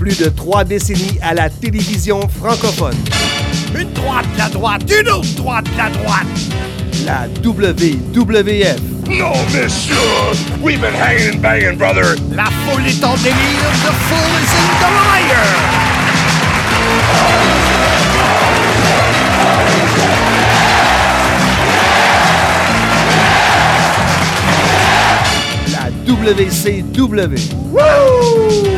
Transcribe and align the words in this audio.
Plus 0.00 0.16
de 0.18 0.30
trois 0.30 0.64
décennies 0.64 1.18
à 1.20 1.34
la 1.34 1.50
télévision 1.50 2.26
francophone. 2.26 2.96
Une 3.78 3.92
droite, 3.92 4.24
la 4.38 4.48
droite, 4.48 4.82
une 4.90 5.10
autre 5.10 5.34
droite, 5.36 5.66
la 5.76 5.90
droite. 5.90 6.24
La 7.04 7.28
WWF. 7.44 8.80
No, 9.06 9.34
monsieur! 9.52 9.96
We've 10.62 10.80
been 10.80 10.94
hanging 10.94 11.34
and 11.34 11.42
banging, 11.42 11.76
brother! 11.76 12.16
La 12.34 12.46
foule 12.46 12.86
est 12.86 13.04
en 13.04 13.14
délire, 13.16 13.34
the 13.84 13.92
fool 14.08 14.40
is 14.40 14.54
in 14.56 14.68
the 14.80 14.88
liar! 14.96 15.44
La 25.74 25.90
WCW. 26.06 27.36
Order. 27.74 28.69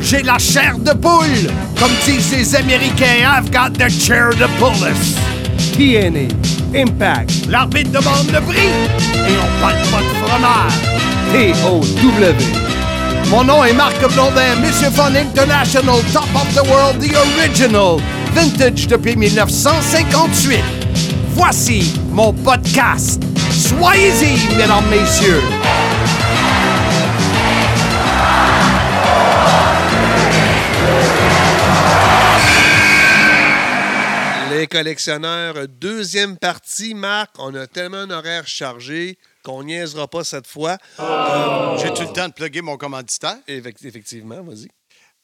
J'ai 0.00 0.22
la 0.22 0.38
chair 0.38 0.78
de 0.78 0.92
poule! 0.92 1.50
Comme 1.78 1.92
disent 2.04 2.32
les 2.32 2.56
Américains, 2.56 3.24
I've 3.24 3.50
got 3.50 3.72
the 3.74 3.88
chair 3.88 4.30
to 4.30 4.48
pull 4.58 4.72
us. 4.84 5.16
TNA. 5.76 6.28
Impact. 6.74 7.46
L'arbitre 7.48 7.90
demande 7.92 8.30
le 8.32 8.40
prix 8.40 8.68
et 9.14 9.36
on 9.38 9.60
parle 9.60 9.78
pas 9.90 10.00
de 10.00 10.26
fromage. 10.26 10.92
TOW. 11.32 11.82
Mon 13.30 13.44
nom 13.44 13.64
est 13.64 13.72
Marc 13.72 13.98
Blondin, 14.12 14.56
Monsieur 14.60 14.90
Fun 14.90 15.14
International, 15.14 15.96
Top 16.12 16.28
of 16.34 16.54
the 16.54 16.66
World, 16.68 16.98
The 17.00 17.14
Original, 17.14 17.98
Vintage 18.34 18.88
depuis 18.88 19.16
1958. 19.16 20.60
Voici 21.34 21.94
mon 22.10 22.32
podcast. 22.32 23.22
Soyez-y, 23.50 24.56
mesdames, 24.56 24.84
messieurs. 24.90 25.40
Les 34.62 34.68
collectionneurs, 34.68 35.66
deuxième 35.66 36.38
partie, 36.38 36.94
Marc. 36.94 37.30
On 37.40 37.52
a 37.56 37.66
tellement 37.66 37.96
un 37.96 38.10
horaire 38.12 38.46
chargé 38.46 39.18
qu'on 39.42 39.64
niaisera 39.64 40.06
pas 40.06 40.22
cette 40.22 40.46
fois. 40.46 40.78
J'ai-tu 41.82 42.02
le 42.04 42.12
temps 42.12 42.28
de 42.28 42.32
plugger 42.32 42.62
mon 42.62 42.76
commanditaire? 42.76 43.38
Effect- 43.48 43.84
effectivement, 43.84 44.40
vas-y. 44.44 44.68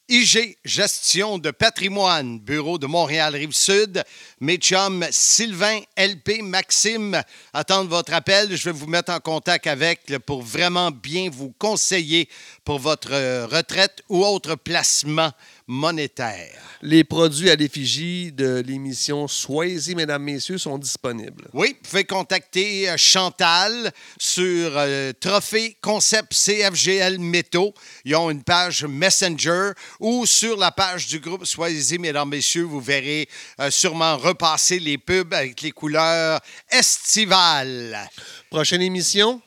IG 0.09 0.57
Gestion 0.65 1.37
de 1.37 1.51
patrimoine, 1.51 2.39
bureau 2.39 2.77
de 2.79 2.87
Montréal-Rive-Sud. 2.87 4.03
Mes 4.41 4.57
chums 4.57 5.05
Sylvain, 5.11 5.79
LP, 5.95 6.41
Maxime 6.41 7.21
attendent 7.53 7.87
votre 7.87 8.13
appel. 8.13 8.57
Je 8.57 8.65
vais 8.65 8.71
vous 8.77 8.87
mettre 8.87 9.13
en 9.13 9.19
contact 9.21 9.67
avec 9.67 10.17
pour 10.25 10.41
vraiment 10.41 10.91
bien 10.91 11.29
vous 11.31 11.53
conseiller 11.59 12.27
pour 12.65 12.79
votre 12.79 13.13
euh, 13.13 13.45
retraite 13.47 14.01
ou 14.09 14.25
autre 14.25 14.55
placement 14.55 15.31
monétaire. 15.69 16.59
Les 16.81 17.03
produits 17.03 17.49
à 17.51 17.55
l'effigie 17.55 18.31
de 18.31 18.63
l'émission 18.65 19.27
Soyez-y, 19.27 19.93
mesdames, 19.93 20.23
messieurs, 20.23 20.57
sont 20.57 20.79
disponibles. 20.79 21.47
Oui, 21.53 21.75
vous 21.79 21.89
pouvez 21.89 22.05
contacter 22.05 22.89
euh, 22.89 22.95
Chantal 22.97 23.91
sur 24.17 24.71
euh, 24.75 25.13
Trophée 25.19 25.77
Concept 25.79 26.33
CFGL 26.33 27.19
Métaux. 27.19 27.73
Ils 28.03 28.15
ont 28.15 28.31
une 28.31 28.43
page 28.43 28.83
Messenger 28.85 29.71
ou 29.99 30.25
sur 30.25 30.57
la 30.57 30.71
page 30.71 31.05
du 31.07 31.19
groupe 31.19 31.45
Soyez-y, 31.45 31.99
mesdames, 31.99 32.29
messieurs, 32.29 32.63
vous 32.63 32.81
verrez 32.81 33.29
euh, 33.59 33.69
sûrement 33.69 34.17
repasser 34.17 34.79
les 34.79 34.97
pubs 34.97 35.33
avec 35.33 35.61
les 35.61 35.71
couleurs 35.71 36.39
estivales. 36.71 38.09
Prochaine 38.49 38.81
émission, 38.81 39.39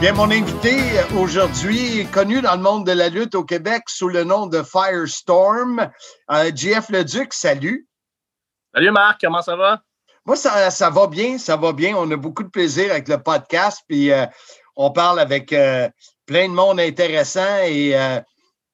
Bien, 0.00 0.12
mon 0.12 0.30
invité 0.30 0.76
aujourd'hui 1.16 2.00
est 2.00 2.10
connu 2.10 2.40
dans 2.42 2.56
le 2.56 2.62
monde 2.62 2.86
de 2.86 2.92
la 2.92 3.08
lutte 3.08 3.34
au 3.34 3.44
Québec 3.44 3.84
sous 3.86 4.08
le 4.08 4.24
nom 4.24 4.46
de 4.46 4.62
Firestorm. 4.62 5.90
Euh, 6.30 6.50
JF 6.54 6.90
Leduc, 6.90 7.32
salut. 7.32 7.88
Salut 8.74 8.90
Marc, 8.90 9.20
comment 9.20 9.40
ça 9.40 9.56
va? 9.56 9.80
Moi, 10.26 10.36
ça, 10.36 10.70
ça 10.70 10.88
va 10.90 11.06
bien, 11.06 11.36
ça 11.36 11.56
va 11.56 11.72
bien. 11.72 11.94
On 11.96 12.10
a 12.10 12.16
beaucoup 12.16 12.42
de 12.42 12.48
plaisir 12.48 12.90
avec 12.90 13.08
le 13.08 13.22
podcast, 13.22 13.82
puis 13.86 14.10
euh, 14.10 14.24
on 14.74 14.90
parle 14.90 15.20
avec 15.20 15.52
euh, 15.52 15.88
plein 16.24 16.48
de 16.48 16.54
monde 16.54 16.80
intéressant 16.80 17.58
et 17.64 17.94
euh, 17.94 18.20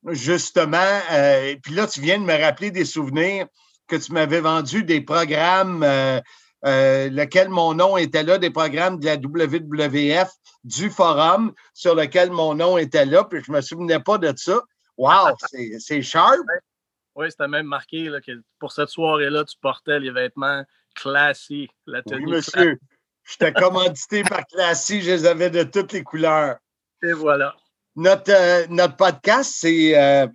justement, 0.09 0.79
puis 1.63 1.75
là, 1.75 1.87
tu 1.87 2.01
viens 2.01 2.19
de 2.19 2.25
me 2.25 2.41
rappeler 2.41 2.71
des 2.71 2.85
souvenirs 2.85 3.47
que 3.89 3.97
tu 3.97 4.13
m'avais 4.13 4.41
vendu 4.41 4.85
des 4.85 5.01
programmes, 5.01 5.85
euh, 6.67 7.09
lequel 7.09 7.49
mon 7.49 7.75
nom 7.75 7.97
était 7.97 8.23
là, 8.23 8.39
des 8.39 8.51
programmes 8.51 8.99
de 8.99 9.07
la 9.07 9.17
WWF 9.17 10.29
du 10.65 10.91
forum 10.91 11.53
sur 11.73 11.95
lequel 11.95 12.31
mon 12.31 12.55
nom 12.55 12.77
était 12.77 13.07
là, 13.07 13.25
puis 13.25 13.43
je 13.45 13.51
me 13.51 13.61
souvenais 13.61 14.01
pas 14.01 14.19
de 14.19 14.33
ça. 14.37 14.61
Wow, 14.97 15.35
c'est- 15.79 16.03
sharp. 16.03 16.39
Oui, 17.15 17.31
c'était 17.31 17.49
même 17.49 17.67
marqué 17.67 18.09
là, 18.09 18.21
que 18.21 18.33
pour 18.59 18.73
cette 18.73 18.89
soirée-là, 18.91 19.45
tu 19.45 19.57
portais 19.61 19.99
les 19.99 20.11
vêtements 20.11 20.65
classiques, 20.95 21.73
la 21.87 21.99
Oui, 21.99 22.13
tenue 22.13 22.27
monsieur. 22.27 22.79
J'étais 23.25 23.53
commandité 23.53 24.23
par 24.23 24.47
Classy, 24.47 25.03
je 25.03 25.11
les 25.11 25.27
avais 25.27 25.51
de 25.51 25.63
toutes 25.63 25.93
les 25.93 26.03
couleurs. 26.03 26.57
Et 27.03 27.13
voilà. 27.13 27.55
notre, 27.97 28.31
euh, 28.31 28.67
notre 28.69 28.97
podcast, 28.97 29.53
c'est 29.57 29.99
euh, 29.99 30.27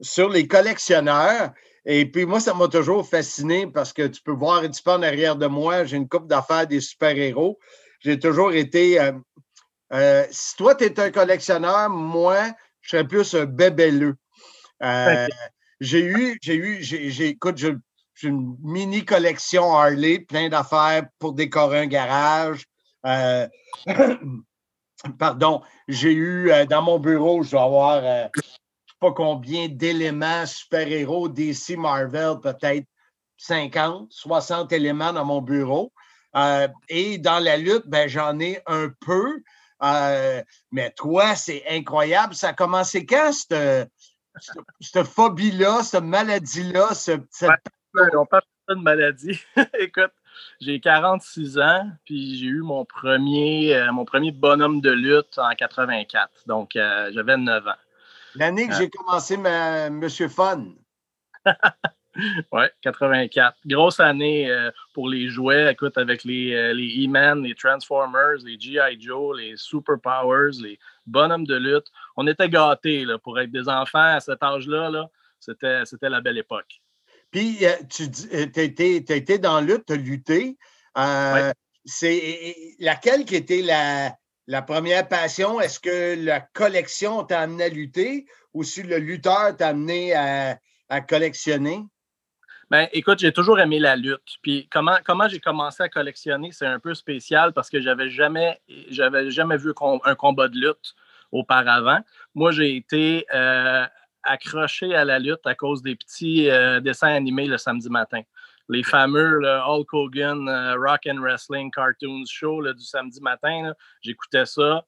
sur 0.00 0.28
les 0.28 0.46
collectionneurs. 0.48 1.52
Et 1.90 2.04
puis 2.04 2.26
moi, 2.26 2.38
ça 2.38 2.52
m'a 2.52 2.68
toujours 2.68 3.08
fasciné 3.08 3.66
parce 3.66 3.94
que 3.94 4.06
tu 4.06 4.20
peux 4.20 4.32
voir 4.32 4.58
un 4.62 4.68
petit 4.68 4.82
peu 4.82 4.90
en 4.90 5.02
arrière 5.02 5.36
de 5.36 5.46
moi, 5.46 5.84
j'ai 5.86 5.96
une 5.96 6.06
coupe 6.06 6.26
d'affaires 6.28 6.66
des 6.66 6.82
super-héros. 6.82 7.58
J'ai 8.00 8.18
toujours 8.18 8.52
été. 8.52 9.00
euh, 9.00 9.12
euh, 9.94 10.26
si 10.30 10.54
toi, 10.56 10.74
tu 10.74 10.84
es 10.84 11.00
un 11.00 11.10
collectionneur, 11.10 11.88
moi, 11.88 12.52
je 12.82 12.90
serais 12.90 13.06
plus 13.08 13.34
un 13.34 13.46
bébelleux. 13.46 14.16
Euh, 14.82 15.28
j'ai 15.80 16.04
eu, 16.04 16.38
j'ai 16.42 16.56
eu, 16.56 16.82
j'ai, 16.82 17.28
écoute, 17.28 17.56
j'ai 17.56 17.74
une 18.22 18.54
mini 18.62 19.06
collection 19.06 19.74
Harley, 19.74 20.18
plein 20.18 20.50
d'affaires 20.50 21.06
pour 21.18 21.32
décorer 21.32 21.78
un 21.78 21.86
garage. 21.86 22.66
Pardon, 25.18 25.62
j'ai 25.86 26.12
eu 26.12 26.52
dans 26.68 26.82
mon 26.82 26.98
bureau, 26.98 27.42
je 27.42 27.52
dois 27.52 27.62
avoir 27.62 28.28
pas 29.00 29.12
combien 29.12 29.68
d'éléments 29.68 30.46
super-héros, 30.46 31.28
DC, 31.28 31.76
Marvel, 31.76 32.34
peut-être 32.42 32.86
50, 33.36 34.08
60 34.10 34.72
éléments 34.72 35.12
dans 35.12 35.24
mon 35.24 35.40
bureau. 35.40 35.92
Euh, 36.36 36.68
et 36.88 37.18
dans 37.18 37.38
la 37.38 37.56
lutte, 37.56 37.84
ben, 37.86 38.08
j'en 38.08 38.38
ai 38.40 38.60
un 38.66 38.88
peu. 39.06 39.40
Euh, 39.82 40.42
mais 40.72 40.90
toi, 40.96 41.34
c'est 41.36 41.62
incroyable. 41.70 42.34
Ça 42.34 42.48
a 42.48 42.52
commencé 42.52 43.06
quand, 43.06 43.32
cette, 43.32 43.88
cette, 44.40 44.56
cette 44.80 45.06
phobie-là, 45.06 45.82
cette 45.82 46.02
maladie-là, 46.04 46.94
ce, 46.94 47.12
cette- 47.30 47.50
Ouais, 47.94 48.02
On 48.16 48.26
parle 48.26 48.42
pas 48.66 48.74
de 48.74 48.80
maladie. 48.80 49.40
Écoute, 49.78 50.12
j'ai 50.60 50.78
46 50.78 51.58
ans, 51.58 51.90
puis 52.04 52.36
j'ai 52.38 52.46
eu 52.46 52.60
mon 52.60 52.84
premier, 52.84 53.74
euh, 53.74 53.90
mon 53.92 54.04
premier 54.04 54.30
bonhomme 54.30 54.80
de 54.80 54.90
lutte 54.90 55.38
en 55.38 55.50
84. 55.54 56.28
Donc, 56.46 56.72
j'avais 56.74 57.36
9 57.36 57.66
ans. 57.66 57.72
L'année 58.34 58.68
que 58.68 58.74
j'ai 58.74 58.90
commencé 58.90 59.36
ma, 59.36 59.90
Monsieur 59.90 60.28
Fun. 60.28 60.66
Oui, 62.52 62.64
84. 62.82 63.56
Grosse 63.66 64.00
année 64.00 64.50
euh, 64.50 64.70
pour 64.92 65.08
les 65.08 65.28
jouets. 65.28 65.70
Écoute, 65.70 65.96
avec 65.96 66.24
les, 66.24 66.52
euh, 66.52 66.74
les 66.74 67.06
E-Man, 67.06 67.42
les 67.44 67.54
Transformers, 67.54 68.38
les 68.44 68.58
G.I. 68.58 69.00
Joe, 69.00 69.38
les 69.38 69.56
Superpowers, 69.56 70.60
les 70.60 70.78
bonhommes 71.06 71.46
de 71.46 71.56
lutte. 71.56 71.86
On 72.16 72.26
était 72.26 72.48
gâtés 72.48 73.04
là, 73.04 73.18
pour 73.18 73.38
être 73.38 73.52
des 73.52 73.68
enfants 73.68 74.16
à 74.16 74.20
cet 74.20 74.42
âge-là. 74.42 74.90
Là, 74.90 75.08
c'était, 75.38 75.84
c'était 75.84 76.08
la 76.08 76.20
belle 76.20 76.38
époque. 76.38 76.80
Puis, 77.30 77.58
euh, 77.64 77.76
tu 77.88 78.02
as 78.58 79.14
été, 79.14 79.38
dans 79.38 79.60
la 79.60 79.66
lutte, 79.74 79.86
tu 79.86 79.92
as 79.92 79.96
lutté. 79.96 80.56
C'est 81.84 82.56
laquelle 82.80 83.24
qui 83.24 83.36
était 83.36 83.62
la, 83.62 84.12
la 84.48 84.62
première 84.62 85.06
passion? 85.06 85.60
Est-ce 85.60 85.78
que 85.78 86.24
la 86.24 86.40
collection 86.40 87.22
t'a 87.22 87.40
amené 87.40 87.64
à 87.64 87.68
lutter 87.68 88.26
ou 88.54 88.64
si 88.64 88.82
le 88.82 88.96
lutteur 88.96 89.54
t'a 89.56 89.68
amené 89.68 90.14
à, 90.14 90.58
collectionner? 91.02 91.84
Ben, 92.70 92.88
écoute, 92.92 93.18
j'ai 93.18 93.32
toujours 93.32 93.60
aimé 93.60 93.78
la 93.78 93.94
lutte. 93.94 94.38
Puis 94.42 94.68
comment, 94.70 95.28
j'ai 95.28 95.38
commencé 95.38 95.82
à 95.82 95.88
collectionner, 95.88 96.50
c'est 96.52 96.66
un 96.66 96.80
peu 96.80 96.94
spécial 96.94 97.52
parce 97.52 97.70
que 97.70 97.80
j'avais 97.80 98.08
jamais, 98.08 98.58
jamais 98.88 99.56
vu 99.58 99.72
un 100.04 100.14
combat 100.14 100.48
de 100.48 100.56
lutte 100.56 100.94
auparavant. 101.30 102.00
Moi, 102.34 102.50
j'ai 102.52 102.74
été 102.74 103.26
euh, 103.34 103.86
accroché 104.22 104.94
à 104.94 105.04
la 105.04 105.18
lutte 105.18 105.46
à 105.46 105.54
cause 105.54 105.82
des 105.82 105.94
petits 105.94 106.48
euh, 106.48 106.80
dessins 106.80 107.12
animés 107.12 107.46
le 107.46 107.58
samedi 107.58 107.90
matin. 107.90 108.22
Les 108.68 108.82
fameux 108.82 109.38
là, 109.40 109.64
Hulk 109.66 109.92
Hogan 109.94 110.48
euh, 110.48 110.74
Rock 110.76 111.06
and 111.08 111.20
Wrestling 111.20 111.70
Cartoons 111.70 112.24
Show 112.28 112.60
là, 112.60 112.72
du 112.72 112.84
samedi 112.84 113.20
matin, 113.22 113.72
j'écoutais 114.02 114.44
ça. 114.46 114.84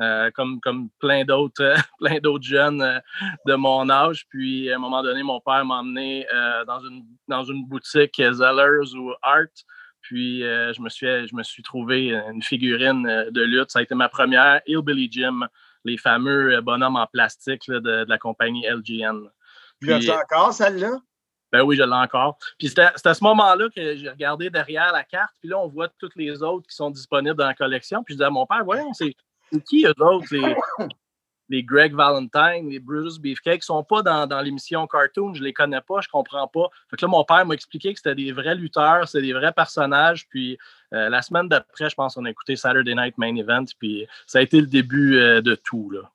euh, 0.00 0.30
comme, 0.34 0.60
comme 0.60 0.88
plein 0.98 1.24
d'autres 1.24 1.62
euh, 1.62 1.76
plein 2.00 2.18
d'autres 2.18 2.44
jeunes 2.44 2.82
euh, 2.82 2.98
de 3.46 3.54
mon 3.54 3.88
âge. 3.90 4.26
Puis 4.28 4.70
à 4.70 4.76
un 4.76 4.78
moment 4.78 5.02
donné, 5.02 5.22
mon 5.22 5.40
père 5.40 5.64
m'a 5.64 5.76
emmené 5.76 6.26
dans, 6.66 6.80
une, 6.80 7.04
dans 7.28 7.44
une 7.44 7.64
boutique 7.66 8.16
Zellers 8.32 8.94
ou 8.96 9.12
Art. 9.22 9.46
Puis 10.00 10.40
je, 10.40 10.80
me 10.82 10.88
suis, 10.88 11.06
je 11.06 11.34
me 11.36 11.42
suis 11.44 11.62
trouvé 11.62 12.10
une 12.12 12.42
figurine 12.42 13.04
de 13.30 13.42
lutte. 13.42 13.70
Ça 13.70 13.78
a 13.78 13.82
été 13.82 13.94
ma 13.94 14.08
première. 14.08 14.60
Hillbilly 14.66 15.08
Jim, 15.12 15.46
les 15.84 15.96
fameux 15.96 16.60
bonhommes 16.60 16.96
en 16.96 17.06
plastique 17.06 17.66
là, 17.68 17.76
de, 17.78 18.04
de 18.04 18.08
la 18.08 18.18
compagnie 18.18 18.66
LGN. 18.66 19.28
Puis 19.80 19.96
Puis- 19.98 20.10
encore 20.10 20.52
celle-là? 20.52 20.98
Ben 21.52 21.62
oui, 21.62 21.76
je 21.76 21.82
l'ai 21.82 21.92
encore. 21.92 22.38
Puis 22.58 22.68
c'était 22.68 22.88
à 23.04 23.14
ce 23.14 23.24
moment-là 23.24 23.68
que 23.74 23.96
j'ai 23.96 24.08
regardé 24.08 24.48
derrière 24.48 24.92
la 24.92 25.04
carte, 25.04 25.34
puis 25.40 25.50
là, 25.50 25.58
on 25.58 25.68
voit 25.68 25.88
toutes 25.98 26.16
les 26.16 26.42
autres 26.42 26.66
qui 26.66 26.74
sont 26.74 26.90
disponibles 26.90 27.36
dans 27.36 27.46
la 27.46 27.54
collection. 27.54 28.02
Puis 28.02 28.14
je 28.14 28.16
disais 28.16 28.26
à 28.26 28.30
mon 28.30 28.46
père, 28.46 28.64
voyons, 28.64 28.92
c'est 28.94 29.14
c'est 29.52 29.62
qui 29.64 29.84
eux 29.84 30.02
autres, 30.02 30.28
les, 30.30 30.56
les 31.50 31.62
Greg 31.62 31.94
Valentine, 31.94 32.70
les 32.70 32.78
Brutus 32.78 33.18
Beefcake, 33.18 33.60
qui 33.60 33.66
sont 33.66 33.84
pas 33.84 34.02
dans, 34.02 34.26
dans 34.26 34.40
l'émission 34.40 34.86
Cartoon, 34.86 35.34
je 35.34 35.42
les 35.42 35.52
connais 35.52 35.82
pas, 35.82 36.00
je 36.00 36.08
comprends 36.08 36.48
pas. 36.48 36.68
Fait 36.88 36.96
que 36.96 37.04
là, 37.04 37.08
mon 37.08 37.24
père 37.24 37.44
m'a 37.44 37.52
expliqué 37.52 37.92
que 37.92 37.98
c'était 37.98 38.14
des 38.14 38.32
vrais 38.32 38.54
lutteurs, 38.54 39.06
c'est 39.06 39.20
des 39.20 39.34
vrais 39.34 39.52
personnages. 39.52 40.26
Puis 40.28 40.56
euh, 40.94 41.10
la 41.10 41.20
semaine 41.20 41.48
d'après, 41.48 41.90
je 41.90 41.94
pense 41.94 42.14
qu'on 42.14 42.24
a 42.24 42.30
écouté 42.30 42.56
Saturday 42.56 42.94
Night 42.94 43.18
Main 43.18 43.36
Event, 43.36 43.66
puis 43.78 44.06
ça 44.26 44.38
a 44.38 44.42
été 44.42 44.60
le 44.60 44.66
début 44.66 45.18
euh, 45.18 45.42
de 45.42 45.54
tout, 45.54 45.90
là. 45.90 46.10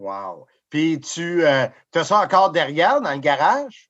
Wow. 0.00 0.46
Puis 0.70 1.00
tu 1.00 1.44
as 1.44 1.72
ça 1.92 2.20
encore 2.20 2.52
derrière 2.52 3.00
dans 3.00 3.12
le 3.12 3.18
garage? 3.18 3.87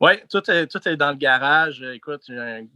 Oui, 0.00 0.12
tout 0.28 0.50
est, 0.50 0.66
tout 0.66 0.86
est 0.86 0.96
dans 0.96 1.10
le 1.10 1.16
garage. 1.16 1.82
Euh, 1.82 1.94
Écoute, 1.94 2.22
j'ai 2.28 2.38
un, 2.38 2.66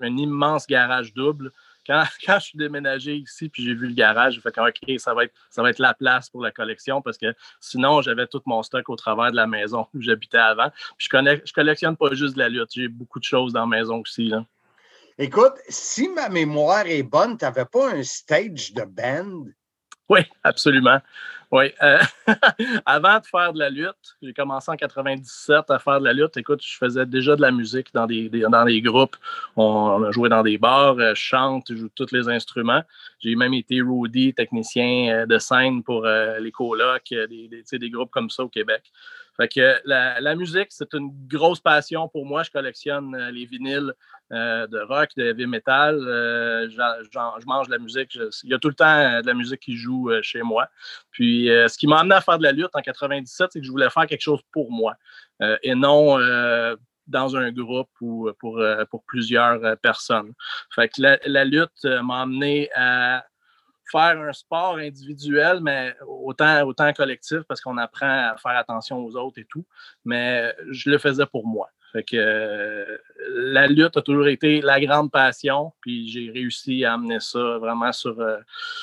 un- 0.00 0.16
immense 0.16 0.66
garage 0.66 1.14
double. 1.14 1.52
Quand, 1.86 2.02
quand 2.26 2.38
je 2.40 2.46
suis 2.46 2.58
déménagé 2.58 3.14
ici, 3.16 3.48
puis 3.48 3.64
j'ai 3.64 3.74
vu 3.74 3.86
le 3.86 3.94
garage, 3.94 4.34
j'ai 4.34 4.40
fait 4.40 4.58
OK, 4.58 4.98
ça 4.98 5.14
va, 5.14 5.24
être, 5.24 5.34
ça 5.50 5.62
va 5.62 5.70
être 5.70 5.78
la 5.78 5.94
place 5.94 6.28
pour 6.30 6.42
la 6.42 6.50
collection 6.50 7.00
parce 7.00 7.16
que 7.16 7.32
sinon, 7.60 8.02
j'avais 8.02 8.26
tout 8.26 8.42
mon 8.46 8.62
stock 8.62 8.88
au 8.88 8.96
travers 8.96 9.30
de 9.30 9.36
la 9.36 9.46
maison 9.46 9.86
où 9.94 10.00
j'habitais 10.00 10.38
avant. 10.38 10.70
Puis 10.98 11.06
je, 11.06 11.08
connais, 11.08 11.40
je 11.44 11.52
collectionne 11.52 11.96
pas 11.96 12.12
juste 12.14 12.34
de 12.34 12.40
la 12.40 12.48
lutte. 12.48 12.70
J'ai 12.74 12.88
beaucoup 12.88 13.20
de 13.20 13.24
choses 13.24 13.52
dans 13.52 13.60
la 13.60 13.78
maison 13.78 14.00
aussi. 14.00 14.26
Là. 14.26 14.44
Écoute, 15.16 15.54
si 15.68 16.08
ma 16.08 16.28
mémoire 16.28 16.86
est 16.86 17.04
bonne, 17.04 17.38
tu 17.38 17.44
n'avais 17.44 17.66
pas 17.66 17.92
un 17.92 18.02
stage 18.02 18.72
de 18.72 18.82
band? 18.82 19.44
Oui, 20.08 20.20
absolument. 20.42 21.00
Oui. 21.50 21.66
euh, 21.82 21.98
avant 22.86 23.20
de 23.20 23.26
faire 23.26 23.52
de 23.52 23.58
la 23.58 23.70
lutte, 23.70 24.16
j'ai 24.20 24.32
commencé 24.34 24.70
en 24.70 24.76
97 24.76 25.70
à 25.70 25.78
faire 25.78 26.00
de 26.00 26.04
la 26.04 26.12
lutte. 26.12 26.36
Écoute, 26.36 26.60
je 26.64 26.76
faisais 26.76 27.06
déjà 27.06 27.36
de 27.36 27.42
la 27.42 27.52
musique 27.52 27.94
dans 27.94 28.06
des, 28.06 28.82
groupes. 28.82 29.16
On, 29.56 30.02
a 30.02 30.10
joué 30.10 30.28
dans 30.28 30.42
des 30.42 30.58
bars, 30.58 30.98
euh, 30.98 31.14
je 31.14 31.20
chante, 31.20 31.66
je 31.70 31.76
joue 31.76 31.88
tous 31.94 32.10
les 32.12 32.28
instruments. 32.28 32.82
J'ai 33.20 33.36
même 33.36 33.54
été 33.54 33.80
roadie, 33.80 34.34
technicien 34.34 35.14
euh, 35.14 35.26
de 35.26 35.38
scène 35.38 35.82
pour 35.82 36.04
les 36.06 36.50
colocs, 36.50 37.10
des, 37.10 37.64
des 37.72 37.90
groupes 37.90 38.10
comme 38.10 38.30
ça 38.30 38.42
au 38.42 38.48
Québec. 38.48 38.82
Fait 39.36 39.48
que 39.48 39.80
la, 39.84 40.34
musique, 40.36 40.68
c'est 40.70 40.92
une 40.94 41.10
grosse 41.26 41.60
passion 41.60 42.08
pour 42.08 42.24
moi. 42.24 42.42
Je 42.42 42.50
collectionne 42.50 43.14
euh, 43.14 43.30
les 43.30 43.46
vinyles 43.46 43.92
euh, 44.32 44.66
de 44.66 44.80
rock, 44.80 45.10
de 45.16 45.24
heavy 45.24 45.46
metal. 45.46 45.96
Euh, 45.96 46.68
je 46.70 47.46
mange 47.46 47.66
de 47.66 47.72
la 47.72 47.78
musique. 47.78 48.18
Il 48.42 48.50
y 48.50 48.54
a 48.54 48.58
tout 48.58 48.68
le 48.68 48.74
temps 48.74 48.86
euh, 48.86 49.20
de 49.20 49.26
la 49.26 49.34
musique 49.34 49.60
qui 49.60 49.76
joue 49.76 50.10
chez 50.22 50.42
moi. 50.42 50.68
Puis 51.10 51.46
ce 51.46 51.76
qui 51.76 51.86
m'a 51.86 52.00
amené 52.00 52.14
à 52.14 52.20
faire 52.20 52.38
de 52.38 52.42
la 52.42 52.52
lutte 52.52 52.74
en 52.74 52.80
97, 52.80 53.50
c'est 53.52 53.60
que 53.60 53.66
je 53.66 53.70
voulais 53.70 53.90
faire 53.90 54.06
quelque 54.06 54.22
chose 54.22 54.40
pour 54.50 54.70
moi 54.72 54.96
et 55.62 55.74
non 55.74 56.18
dans 57.06 57.36
un 57.36 57.52
groupe 57.52 57.90
ou 58.00 58.30
pour, 58.38 58.62
pour 58.90 59.04
plusieurs 59.04 59.76
personnes. 59.78 60.32
Fait 60.74 60.88
que 60.88 61.02
la, 61.02 61.18
la 61.26 61.44
lutte 61.44 61.84
m'a 61.84 62.22
amené 62.22 62.70
à 62.74 63.24
faire 63.90 64.20
un 64.20 64.32
sport 64.32 64.76
individuel, 64.76 65.60
mais 65.60 65.94
autant, 66.06 66.62
autant 66.62 66.92
collectif 66.92 67.40
parce 67.48 67.60
qu'on 67.60 67.76
apprend 67.78 68.30
à 68.30 68.36
faire 68.36 68.56
attention 68.56 68.98
aux 69.04 69.16
autres 69.16 69.38
et 69.38 69.44
tout. 69.44 69.64
Mais 70.04 70.54
je 70.70 70.90
le 70.90 70.98
faisais 70.98 71.26
pour 71.26 71.46
moi. 71.46 71.68
Euh, 72.14 72.98
la 73.28 73.66
lutte 73.66 73.96
a 73.96 74.02
toujours 74.02 74.26
été 74.26 74.60
la 74.60 74.80
grande 74.80 75.10
passion, 75.10 75.72
puis 75.80 76.08
j'ai 76.08 76.30
réussi 76.30 76.84
à 76.84 76.94
amener 76.94 77.20
ça 77.20 77.58
vraiment 77.58 77.92
sur, 77.92 78.18
euh, 78.20 78.38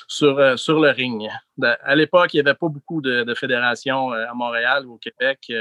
sur, 0.08 0.40
euh, 0.40 0.56
sur 0.56 0.80
le 0.80 0.90
ring. 0.90 1.30
À 1.62 1.96
l'époque, 1.96 2.34
il 2.34 2.38
n'y 2.38 2.48
avait 2.48 2.58
pas 2.58 2.70
beaucoup 2.70 3.02
de, 3.02 3.34
fédérations 3.36 4.12
à 4.12 4.34
Montréal 4.34 4.86
ou 4.86 4.94
au 4.94 4.98
Québec. 4.98 5.52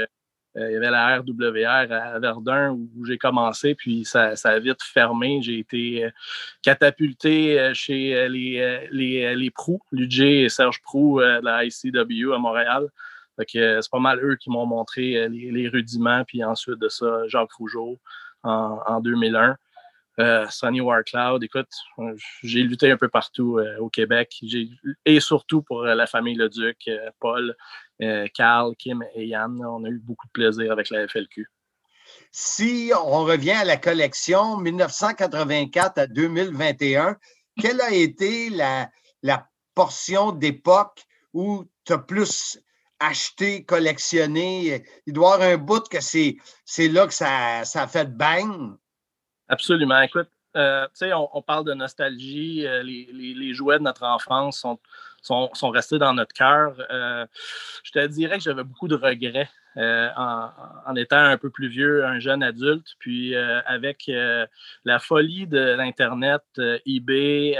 Euh, 0.57 0.69
il 0.69 0.73
y 0.73 0.75
avait 0.75 0.89
la 0.89 1.19
RWR 1.19 1.93
à 1.93 2.19
Verdun 2.19 2.71
où, 2.71 3.05
j'ai 3.05 3.17
commencé, 3.17 3.73
puis 3.73 4.03
ça, 4.03 4.35
ça 4.35 4.49
a 4.49 4.59
vite 4.59 4.81
fermé. 4.83 5.41
J'ai 5.41 5.59
été 5.59 6.05
euh, 6.05 6.09
catapulté 6.61 7.59
euh, 7.59 7.73
chez 7.73 8.27
les, 8.29 8.87
les, 8.91 9.35
les 9.35 9.51
Prou, 9.51 9.81
l'UJ 9.91 10.21
et 10.21 10.49
Serge 10.49 10.81
Prou 10.81 11.21
euh, 11.21 11.39
de 11.39 11.45
la 11.45 11.63
ICW 11.65 12.33
à 12.33 12.37
Montréal. 12.37 12.87
C'est 13.47 13.89
pas 13.91 13.99
mal 13.99 14.23
eux 14.23 14.35
qui 14.35 14.51
m'ont 14.51 14.67
montré 14.67 15.27
les, 15.29 15.67
rudiments, 15.67 16.23
puis 16.25 16.43
ensuite 16.43 16.77
de 16.77 16.89
ça, 16.89 17.27
Jacques 17.27 17.53
Rougeau 17.53 17.99
en, 18.43 18.79
en 18.85 18.99
2001. 18.99 19.57
Euh, 20.19 20.45
Sonny 20.49 20.81
Warcloud, 20.81 21.41
écoute, 21.43 21.69
j'ai 22.43 22.61
lutté 22.61 22.91
un 22.91 22.97
peu 22.97 23.07
partout 23.07 23.59
au 23.79 23.89
Québec 23.89 24.39
et 25.05 25.19
surtout 25.19 25.61
pour 25.61 25.83
la 25.83 26.05
famille 26.05 26.35
Leduc, 26.35 26.77
euh, 26.87 27.09
Paul, 27.19 27.55
Carl, 28.33 28.75
Kim 28.75 29.03
et 29.15 29.25
Yann. 29.27 29.63
On 29.65 29.83
a 29.83 29.89
eu 29.89 29.99
beaucoup 29.99 30.27
de 30.27 30.31
plaisir 30.31 30.71
avec 30.71 30.89
la 30.89 31.07
FLQ. 31.07 31.47
Si 32.31 32.91
on 33.05 33.23
revient 33.25 33.51
à 33.51 33.65
la 33.65 33.77
collection 33.77 34.57
1984 34.57 35.97
à 35.97 36.07
2021, 36.07 37.17
quelle 37.59 37.81
a 37.81 37.91
été 37.93 38.49
la, 38.49 38.89
la 39.23 39.47
portion 39.75 40.31
d'époque 40.31 41.03
où 41.33 41.65
tu 41.85 41.93
as 41.93 41.97
plus 41.97 42.59
acheté, 42.99 43.63
collectionné? 43.65 44.83
Il 45.05 45.13
doit 45.13 45.31
y 45.31 45.33
avoir 45.33 45.49
un 45.49 45.57
bout 45.57 45.87
que 45.89 46.01
c'est 46.01 46.37
c'est 46.65 46.87
là 46.87 47.07
que 47.07 47.13
ça, 47.13 47.63
ça 47.65 47.83
a 47.83 47.87
fait 47.87 48.09
bang. 48.15 48.75
Absolument. 49.47 50.01
Écoute, 50.01 50.29
euh, 50.55 50.85
tu 50.87 50.91
sais, 50.95 51.13
on, 51.13 51.29
on 51.37 51.41
parle 51.41 51.65
de 51.65 51.73
nostalgie. 51.73 52.65
euh, 52.65 52.83
les, 52.83 53.09
les- 53.11 53.33
les 53.33 53.53
jouets 53.53 53.77
de 53.79 53.83
notre 53.83 54.03
enfance 54.03 54.59
sont, 54.59 54.79
sont, 55.21 55.69
restés 55.69 55.97
dans 55.97 56.13
notre 56.13 56.33
cœur. 56.33 56.75
Euh, 56.91 57.25
je 57.83 57.91
te 57.91 58.05
dirais 58.07 58.37
que 58.37 58.43
j'avais 58.43 58.63
beaucoup 58.63 58.87
de 58.87 58.95
regrets 58.95 59.49
euh, 59.77 60.09
en, 60.15 60.95
étant 60.95 61.17
un 61.17 61.37
peu 61.37 61.49
plus 61.49 61.69
vieux, 61.69 62.05
un 62.05 62.19
jeune 62.19 62.43
adulte. 62.43 62.95
Puis 62.99 63.35
euh, 63.35 63.61
avec 63.65 64.09
la 64.85 64.99
folie 64.99 65.47
de 65.47 65.75
l'Internet, 65.75 66.43
eBay, 66.85 67.57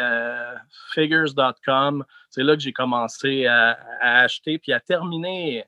figures.com, 0.93 2.03
c'est 2.29 2.43
là 2.43 2.55
que 2.55 2.61
j'ai 2.61 2.73
commencé 2.73 3.45
à 3.45 3.77
acheter 4.01 4.57
puis 4.57 4.73
à 4.73 4.79
terminer. 4.79 5.65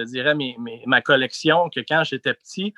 Je 0.00 0.04
te 0.04 0.08
dirais 0.08 0.34
mes- 0.34 0.56
mes- 0.58 0.82
ma 0.86 1.02
collection 1.02 1.68
que 1.68 1.80
quand 1.80 2.04
j'étais 2.04 2.34
petit, 2.34 2.72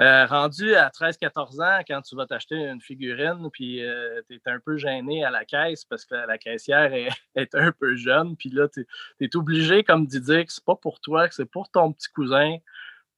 euh, 0.00 0.26
rendu 0.26 0.74
à 0.74 0.90
13-14 0.90 1.60
ans, 1.60 1.80
quand 1.86 2.02
tu 2.02 2.16
vas 2.16 2.26
t'acheter 2.26 2.56
une 2.56 2.80
figurine, 2.80 3.48
puis 3.52 3.82
tu 4.28 4.34
es 4.34 4.40
un 4.46 4.58
peu 4.58 4.76
gêné 4.76 5.24
à 5.24 5.30
la 5.30 5.44
caisse 5.44 5.84
parce 5.84 6.04
que 6.04 6.14
la, 6.14 6.26
la 6.26 6.38
caissière 6.38 6.92
est, 6.92 7.08
est 7.36 7.54
un 7.54 7.72
peu 7.72 7.94
jeune, 7.94 8.36
puis 8.36 8.50
là, 8.50 8.68
tu 8.68 8.86
es, 9.20 9.36
obligé, 9.36 9.84
comme 9.84 10.06
de 10.06 10.18
dire 10.18 10.44
que 10.44 10.52
c'est 10.52 10.64
pas 10.64 10.76
pour 10.76 11.00
toi, 11.00 11.28
que 11.28 11.34
c'est 11.34 11.50
pour 11.50 11.70
ton 11.70 11.92
petit 11.92 12.08
cousin, 12.08 12.56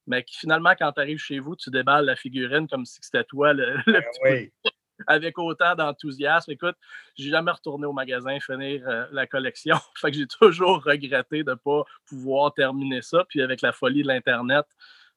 mais 0.06 0.24
finalement, 0.28 0.74
quand 0.78 0.92
tu 0.92 1.00
arrives 1.00 1.18
chez 1.18 1.38
vous, 1.38 1.56
tu 1.56 1.70
déballes 1.70 2.06
la 2.06 2.16
figurine 2.16 2.68
comme 2.68 2.84
si 2.84 2.98
c'était 3.00 3.24
toi 3.24 3.52
le, 3.52 3.76
le 3.86 4.00
petit 4.00 4.20
Oui. 4.22 4.52
Avec 5.06 5.38
autant 5.38 5.74
d'enthousiasme. 5.74 6.50
Écoute, 6.52 6.76
j'ai 7.16 7.30
jamais 7.30 7.50
retourné 7.50 7.86
au 7.86 7.92
magasin 7.92 8.38
finir 8.40 8.82
euh, 8.86 9.06
la 9.12 9.26
collection. 9.26 9.76
fait 9.96 10.10
que 10.10 10.16
j'ai 10.18 10.26
toujours 10.26 10.82
regretté 10.82 11.44
de 11.44 11.50
ne 11.50 11.56
pas 11.56 11.84
pouvoir 12.06 12.52
terminer 12.54 13.02
ça. 13.02 13.24
Puis 13.28 13.42
avec 13.42 13.62
la 13.62 13.72
folie 13.72 14.02
de 14.02 14.08
l'Internet, 14.08 14.66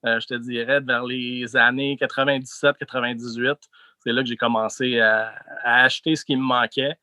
euh, 0.06 0.20
je 0.20 0.28
te 0.28 0.34
dirais, 0.34 0.80
vers 0.80 1.04
les 1.04 1.56
années 1.56 1.98
97-98, 2.00 3.56
c'est 4.00 4.12
là 4.12 4.24
que 4.24 4.28
j'ai 4.28 4.38
commencé 4.38 5.00
à, 5.00 5.34
à 5.64 5.84
acheter 5.84 6.16
ce 6.16 6.26
qui 6.26 6.36
me 6.36 6.42
manquait. 6.42 6.96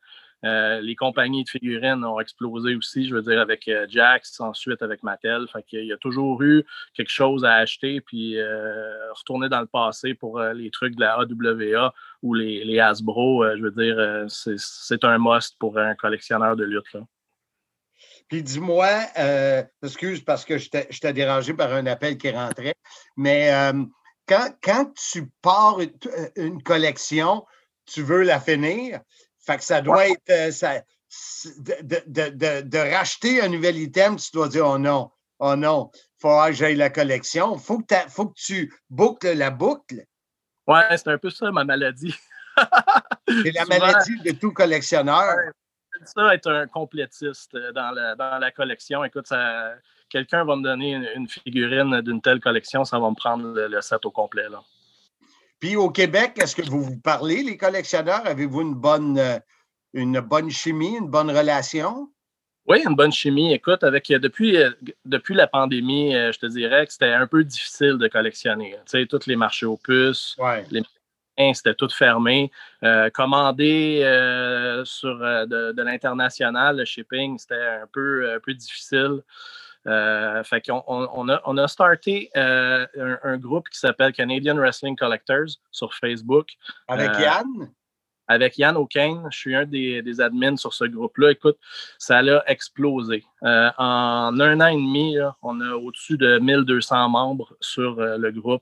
Euh, 0.45 0.79
les 0.79 0.95
compagnies 0.95 1.43
de 1.43 1.49
figurines 1.49 2.03
ont 2.05 2.19
explosé 2.19 2.75
aussi, 2.75 3.07
je 3.07 3.13
veux 3.15 3.21
dire, 3.21 3.41
avec 3.41 3.67
euh, 3.67 3.85
Jax, 3.89 4.39
ensuite 4.39 4.81
avec 4.81 5.03
Mattel. 5.03 5.45
Fait 5.51 5.63
qu'il 5.63 5.85
y 5.85 5.91
a 5.91 5.97
toujours 5.97 6.41
eu 6.41 6.63
quelque 6.93 7.11
chose 7.11 7.43
à 7.43 7.55
acheter, 7.55 7.99
puis 7.99 8.37
euh, 8.37 9.11
retourner 9.13 9.49
dans 9.49 9.59
le 9.59 9.67
passé 9.67 10.13
pour 10.13 10.39
euh, 10.39 10.53
les 10.53 10.71
trucs 10.71 10.95
de 10.95 11.01
la 11.01 11.15
AWA 11.15 11.93
ou 12.21 12.33
les, 12.33 12.63
les 12.63 12.79
Hasbro, 12.79 13.45
je 13.57 13.61
veux 13.61 13.71
dire, 13.71 14.25
c'est- 14.29 15.03
un 15.03 15.17
must 15.17 15.57
pour 15.59 15.77
un 15.77 15.95
collectionneur 15.95 16.55
de 16.55 16.65
lutte. 16.65 16.97
Puis 18.27 18.43
dis-moi, 18.43 18.87
excuse 19.81 20.21
parce 20.23 20.43
que 20.45 20.57
je 20.57 20.69
t'ai 20.69 21.13
dérangé 21.13 21.53
par 21.53 21.73
un 21.73 21.85
appel 21.85 22.17
qui 22.17 22.29
rentrait, 22.29 22.75
mais 23.15 23.49
quand, 24.27 24.49
quand 24.61 24.93
tu 24.93 25.31
pars 25.41 25.79
une 26.35 26.61
collection, 26.61 27.45
tu 27.85 28.03
veux 28.03 28.23
la 28.23 28.39
finir, 28.39 28.99
fait 29.51 29.57
que 29.57 29.63
ça 29.63 29.81
doit 29.81 30.07
être 30.07 30.29
euh, 30.29 30.51
ça- 30.51 30.81
de, 31.59 31.75
de- 31.81 32.03
de- 32.07 32.29
de- 32.29 32.61
de 32.67 32.77
racheter 32.77 33.41
un 33.41 33.49
nouvel 33.49 33.77
item, 33.77 34.15
tu 34.17 34.29
dois 34.33 34.47
dire 34.47 34.65
oh 34.67 34.77
non, 34.77 35.11
oh 35.39 35.55
non, 35.55 35.89
il 35.93 35.99
faut 36.21 36.39
que 36.45 36.51
j'aille 36.53 36.75
la 36.75 36.89
collection. 36.89 37.55
Il 37.55 37.61
faut, 37.61 37.79
que 37.79 37.85
t'as- 37.85 38.07
faut 38.09 38.27
que 38.27 38.35
tu 38.39 38.73
boucles 38.89 39.33
la 39.33 39.49
boucle. 39.49 40.03
Ouais, 40.67 40.83
c'est 40.97 41.07
un 41.07 41.17
peu 41.17 41.29
ça 41.31 41.51
ma 41.51 41.63
maladie. 41.63 42.13
C'est 43.27 43.51
la 43.51 43.63
Souvent- 43.63 43.79
maladie 43.79 44.19
de 44.21 44.31
tout 44.31 44.51
collectionneur. 44.51 45.33
C'est 45.99 46.07
ça, 46.19 46.33
être 46.33 46.49
un 46.51 46.67
complétiste 46.67 47.53
euh, 47.55 47.71
dans 47.71 47.91
la, 47.91 48.15
dans 48.15 48.37
la 48.39 48.51
collection. 48.51 49.03
Écoute, 49.03 49.27
ça- 49.27 49.73
quelqu'un 50.09 50.43
va 50.45 50.55
me 50.55 50.63
donner 50.63 50.91
une, 50.91 51.07
une 51.15 51.27
figurine 51.27 52.01
d'une 52.01 52.21
telle 52.21 52.39
collection, 52.39 52.83
ça 52.85 52.99
va 52.99 53.09
me 53.09 53.15
prendre 53.15 53.45
le, 53.53 53.67
le 53.67 53.81
set 53.81 54.05
au 54.05 54.11
complet. 54.11 54.47
Là. 54.49 54.61
Puis 55.59 55.75
au 55.75 55.89
Québec, 55.89 56.33
est-ce 56.41 56.55
que 56.55 56.61
vous 56.61 56.81
vous 56.81 56.99
parlez, 56.99 57.43
les 57.43 57.57
collectionneurs? 57.57 58.25
Avez-vous 58.25 58.61
une 58.61 58.75
bonne, 58.75 59.17
euh, 59.17 59.39
une 59.93 60.19
bonne 60.19 60.49
chimie, 60.49 60.95
une 60.97 61.09
bonne 61.09 61.29
relation? 61.29 62.09
Oui, 62.65 62.81
une 62.87 62.95
bonne 62.95 63.11
chimie. 63.11 63.53
Écoute, 63.53 63.83
avec 63.83 64.09
euh, 64.11 64.19
depuis, 64.19 64.57
euh, 64.57 64.69
depuis 65.05 65.33
la 65.33 65.47
pandémie, 65.47 66.11
je 66.13 66.37
te 66.37 66.45
dirais 66.45 66.85
que 66.85 66.93
c'était 66.93 67.11
un 67.11 67.27
peu 67.27 67.43
difficile 67.43 67.97
de 67.97 68.07
collectionner. 68.07 68.75
Tu 68.85 68.99
sais, 68.99 69.05
tous 69.05 69.25
les 69.25 69.35
marchés 69.35 69.65
aux 69.65 69.77
puces, 69.77 70.35
Ouais. 70.37 70.65
Hein, 71.39 71.53
c'était 71.53 71.73
tout 71.73 71.89
fermé. 71.89 72.51
Euh, 72.83 73.09
commander 73.09 74.01
euh, 74.03 74.83
sur 74.83 75.17
de, 75.17 75.71
de 75.71 75.81
l'international, 75.81 76.77
le 76.77 76.85
shipping, 76.85 77.37
c'était 77.39 77.55
un 77.81 77.87
peu, 77.91 78.33
un 78.35 78.39
peu 78.41 78.53
difficile. 78.53 79.21
Euh, 79.87 80.43
fait 80.43 80.61
qu'on 80.65 80.83
on, 80.87 81.29
a, 81.29 81.41
on 81.45 81.57
a 81.57 81.67
starté 81.67 82.29
euh, 82.35 82.85
un, 82.97 83.17
un 83.23 83.37
groupe 83.37 83.69
qui 83.69 83.79
s'appelle 83.79 84.11
Canadian 84.11 84.55
Wrestling 84.55 84.95
Collectors 84.95 85.47
sur 85.71 85.93
Facebook 85.93 86.49
Avec 86.87 87.11
Euh, 87.11 87.19
Yann? 87.21 87.71
avec 88.27 88.57
Yann 88.59 88.77
O'Kane. 88.77 89.27
Je 89.31 89.37
suis 89.37 89.55
un 89.55 89.65
des, 89.65 90.01
des 90.03 90.21
admins 90.21 90.55
sur 90.55 90.73
ce 90.73 90.85
groupe-là. 90.85 91.31
Écoute, 91.31 91.57
ça 91.97 92.19
a 92.19 92.43
explosé. 92.45 93.23
Euh, 93.43 93.71
en 93.79 94.39
un 94.39 94.61
an 94.61 94.67
et 94.67 94.75
demi, 94.75 95.15
là, 95.15 95.35
on 95.41 95.59
a 95.61 95.71
au-dessus 95.73 96.15
de 96.17 96.37
1200 96.37 97.09
membres 97.09 97.55
sur 97.59 97.99
euh, 97.99 98.17
le 98.17 98.31
groupe. 98.31 98.61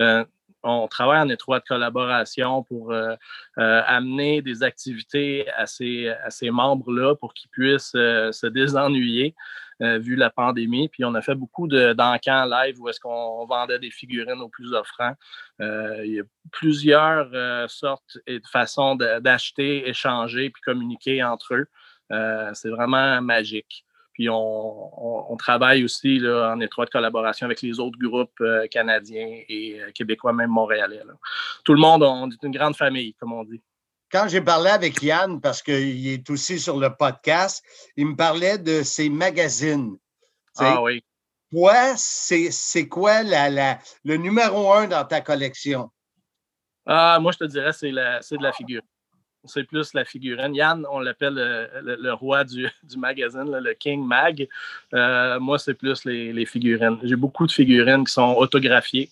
Euh, 0.00 0.24
on 0.62 0.88
travaille 0.88 1.20
en 1.20 1.28
étroite 1.28 1.64
collaboration 1.66 2.62
pour 2.62 2.92
euh, 2.92 3.14
euh, 3.58 3.82
amener 3.86 4.42
des 4.42 4.62
activités 4.62 5.48
à 5.56 5.66
ces, 5.66 6.14
membres-là 6.50 7.14
pour 7.14 7.34
qu'ils 7.34 7.50
puissent 7.50 7.94
euh, 7.94 8.32
se 8.32 8.46
désennuyer 8.46 9.34
vu 9.78 10.16
la 10.16 10.30
pandémie. 10.30 10.88
Puis 10.88 11.04
on 11.04 11.14
a 11.14 11.20
fait 11.20 11.34
beaucoup 11.34 11.68
de- 11.68 11.92
d'encans 11.92 12.46
live 12.46 12.80
où 12.80 12.88
est-ce 12.88 12.98
qu'on 12.98 13.44
vendait 13.44 13.78
des 13.78 13.90
figurines 13.90 14.40
aux 14.40 14.48
plus 14.48 14.72
offrants. 14.72 15.12
Il 15.60 16.14
y 16.14 16.20
a 16.20 16.22
plusieurs 16.50 17.68
sortes 17.68 18.16
et 18.26 18.40
de 18.40 18.46
façons 18.46 18.94
de- 18.94 19.20
d'acheter, 19.20 19.86
échanger 19.86 20.48
puis 20.48 20.62
communiquer 20.62 21.22
entre 21.22 21.52
eux. 21.56 21.66
C'est 22.54 22.70
vraiment 22.70 23.20
magique. 23.20 23.85
Puis 24.16 24.30
on, 24.30 24.34
on- 24.34 25.32
on 25.32 25.36
travaille 25.36 25.84
aussi 25.84 26.18
là, 26.18 26.52
en 26.54 26.60
étroite 26.60 26.88
collaboration 26.88 27.44
avec 27.44 27.60
les 27.60 27.78
autres 27.78 27.98
groupes 27.98 28.40
euh, 28.40 28.66
canadiens 28.68 29.40
et 29.46 29.78
euh, 29.80 29.90
québécois, 29.92 30.32
même 30.32 30.48
montréalais. 30.50 31.02
là. 31.06 31.12
Tout 31.64 31.74
le 31.74 31.80
monde, 31.80 32.02
on 32.02 32.30
est 32.30 32.42
une 32.42 32.52
grande 32.52 32.74
famille, 32.76 33.12
comme 33.20 33.34
on 33.34 33.44
dit. 33.44 33.60
Quand 34.10 34.26
j'ai 34.28 34.40
parlé 34.40 34.70
avec 34.70 35.02
Yann, 35.02 35.40
parce 35.40 35.60
qu'il 35.62 36.06
est 36.08 36.30
aussi 36.30 36.58
sur 36.58 36.78
le 36.78 36.88
podcast, 36.96 37.62
il 37.96 38.06
me 38.06 38.16
parlait 38.16 38.56
de 38.56 38.82
ses 38.82 39.10
magazines. 39.10 39.96
Ah 40.56 40.82
oui. 40.82 41.04
Toi, 41.52 41.74
c'est 41.96 42.88
quoi 42.88 43.22
la, 43.22 43.50
la- 43.50 43.78
le 44.04 44.16
numéro 44.16 44.72
un 44.72 44.86
dans 44.86 45.04
ta 45.04 45.20
collection? 45.20 45.90
Ah, 46.86 47.18
moi, 47.20 47.32
je 47.32 47.38
te 47.38 47.44
dirais, 47.44 47.72
c'est 47.72 47.90
de 47.90 48.42
la 48.42 48.52
figure. 48.52 48.82
C'est 49.46 49.64
plus 49.64 49.94
la 49.94 50.04
figurine. 50.04 50.54
Yann, 50.54 50.86
on 50.90 51.00
l'appelle 51.00 51.38
euh, 51.38 51.66
le, 51.82 51.96
le 51.96 52.12
roi 52.12 52.44
du, 52.44 52.68
du 52.82 52.98
magazine, 52.98 53.50
là, 53.50 53.60
le 53.60 53.74
King 53.74 54.04
Mag. 54.04 54.48
Euh, 54.94 55.38
moi, 55.40 55.58
c'est 55.58 55.74
plus 55.74 56.04
les, 56.04 56.32
les 56.32 56.46
figurines. 56.46 56.98
J'ai 57.02 57.16
beaucoup 57.16 57.46
de 57.46 57.52
figurines 57.52 58.04
qui 58.04 58.12
sont 58.12 58.34
autographiées. 58.34 59.10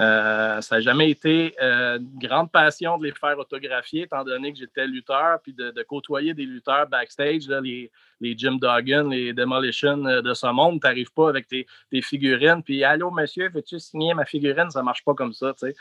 Euh, 0.00 0.60
ça 0.60 0.76
n'a 0.76 0.80
jamais 0.80 1.10
été 1.10 1.54
euh, 1.62 1.98
une 1.98 2.18
grande 2.18 2.50
passion 2.50 2.98
de 2.98 3.04
les 3.04 3.12
faire 3.12 3.38
autographier, 3.38 4.02
étant 4.02 4.24
donné 4.24 4.52
que 4.52 4.58
j'étais 4.58 4.86
lutteur, 4.86 5.38
puis 5.40 5.52
de, 5.52 5.70
de 5.70 5.82
côtoyer 5.82 6.34
des 6.34 6.46
lutteurs 6.46 6.88
backstage, 6.88 7.46
là, 7.46 7.60
les, 7.60 7.90
les 8.20 8.36
Jim 8.36 8.58
Duggan, 8.60 9.08
les 9.08 9.32
Demolition 9.32 9.96
de 9.98 10.34
ce 10.34 10.46
monde. 10.48 10.80
Tu 10.80 10.86
n'arrives 10.86 11.12
pas 11.12 11.28
avec 11.28 11.46
tes, 11.46 11.66
tes 11.90 12.02
figurines, 12.02 12.62
puis 12.62 12.82
Allô, 12.82 13.10
monsieur, 13.10 13.48
veux-tu 13.50 13.78
signer 13.78 14.14
ma 14.14 14.24
figurine? 14.24 14.70
Ça 14.70 14.80
ne 14.80 14.84
marche 14.84 15.04
pas 15.04 15.14
comme 15.14 15.32
ça, 15.32 15.52
tu 15.52 15.68
sais 15.68 15.76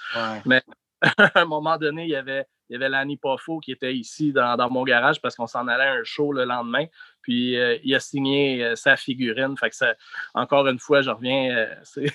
Ouais. 0.45 0.62
à 1.17 1.41
un 1.41 1.45
moment 1.45 1.77
donné, 1.77 2.03
il 2.03 2.10
y 2.10 2.15
avait, 2.15 2.45
il 2.73 2.81
y 2.81 2.83
avait 2.83 2.89
Lanny 2.89 3.17
Poffo 3.17 3.59
qui 3.59 3.71
était 3.71 3.93
ici 3.93 4.33
dans, 4.33 4.57
dans 4.57 4.67
mon 4.67 4.83
garage 4.83 5.21
parce 5.21 5.35
qu'on 5.35 5.45
s'en 5.45 5.67
allait 5.67 5.83
à 5.83 5.93
un 5.93 6.03
show 6.03 6.33
le 6.33 6.43
lendemain. 6.43 6.85
Puis 7.21 7.55
euh, 7.55 7.77
il 7.83 7.93
a 7.93 7.99
signé 7.99 8.63
euh, 8.63 8.75
sa 8.75 8.95
figurine. 8.97 9.55
Fait 9.59 9.69
que 9.69 9.75
ça, 9.75 9.93
encore 10.33 10.67
une 10.67 10.79
fois, 10.79 11.03
je 11.03 11.11
reviens. 11.11 11.55
euh, 11.55 11.75
c'est, 11.83 12.11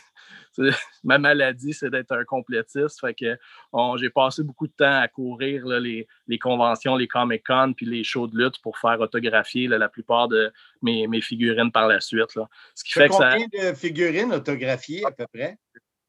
c'est- 0.51 0.71
ma 1.05 1.19
maladie, 1.19 1.73
c'est 1.73 1.91
d'être 1.91 2.11
un 2.11 2.25
complétiste. 2.25 2.99
Fait 3.01 3.15
que 3.15 3.39
on- 3.73 3.97
j'ai 3.97 4.11
passé 4.11 4.43
beaucoup 4.43 4.67
de 4.67 4.73
temps 4.73 4.99
à 5.01 5.07
courir 5.07 5.65
là, 5.65 5.79
les, 5.79 6.09
les 6.27 6.39
conventions, 6.41 6.97
les 6.97 7.07
Comic-Con, 7.07 7.75
puis 7.77 7.87
les 7.87 8.03
shows 8.03 8.27
de 8.27 8.37
lutte 8.37 8.61
pour 8.61 8.79
faire 8.79 9.01
autographier 9.01 9.69
là, 9.69 9.79
la 9.79 9.89
plupart 9.89 10.27
de 10.27 10.53
mes, 10.83 11.07
mes 11.07 11.21
figurines 11.21 11.71
par 11.71 11.87
la 11.87 12.01
suite. 12.01 12.35
Là. 12.35 12.49
Ce 12.75 12.83
qui 12.83 12.91
Tu 12.95 12.99
fait 12.99 13.09
que 13.09 13.15
ça. 13.15 13.37
combien 13.39 13.71
de 13.71 13.75
figurines 13.77 14.33
autographiées 14.33 15.05
à 15.07 15.13
peu 15.13 15.27
près? 15.33 15.57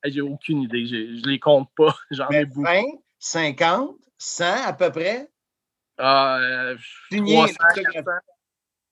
J'ai 0.05 0.21
aucune 0.21 0.63
idée. 0.63 0.87
J'ai- 0.87 1.17
je 1.17 1.25
les 1.27 1.37
compte 1.39 1.69
pas. 1.77 1.95
J'en 2.11 2.27
ai 2.29 2.45
Ben, 2.45 2.49
beaucoup. 2.49 2.63
20, 2.63 2.81
50, 3.19 3.95
100 4.19 4.65
à 4.65 4.73
peu 4.73 4.91
près? 4.91 5.31
Ah, 5.97 6.37
euh, 6.39 6.77
Signé, 7.11 7.51
300, 7.53 8.01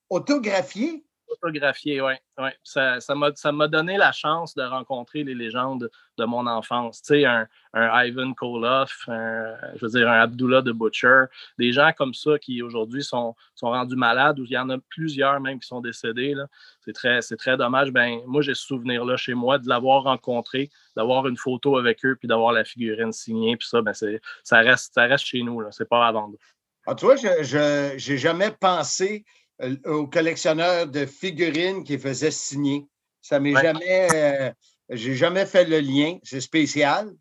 autographié? 0.09 1.06
400. 1.27 1.33
Autographiées? 1.33 1.99
Photographié, 1.99 2.01
oui. 2.01 2.13
Ouais. 2.37 2.55
Ça, 2.63 2.99
ça 2.99 3.51
m'a 3.51 3.67
donné 3.67 3.97
la 3.97 4.11
chance 4.11 4.55
de 4.55 4.63
rencontrer 4.63 5.23
les 5.23 5.35
légendes 5.35 5.89
de 6.17 6.25
mon 6.25 6.47
enfance. 6.47 7.01
Tu 7.01 7.07
sais, 7.07 7.25
un, 7.25 7.47
un 7.73 8.05
Ivan 8.05 8.33
Koloff, 8.33 9.03
je 9.07 9.79
veux 9.81 9.89
dire, 9.89 10.09
un 10.09 10.21
Abdullah 10.21 10.61
de 10.61 10.71
Butcher, 10.71 11.25
des 11.57 11.71
gens 11.71 11.91
comme 11.97 12.13
ça 12.13 12.39
qui 12.39 12.61
aujourd'hui 12.61 13.03
sont, 13.03 13.35
sont 13.55 13.69
rendus 13.69 13.95
malades, 13.95 14.39
ou 14.39 14.45
il 14.45 14.51
y 14.51 14.57
en 14.57 14.69
a 14.69 14.77
plusieurs 14.89 15.39
même 15.39 15.59
qui 15.59 15.67
sont 15.67 15.81
décédés. 15.81 16.35
C'est 16.81 16.93
très, 16.93 17.19
très 17.21 17.57
dommage. 17.57 17.91
Ben, 17.91 18.21
moi, 18.25 18.41
j'ai 18.41 18.55
ce 18.55 18.63
souvenir-là 18.63 19.17
chez 19.17 19.33
moi 19.33 19.57
de 19.57 19.67
l'avoir 19.67 20.03
rencontré, 20.03 20.69
d'avoir 20.95 21.27
une 21.27 21.37
photo 21.37 21.77
avec 21.77 22.03
eux, 22.05 22.15
puis 22.15 22.27
d'avoir 22.27 22.51
la 22.53 22.63
figurine 22.63 23.11
signée, 23.11 23.57
puis 23.57 23.67
ça, 23.67 23.81
ben, 23.81 23.93
ça, 23.93 24.59
reste, 24.59 24.93
ça 24.93 25.03
reste 25.03 25.25
chez 25.25 25.43
nous. 25.43 25.61
C'est 25.71 25.87
pas 25.87 26.07
à 26.07 26.11
vendre. 26.11 26.37
Ah, 26.85 26.95
tu 26.95 27.05
vois, 27.05 27.17
je 27.17 28.11
n'ai 28.11 28.17
jamais 28.17 28.51
pensé 28.51 29.25
au 29.85 30.07
collectionneur 30.07 30.87
de 30.87 31.05
figurines 31.05 31.83
qui 31.83 31.97
faisait 31.97 32.31
signer. 32.31 32.87
Ça 33.21 33.39
m'est 33.39 33.53
jamais. 33.53 34.07
Euh, 34.13 34.51
j'ai 34.89 35.15
jamais 35.15 35.45
fait 35.45 35.65
le 35.65 35.79
lien. 35.79 36.17
C'est 36.23 36.41
spécial. 36.41 37.11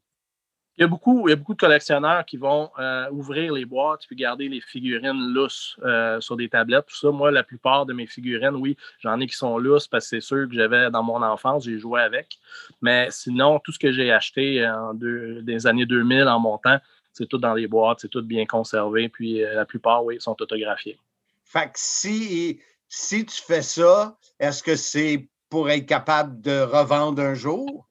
Il 0.78 0.82
y, 0.82 0.84
a 0.84 0.88
beaucoup, 0.88 1.26
il 1.26 1.30
y 1.30 1.32
a 1.32 1.36
beaucoup 1.36 1.54
de 1.54 1.58
collectionneurs 1.58 2.26
qui 2.26 2.36
vont 2.36 2.70
euh, 2.78 3.08
ouvrir 3.10 3.54
les 3.54 3.64
boîtes 3.64 4.02
puis 4.06 4.14
garder 4.14 4.46
les 4.46 4.60
figurines 4.60 5.32
lousses 5.32 5.80
sur 6.20 6.36
des 6.36 6.50
tablettes. 6.50 6.84
Tout 6.84 6.96
ça, 6.96 7.10
moi, 7.10 7.30
la 7.30 7.42
plupart 7.42 7.86
de 7.86 7.94
mes 7.94 8.06
figurines, 8.06 8.54
oui, 8.56 8.76
j'en 8.98 9.18
ai 9.18 9.26
qui 9.26 9.34
sont 9.34 9.56
lousses 9.56 9.88
parce 9.88 10.04
que 10.04 10.08
c'est 10.10 10.20
ceux 10.20 10.46
que 10.46 10.54
j'avais 10.54 10.90
dans 10.90 11.02
mon 11.02 11.22
enfance, 11.22 11.64
j'ai 11.64 11.78
joué 11.78 12.02
avec. 12.02 12.38
Mais 12.82 13.08
sinon, 13.10 13.58
tout 13.58 13.72
ce 13.72 13.78
que 13.78 13.90
j'ai 13.90 14.12
acheté 14.12 14.68
en 14.68 14.92
des 14.92 15.66
années 15.66 15.86
2000 15.86 16.24
en 16.24 16.40
montant, 16.40 16.78
c'est 17.14 17.26
tout 17.26 17.38
dans 17.38 17.54
les 17.54 17.66
boîtes, 17.66 18.00
c'est 18.00 18.10
tout 18.10 18.22
bien 18.22 18.44
conservé. 18.44 19.08
Puis 19.08 19.40
la 19.40 19.64
plupart, 19.64 20.04
oui, 20.04 20.20
sont 20.20 20.36
autographiés. 20.42 20.98
Fait 21.46 21.66
que 21.66 21.76
si, 21.76 22.60
si 22.88 23.24
tu 23.24 23.40
fais 23.40 23.62
ça, 23.62 24.16
est-ce 24.38 24.62
que 24.62 24.76
c'est 24.76 25.28
pour 25.48 25.70
être 25.70 25.86
capable 25.86 26.40
de 26.40 26.60
revendre 26.60 27.22
un 27.22 27.34
jour? 27.34 27.86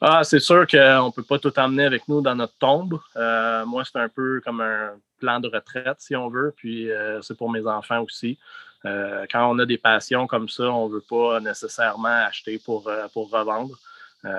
Ah, 0.00 0.22
c'est 0.22 0.38
sûr 0.38 0.66
qu'on 0.66 1.06
ne 1.06 1.12
peut 1.12 1.24
pas 1.24 1.38
tout 1.38 1.56
emmener 1.58 1.84
avec 1.84 2.06
nous 2.06 2.20
dans 2.20 2.34
notre 2.34 2.56
tombe. 2.58 3.00
Euh, 3.16 3.64
moi, 3.66 3.84
c'est 3.84 3.98
un 3.98 4.08
peu 4.08 4.40
comme 4.44 4.60
un 4.60 4.92
plan 5.18 5.40
de 5.40 5.48
retraite, 5.48 5.96
si 5.98 6.14
on 6.14 6.28
veut, 6.28 6.52
puis 6.56 6.90
euh, 6.90 7.20
c'est 7.22 7.36
pour 7.36 7.50
mes 7.50 7.66
enfants 7.66 8.02
aussi. 8.02 8.38
Euh, 8.84 9.26
quand 9.30 9.50
on 9.50 9.58
a 9.58 9.66
des 9.66 9.78
passions 9.78 10.28
comme 10.28 10.48
ça, 10.48 10.64
on 10.64 10.88
ne 10.88 10.94
veut 10.94 11.04
pas 11.08 11.40
nécessairement 11.40 12.08
acheter 12.26 12.60
pour, 12.64 12.88
pour 13.12 13.30
revendre. 13.30 13.76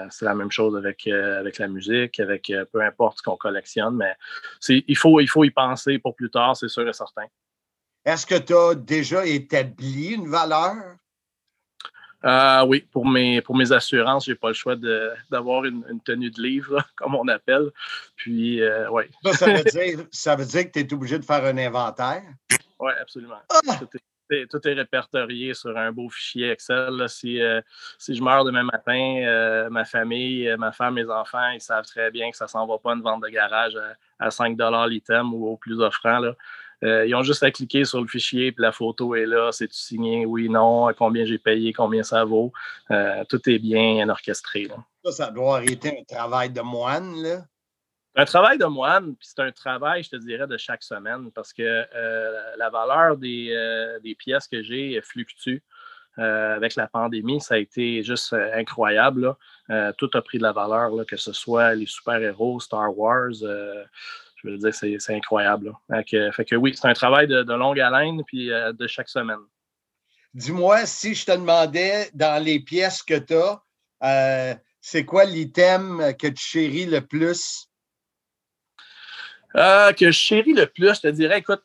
c'est 0.10 0.24
la 0.26 0.34
même 0.34 0.52
chose 0.52 0.78
avec, 0.78 1.08
avec 1.08 1.58
la 1.58 1.68
musique, 1.68 2.22
avec 2.22 2.52
peu 2.72 2.82
importe 2.82 3.18
ce 3.18 3.24
qu'on 3.24 3.36
collectionne, 3.36 3.98
mais 3.98 4.16
il 4.70 4.98
faut, 4.98 5.20
il 5.20 5.28
faut 5.28 5.44
y 5.44 5.52
penser 5.52 6.00
pour 6.00 6.16
plus 6.16 6.30
tard, 6.30 6.56
c'est 6.56 6.70
sûr 6.70 6.88
et 6.88 6.94
certain. 6.94 7.26
Est-ce 8.06 8.26
que 8.26 8.36
tu 8.36 8.54
as 8.56 8.76
déjà 8.76 9.26
établi 9.26 10.14
une 10.14 10.30
valeur? 10.30 10.76
Euh, 12.26 12.66
oui, 12.66 12.86
pour 12.92 13.08
mes, 13.08 13.42
pour 13.42 13.56
mes 13.56 13.72
assurances, 13.72 14.26
je 14.26 14.32
n'ai 14.32 14.36
pas 14.36 14.50
le 14.50 14.54
choix 14.54 14.76
d'avoir 15.30 15.64
une, 15.66 16.02
tenue 16.04 16.32
de 16.32 16.42
livre, 16.42 16.84
comme 16.96 17.16
on 17.16 17.28
appelle. 17.28 17.72
Puis, 18.16 18.62
euh, 18.62 18.90
oui. 18.92 19.04
Ça, 20.12 20.36
veut 20.36 20.46
dire, 20.46 20.66
que 20.66 20.72
tu 20.72 20.80
es 20.80 20.94
obligé 20.94 21.18
de 21.18 21.26
faire 21.26 21.44
un 21.46 21.58
inventaire? 21.58 22.24
Oui, 22.80 22.92
absolument. 23.00 23.40
Ah! 23.50 23.80
Tout, 24.48 24.68
est, 24.68 24.74
répertorié 24.74 25.56
sur 25.56 25.76
un 25.76 25.92
beau 25.92 26.08
fichier 26.10 26.52
Excel. 26.52 27.04
Si, 27.10 27.42
euh, 27.42 27.62
si 27.98 28.14
je 28.14 28.22
meurs 28.22 28.44
demain 28.44 28.62
matin, 28.62 29.68
ma 29.72 29.86
famille, 29.86 30.54
ma 30.60 30.72
femme, 30.72 30.96
mes 30.96 31.10
enfants, 31.10 31.50
ils 31.50 31.62
savent 31.62 31.86
très 31.86 32.12
bien 32.12 32.30
que 32.30 32.38
ça 32.38 32.46
ne 32.46 32.50
s'en 32.50 32.68
va 32.68 32.78
pas 32.78 32.92
une 32.92 33.02
vente 33.02 33.24
de 33.24 33.30
garage 33.30 33.76
à, 33.76 33.96
à 34.28 34.30
5 34.30 34.56
l'item 34.88 35.34
ou 35.34 35.48
au 35.48 35.58
plus 35.58 35.82
offrant. 35.82 36.20
Là. 36.20 36.36
Euh, 36.84 37.06
ils 37.06 37.16
ont 37.16 37.24
juste 37.24 37.44
à 37.44 37.52
cliquer 37.52 37.86
sur 37.86 38.02
le 38.02 38.08
fichier, 38.08 38.52
puis 38.52 38.62
la 38.62 38.72
photo 38.72 39.16
est 39.16 39.26
là. 39.26 39.52
C'est-tu 39.52 39.76
signé? 39.76 40.26
Oui, 40.26 40.50
non. 40.50 40.92
Combien 40.98 41.26
j'ai 41.26 41.38
payé? 41.38 41.74
Combien 41.74 42.04
ça 42.04 42.24
vaut? 42.24 42.52
Euh, 42.92 43.24
tout 43.28 43.50
est 43.50 43.60
bien 43.60 44.08
orchestré. 44.10 44.68
Ça, 45.04 45.12
ça 45.12 45.32
doit 45.32 45.58
arrêter 45.58 46.00
un 46.00 46.04
travail 46.04 46.50
de 46.50 46.62
moine, 46.62 47.22
là. 47.22 47.42
Un 48.16 48.26
travail 48.26 48.58
de 48.58 48.66
moine, 48.66 49.16
puis 49.16 49.28
c'est 49.30 49.40
un 49.42 49.52
travail, 49.52 50.04
je 50.04 50.10
te 50.10 50.16
dirais, 50.16 50.48
de 50.48 50.58
chaque 50.58 50.84
semaine 50.84 51.32
parce 51.32 51.54
que 51.54 51.62
euh, 51.64 52.56
la 52.58 52.70
valeur 52.70 53.16
des, 53.18 53.56
des, 54.04 54.16
pièces 54.16 54.48
que 54.48 54.64
j'ai 54.64 55.00
fluctue. 55.02 55.64
avec 56.18 56.76
la 56.76 56.88
pandémie, 56.88 57.40
ça 57.40 57.56
a 57.56 57.58
été 57.60 58.04
juste 58.04 58.34
incroyable. 58.34 59.36
tout 59.98 60.10
a 60.14 60.22
pris 60.22 60.40
de 60.40 60.44
la 60.44 60.52
valeur, 60.52 60.90
là, 60.90 61.06
que 61.06 61.18
ce 61.18 61.32
soit 61.32 61.76
les 61.76 61.86
super-héros, 61.86 62.60
Star 62.60 62.98
Wars, 62.98 63.36
je 64.44 64.50
veux 64.50 64.58
dire, 64.58 64.74
c'est 64.74 65.16
incroyable. 65.16 65.74
Fait 65.90 66.46
que, 66.46 66.56
oui, 66.56 66.76
c'est 66.76 66.88
un 66.88 66.94
travail 66.94 67.28
de, 67.28 67.54
longue 67.54 67.80
haleine 67.80 68.24
puis 68.26 68.52
euh, 68.52 68.72
de 68.74 68.88
chaque 68.88 69.10
semaine. 69.10 69.40
Dis-moi, 70.34 70.86
si 70.86 71.16
je 71.16 71.26
te 71.26 71.32
demandais 71.32 72.10
dans 72.14 72.42
les 72.44 72.60
pièces 72.60 73.02
que 73.02 73.18
tu 73.18 73.34
as, 73.34 73.62
euh, 74.04 74.56
c'est 74.80 75.06
quoi 75.06 75.26
l'item 75.26 76.14
que 76.18 76.28
tu 76.28 76.44
chéris 76.44 76.86
le 76.86 77.02
plus? 77.02 77.68
Euh, 79.56 79.92
que 79.94 80.06
je 80.06 80.12
chéris 80.12 80.54
le 80.54 80.68
plus, 80.68 80.96
je 80.96 81.02
te 81.02 81.08
dirais, 81.08 81.40
écoute, 81.40 81.64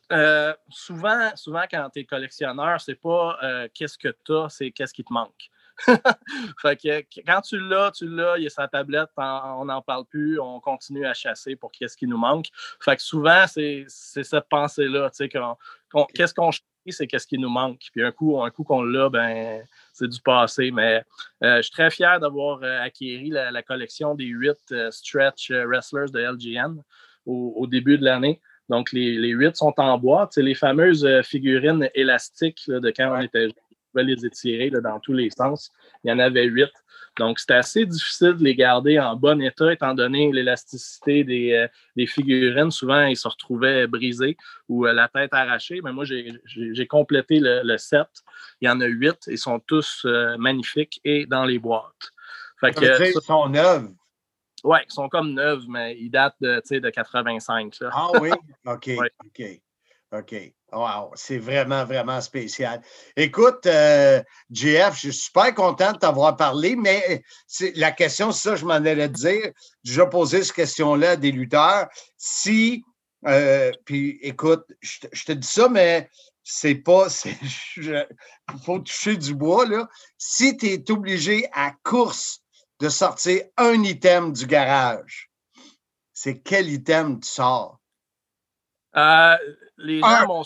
souvent, 0.71 1.31
souvent 1.37 1.65
quand 1.71 1.91
tu 1.93 2.01
es 2.01 2.05
collectionneur, 2.05 2.81
c'est 2.81 2.95
pas 2.95 3.39
qu'est-ce 3.75 3.99
que 3.99 4.17
tu 4.25 4.35
as, 4.35 4.49
c'est 4.49 4.71
qu'est-ce 4.71 4.95
qui 4.95 5.05
te 5.05 5.13
manque. 5.13 5.51
fait 6.61 6.77
que 6.77 7.21
quand 7.27 7.41
tu 7.41 7.59
l'as, 7.59 7.91
tu 7.91 8.09
l'as, 8.09 8.39
il 8.39 8.45
y 8.45 8.47
a 8.47 8.51
sa 8.51 8.69
tablette, 8.69 9.09
on 9.17 9.65
n'en 9.65 9.83
parle 9.83 10.05
plus, 10.07 10.39
on 10.39 10.61
continue 10.61 11.07
à 11.07 11.15
chasser 11.15 11.57
pour 11.57 11.73
qu'est-ce 11.73 11.97
qui 11.97 12.07
nous 12.07 12.19
manque. 12.19 12.47
Fait 12.81 12.97
que 12.97 13.03
souvent, 13.03 13.47
c'est 13.47 13.85
cette 13.89 14.49
pensée-là, 14.49 15.11
tu 15.11 15.17
sais, 15.17 15.29
qu'est-ce 15.29 16.35
qu'on 16.35 16.51
cherche, 16.51 16.65
c'est 16.91 17.07
qu'est-ce 17.07 17.27
qui 17.27 17.39
nous 17.39 17.49
manque. 17.49 17.81
Puis 17.93 18.03
un 18.03 18.13
coup, 18.13 18.43
un 18.43 18.51
coup 18.51 18.65
qu'on 18.65 18.83
l'a, 18.83 19.09
ben 19.09 19.63
c'est 19.93 20.09
du 20.09 20.21
passé. 20.21 20.71
Mais 20.71 21.03
euh, 21.43 21.57
je 21.59 21.63
suis 21.63 21.73
très 21.73 21.91
fier 21.91 22.21
d'avoir 22.21 22.63
euh, 22.63 22.81
acquis 22.83 23.31
la, 23.31 23.63
collection 23.63 24.15
des 24.15 24.25
huit 24.25 24.59
euh, 24.73 24.91
stretch 24.91 25.51
wrestlers 25.51 26.11
de 26.13 26.21
LGN 26.21 26.83
au, 27.27 27.67
début 27.67 27.97
de 27.97 28.05
l'année. 28.05 28.41
Donc, 28.69 28.93
les, 28.93 29.29
huit 29.29 29.57
sont 29.57 29.75
en 29.79 29.99
bois. 29.99 30.29
C'est 30.31 30.43
les 30.43 30.55
fameuses 30.55 31.07
figurines 31.23 31.89
élastiques 31.95 32.65
de 32.69 32.91
quand 32.91 33.17
on 33.17 33.21
était 33.21 33.49
les 34.03 34.25
étirer 34.25 34.71
dans 34.71 35.01
tous 35.01 35.13
les 35.13 35.31
sens. 35.31 35.71
Il 36.03 36.11
y 36.11 36.13
en 36.13 36.19
avait 36.19 36.45
huit. 36.45 36.73
Donc, 37.19 37.39
c'était 37.39 37.55
assez 37.55 37.87
difficile 37.87 38.35
de 38.35 38.43
les 38.43 38.57
garder 38.57 38.99
en 38.99 39.15
bon 39.15 39.41
état, 39.41 39.73
étant 39.73 39.95
donné 39.95 40.33
l'élasticité 40.33 41.23
des, 41.23 41.53
euh, 41.53 42.07
figurines. 42.07 42.71
Souvent, 42.71 43.05
ils 43.05 43.17
se 43.17 43.29
retrouvaient 43.29 43.87
brisés 43.87 44.37
ou 44.69 44.87
euh, 44.87 44.93
la 44.93 45.09
tête 45.09 45.33
arrachée. 45.33 45.81
Mais 45.83 45.93
moi, 45.93 46.05
j'ai 46.05 46.87
complété 46.89 47.39
le, 47.41 47.77
set. 47.77 48.09
Il 48.61 48.67
y 48.67 48.71
en 48.71 48.81
a 48.81 48.87
huit. 48.87 49.19
Ils 49.29 49.39
sont 49.39 49.61
tous 49.61 50.03
euh, 50.07 50.37
magnifiques 50.39 51.01
et 51.05 51.27
dans 51.27 51.45
les 51.45 51.59
boîtes. 51.59 52.11
Fait 52.61 52.73
que, 52.73 53.09
ils 53.09 53.23
sont 53.23 53.49
neufs. 53.49 53.85
Oui, 54.65 54.79
ils 54.89 54.93
sont 54.93 55.09
comme 55.09 55.35
neufs, 55.35 55.65
mais 55.69 55.97
ils 55.99 56.11
datent 56.11 56.37
de, 56.41 56.63
de 56.79 56.91
85. 56.91 57.77
Ah 57.93 58.09
oui? 58.21 58.31
OK. 58.67 58.91
OK. 59.27 59.61
OK. 60.13 60.53
Wow, 60.75 61.13
c'est 61.15 61.39
vraiment, 61.39 61.85
vraiment 61.85 62.21
spécial. 62.21 62.83
Écoute, 63.17 63.65
euh, 63.67 64.21
JF, 64.51 64.95
je 64.95 65.11
suis 65.11 65.13
super 65.13 65.55
content 65.55 65.93
de 65.93 65.99
t'avoir 65.99 66.37
parlé, 66.37 66.75
mais 66.75 67.23
la 67.77 67.93
question, 67.93 68.33
ça, 68.33 68.57
je 68.57 68.65
m'en 68.65 68.75
allais 68.75 69.09
te 69.09 69.15
dire. 69.15 69.53
J'ai 69.85 69.93
déjà 69.93 70.07
posé 70.07 70.43
cette 70.43 70.57
question-là 70.57 71.11
à 71.11 71.17
des 71.17 71.31
lutteurs. 71.31 71.87
Si, 72.17 72.83
euh, 73.27 73.71
puis 73.85 74.19
écoute, 74.23 74.65
je, 74.81 75.25
te 75.25 75.33
dis 75.33 75.47
ça, 75.47 75.69
mais 75.69 76.11
c'est 76.43 76.75
pas, 76.75 77.07
il 77.25 78.07
faut 78.65 78.81
toucher 78.81 79.17
du 79.17 79.35
bois, 79.35 79.67
là. 79.67 79.89
Si 80.19 80.57
tu 80.57 80.67
es 80.67 80.91
obligé 80.91 81.49
à 81.53 81.73
course 81.85 82.41
de 82.81 82.89
sortir 82.89 83.43
un 83.57 83.81
item 83.85 84.33
du 84.33 84.47
garage, 84.47 85.31
c'est 86.13 86.41
quel 86.41 86.69
item 86.69 87.21
tu 87.21 87.29
sors? 87.29 87.79
Euh, 88.97 89.37
les 89.77 90.01
gens 90.01 90.27
m'ont 90.27 90.45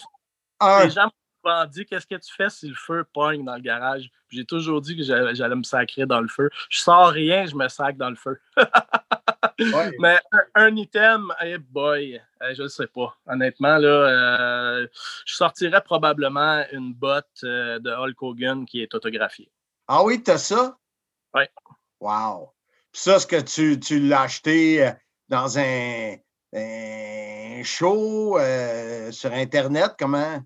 les 0.61 0.91
gens 0.91 1.11
m'ont 1.45 1.65
dit 1.67 1.87
qu'est-ce 1.87 2.07
que 2.07 2.17
tu 2.17 2.33
fais 2.35 2.51
si 2.51 2.69
le 2.69 2.75
feu 2.75 3.05
pogne 3.13 3.45
dans 3.45 3.55
le 3.55 3.63
garage? 3.63 4.11
J'ai 4.31 4.45
toujours 4.45 4.81
dit 4.81 4.97
que 4.97 5.03
j'allais 5.03 5.55
me 5.55 5.63
sacrer 5.63 6.07
dans 6.07 6.21
le 6.21 6.29
feu. 6.29 6.51
Je 6.69 6.79
sors 6.79 7.09
rien, 7.09 7.47
je 7.47 7.55
me 7.55 7.69
sac 7.69 7.97
dans 7.97 8.11
le 8.11 8.17
feu. 8.17 8.39
Mais 9.99 10.21
un, 10.55 10.77
item, 10.77 11.33
hey 11.41 11.59
boy, 11.59 12.21
je 12.53 12.63
ne 12.63 12.69
sais 12.69 12.87
pas. 12.87 13.17
Honnêtement, 13.27 13.79
là, 13.79 13.89
euh, 13.89 14.87
je 15.25 15.35
sortirais 15.35 15.83
probablement 15.83 16.65
une 16.73 16.95
botte 16.95 17.27
euh, 17.45 17.79
de 17.79 17.91
Hulk 17.91 18.23
Hogan 18.23 18.67
qui 18.67 18.83
est 18.83 18.95
autographiée. 18.95 19.51
Ah 19.89 20.05
oui, 20.05 20.23
tu 20.23 20.31
as 20.31 20.39
ça? 20.39 20.77
Oui. 21.35 21.43
Wow. 22.01 22.53
ça, 22.93 23.17
est-ce 23.17 23.27
que 23.27 23.41
tu, 23.41 23.81
tu 23.81 23.99
l'as 23.99 24.23
acheté 24.23 24.87
euh, 24.87 24.93
dans 25.29 25.59
un, 25.59 26.15
un 26.53 27.63
show 27.63 28.39
euh, 28.39 29.11
sur 29.11 29.33
Internet? 29.33 29.93
Comment? 29.99 30.43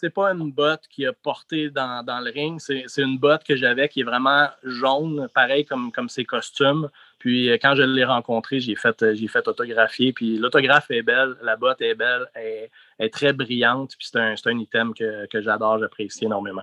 C'est 0.00 0.10
pas 0.10 0.32
une 0.32 0.50
botte 0.50 0.84
qui 0.88 1.06
a 1.06 1.12
porté 1.12 1.70
dans, 1.70 2.02
le 2.24 2.30
ring. 2.30 2.58
C'est 2.58 3.02
une 3.02 3.18
botte 3.18 3.44
que 3.44 3.54
j'avais 3.54 3.88
qui 3.88 4.00
est 4.00 4.04
vraiment 4.04 4.48
jaune, 4.64 5.28
pareil 5.34 5.64
comme, 5.64 5.92
comme 5.92 6.08
ses 6.08 6.24
costumes. 6.24 6.88
Puis 7.18 7.50
euh, 7.50 7.58
quand 7.60 7.74
je 7.74 7.82
l'ai 7.82 8.04
rencontré, 8.04 8.60
j'ai 8.60 8.76
fait, 8.76 9.02
euh, 9.02 9.14
fait 9.28 9.46
autographier. 9.46 10.12
Puis 10.12 10.38
l'autographe 10.38 10.90
est 10.90 11.02
belle, 11.02 11.36
la 11.42 11.56
botte 11.56 11.82
est 11.82 11.94
belle, 11.94 12.26
elle 12.34 12.70
est 12.98 13.12
très 13.12 13.32
brillante. 13.32 13.94
Puis 13.98 14.08
c'est 14.10 14.18
un, 14.18 14.34
un, 14.44 14.58
item 14.58 14.94
que, 14.94 15.26
que 15.26 15.42
j'adore, 15.42 15.78
j'apprécie 15.78 16.24
énormément. 16.24 16.62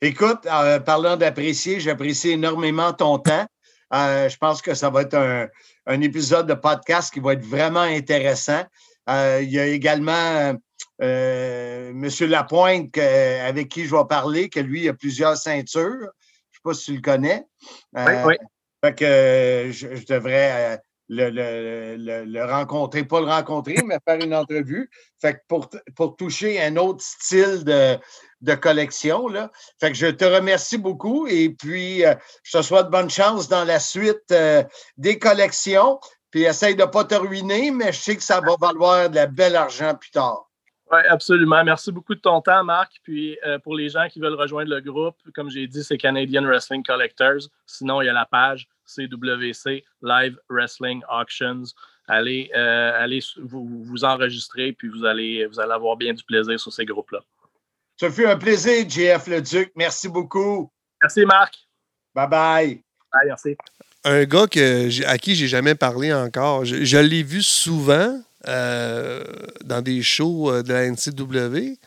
Écoute, 0.00 0.46
euh, 0.46 0.80
parlant 0.80 1.16
d'apprécier, 1.16 1.80
j'apprécie 1.80 2.30
énormément 2.30 2.92
ton 2.92 3.18
temps. 3.18 3.46
Euh, 3.94 4.28
je 4.28 4.36
pense 4.38 4.62
que 4.62 4.74
ça 4.74 4.90
va 4.90 5.02
être 5.02 5.14
un, 5.14 5.48
un 5.86 6.00
épisode 6.00 6.46
de 6.46 6.54
podcast 6.54 7.12
qui 7.12 7.20
va 7.20 7.34
être 7.34 7.44
vraiment 7.44 7.80
intéressant. 7.80 8.62
Euh, 9.08 9.40
il 9.42 9.50
y 9.50 9.58
a 9.58 9.66
également 9.66 10.54
euh, 11.02 11.90
M. 11.90 12.08
Lapointe 12.28 12.90
que- 12.92 13.40
avec 13.46 13.68
qui 13.68 13.84
je 13.84 13.94
vais 13.94 14.04
parler, 14.08 14.48
que 14.48 14.60
lui, 14.60 14.84
il 14.84 14.88
a 14.88 14.94
plusieurs 14.94 15.36
ceintures. 15.36 15.90
Je 15.90 16.06
ne 16.06 16.52
sais 16.52 16.60
pas 16.64 16.74
si 16.74 16.84
tu 16.84 16.94
le 16.94 17.00
connais. 17.02 17.44
Oui, 17.94 18.12
oui. 18.24 18.34
Fait 18.84 18.94
que 18.94 19.70
je, 19.72 19.94
je 19.96 20.06
devrais 20.06 20.80
le, 21.14 21.96
le- 21.96 22.24
le- 22.24 22.44
rencontrer, 22.44 23.04
pas 23.04 23.20
le 23.20 23.26
rencontrer, 23.26 23.76
mais 23.84 23.98
faire 24.06 24.18
une 24.20 24.34
entrevue. 24.34 24.90
Fait 25.20 25.34
que 25.34 25.40
pour, 25.48 25.68
pour 25.94 26.16
toucher 26.16 26.60
un 26.62 26.76
autre 26.76 27.02
style 27.04 27.64
de, 27.64 27.98
de 28.40 28.54
collection, 28.54 29.28
là. 29.28 29.50
Fait 29.78 29.90
que 29.90 29.96
je 29.96 30.06
te 30.06 30.24
remercie 30.24 30.78
beaucoup 30.78 31.26
et 31.26 31.50
puis 31.50 32.04
euh, 32.04 32.14
je 32.42 32.58
te 32.58 32.62
souhaite 32.62 32.88
bonne 32.88 33.10
chance 33.10 33.48
dans 33.48 33.64
la 33.64 33.78
suite 33.78 34.30
euh, 34.32 34.62
des 34.96 35.18
collections. 35.18 36.00
Puis 36.30 36.44
essaye 36.44 36.74
de 36.74 36.82
ne 36.82 36.86
pas 36.88 37.04
te 37.04 37.14
ruiner, 37.14 37.70
mais 37.70 37.92
je 37.92 38.00
sais 38.00 38.16
que 38.16 38.22
ça 38.22 38.40
va 38.40 38.56
valoir 38.58 39.10
de 39.10 39.16
la 39.16 39.26
belle 39.26 39.54
argent 39.54 39.94
plus 39.94 40.10
tard. 40.10 40.48
Oui, 40.92 40.98
absolument. 41.08 41.64
Merci 41.64 41.90
beaucoup 41.90 42.14
de 42.14 42.20
ton 42.20 42.42
temps, 42.42 42.62
Marc. 42.62 43.00
Puis 43.02 43.38
euh, 43.46 43.58
pour 43.58 43.74
les 43.74 43.88
gens 43.88 44.08
qui 44.08 44.20
veulent 44.20 44.34
rejoindre 44.34 44.70
le 44.70 44.80
groupe, 44.80 45.16
comme 45.34 45.48
j'ai 45.48 45.66
dit, 45.66 45.82
c'est 45.82 45.96
Canadian 45.96 46.44
Wrestling 46.44 46.82
Collectors. 46.82 47.48
Sinon, 47.66 48.02
il 48.02 48.06
y 48.06 48.08
a 48.10 48.12
la 48.12 48.26
page 48.26 48.68
CWC 48.84 49.84
Live 50.02 50.38
Wrestling 50.50 51.02
Auctions. 51.10 51.62
Allez, 52.08 52.50
euh, 52.54 53.02
allez 53.02 53.20
vous, 53.42 53.82
vous 53.84 54.04
enregistrer, 54.04 54.72
puis 54.72 54.88
vous 54.88 55.06
allez, 55.06 55.46
vous 55.46 55.60
allez 55.60 55.72
avoir 55.72 55.96
bien 55.96 56.12
du 56.12 56.22
plaisir 56.24 56.60
sur 56.60 56.72
ces 56.72 56.84
groupes-là. 56.84 57.20
Ce 57.96 58.10
fut 58.10 58.26
un 58.26 58.36
plaisir, 58.36 58.86
JF 58.86 59.28
Leduc. 59.28 59.72
Merci 59.76 60.08
beaucoup. 60.08 60.70
Merci, 61.00 61.24
Marc. 61.24 61.54
Bye 62.14 62.28
bye. 62.28 62.82
Bye, 63.12 63.26
merci. 63.26 63.56
Un 64.04 64.24
gars 64.24 64.46
que, 64.46 65.06
à 65.06 65.16
qui 65.16 65.36
j'ai 65.36 65.46
jamais 65.46 65.74
parlé 65.74 66.12
encore. 66.12 66.64
Je, 66.64 66.84
je 66.84 66.98
l'ai 66.98 67.22
vu 67.22 67.40
souvent 67.40 68.20
euh, 68.48 69.22
dans 69.64 69.82
des 69.82 70.02
shows 70.02 70.50
euh, 70.50 70.62
de 70.62 70.72
la 70.72 70.90
NCW. 70.90 71.78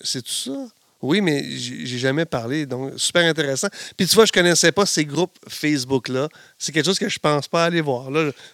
C'est 0.00 0.22
tout 0.22 0.30
ça? 0.30 0.68
Oui, 1.02 1.22
mais 1.22 1.42
j'ai 1.56 1.98
jamais 1.98 2.26
parlé. 2.26 2.66
Donc, 2.66 2.92
super 2.98 3.24
intéressant. 3.24 3.68
Puis 3.96 4.06
tu 4.06 4.14
vois, 4.14 4.26
je 4.26 4.32
connaissais 4.32 4.70
pas 4.70 4.84
ces 4.84 5.06
groupes 5.06 5.38
Facebook-là. 5.48 6.28
C'est 6.58 6.72
quelque 6.72 6.84
chose 6.84 6.98
que 6.98 7.08
je 7.08 7.18
pense 7.18 7.48
pas 7.48 7.64
aller 7.64 7.80
voir. 7.80 8.08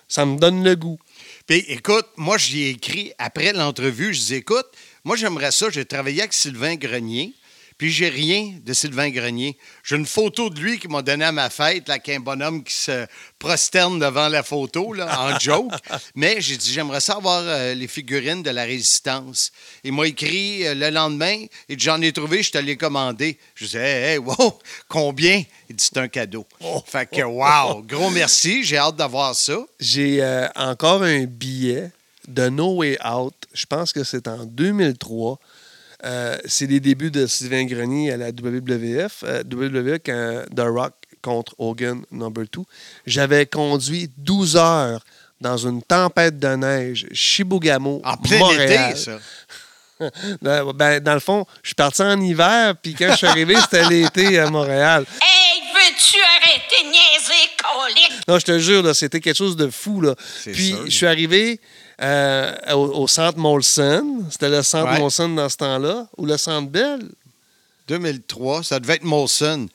Ça 0.07 0.25
me 0.25 0.38
donne 0.38 0.62
le 0.62 0.77
goût. 0.77 0.99
Puis 1.46 1.64
écoute, 1.68 2.07
moi, 2.16 2.38
j'y 2.38 2.62
ai 2.62 2.70
écrit 2.70 3.12
après 3.18 3.53
l'entrevue, 3.53 4.14
je 4.14 4.20
dis 4.20 4.35
écoute, 4.35 4.66
moi, 5.03 5.16
j'aimerais 5.16 5.51
ça. 5.51 5.70
J'ai 5.70 5.85
travaillé 5.85 6.20
avec 6.20 6.33
Sylvain 6.33 6.77
Grenier, 6.77 7.33
puis 7.79 7.93
j'ai 7.93 8.09
rien 8.09 8.55
de 8.65 8.73
Sylvain 8.73 9.11
Grenier. 9.11 9.59
J'ai 9.85 9.97
une 9.97 10.07
photo 10.07 10.49
de 10.49 10.59
lui 10.59 10.79
qui 10.79 10.89
m'a 10.89 11.03
donné 11.03 11.27
à 11.27 11.33
ma 11.33 11.51
fête, 11.51 11.89
là, 11.89 11.95
avec 11.95 12.09
un 12.09 12.21
bonhomme 12.21 12.65
qui 12.65 12.75
se 12.75 13.07
prosterne 13.39 13.99
devant 13.99 14.29
la 14.29 14.43
photo, 14.43 14.95
là, 14.95 15.21
en 15.21 15.39
joke. 15.41 15.73
Mais 16.15 16.41
j'ai 16.41 16.57
dit 16.57 16.73
j'aimerais 16.73 17.01
ça 17.01 17.15
avoir 17.17 17.43
euh, 17.45 17.75
les 17.75 17.87
figurines 17.87 18.43
de 18.43 18.51
la 18.51 18.65
résistance. 18.65 19.53
Il 19.85 19.93
m'a 19.93 20.07
écrit 20.07 20.67
euh, 20.67 20.75
le 20.75 20.89
lendemain, 20.89 21.45
et 21.69 21.79
j'en 21.79 22.01
ai 22.01 22.12
trouvé, 22.12 22.43
je 22.43 22.53
te 22.53 22.59
l'ai 22.59 22.77
commandé. 22.77 23.39
Je 23.55 23.67
disais 23.67 23.81
hey, 23.81 24.12
hey, 24.12 24.19
wow, 24.19 24.59
combien? 24.89 25.43
Il 25.69 25.77
dit 25.77 25.85
c'est 25.85 25.99
un 25.99 26.09
cadeau. 26.09 26.47
Fait 26.87 27.09
que, 27.09 27.23
wow, 27.23 27.83
gros 27.87 28.11
merci, 28.11 28.65
j'ai 28.65 28.79
hâte 28.79 28.97
d'avoir 28.97 29.35
ça. 29.35 29.59
J'ai 29.79 30.23
euh, 30.23 30.49
encore 30.55 31.03
un 31.03 31.25
billet 31.25 31.91
de 32.27 32.49
No 32.49 32.77
Way 32.77 32.99
Out. 33.05 33.35
Je 33.53 33.67
pense 33.67 33.93
que 33.93 34.03
c'est 34.03 34.29
en 34.29 34.45
2003. 34.45 35.39
Euh, 36.05 36.37
c'est 36.45 36.67
les 36.67 36.81
débuts 36.81 37.11
de 37.11 37.27
Sylvain 37.27 37.65
Grenier 37.65 38.13
à 38.13 38.17
la 38.17 38.29
WWF. 38.29 39.25
euh, 39.25 39.43
WWE 39.51 39.99
quand 40.05 40.45
The 40.55 40.61
Rock 40.69 40.93
contre 41.23 41.55
Hogan 41.59 42.03
number 42.11 42.45
2. 42.53 42.61
J'avais 43.07 43.47
conduit 43.47 44.11
12 44.19 44.57
heures 44.57 45.05
dans 45.41 45.57
une 45.57 45.83
tempête 45.83 46.39
de 46.39 46.49
neige, 46.49 47.07
Chibougamau, 47.13 48.01
En 48.05 48.17
plein 48.17 48.39
Montréal. 48.39 48.91
été, 48.93 48.99
ça. 49.01 49.19
Ben, 50.43 50.73
ben, 50.75 51.01
dans 51.01 51.15
le 51.15 51.21
fond, 51.21 51.47
je 51.63 51.69
suis 51.69 51.75
parti 51.75 52.03
en 52.03 52.21
hiver, 52.21 52.75
puis 52.83 52.95
quand 52.95 53.13
je 53.13 53.17
suis 53.17 53.27
arrivé, 53.27 53.55
c'était 53.63 53.89
l'été 53.89 54.39
à 54.39 54.51
Montréal. 54.51 55.07
Hey, 55.23 55.63
veux-tu 55.73 56.19
arrêter 56.37 56.85
de 56.85 56.91
niaiser, 56.91 57.49
colique? 57.57 58.29
Non, 58.29 58.39
je 58.39 58.45
te 58.45 58.59
jure, 58.59 58.83
là, 58.83 58.93
c'était 58.93 59.21
quelque 59.21 59.37
chose 59.39 59.57
de 59.57 59.71
fou. 59.71 60.03
Là. 60.03 60.15
Puis, 60.45 60.69
sûr. 60.69 60.85
je 60.85 60.91
suis 60.91 61.07
arrivé 61.07 61.61
euh, 62.03 62.55
au, 62.73 63.03
au 63.03 63.09
centre 63.09 63.39
Molson. 63.39 64.25
C'était 64.31 64.49
le 64.49 64.63
centre 64.63 64.93
Ouais. 64.93 64.99
Molson 64.99 65.29
dans 65.31 65.49
ce 65.49 65.57
temps-là, 65.57 66.07
ou 66.17 66.27
le 66.27 66.37
centre 66.37 66.69
Bell. 66.71 67.01
2003, 67.89 68.65
ça 68.65 68.81
devait 68.81 68.95
être 68.95 69.05
Molson, 69.05 69.69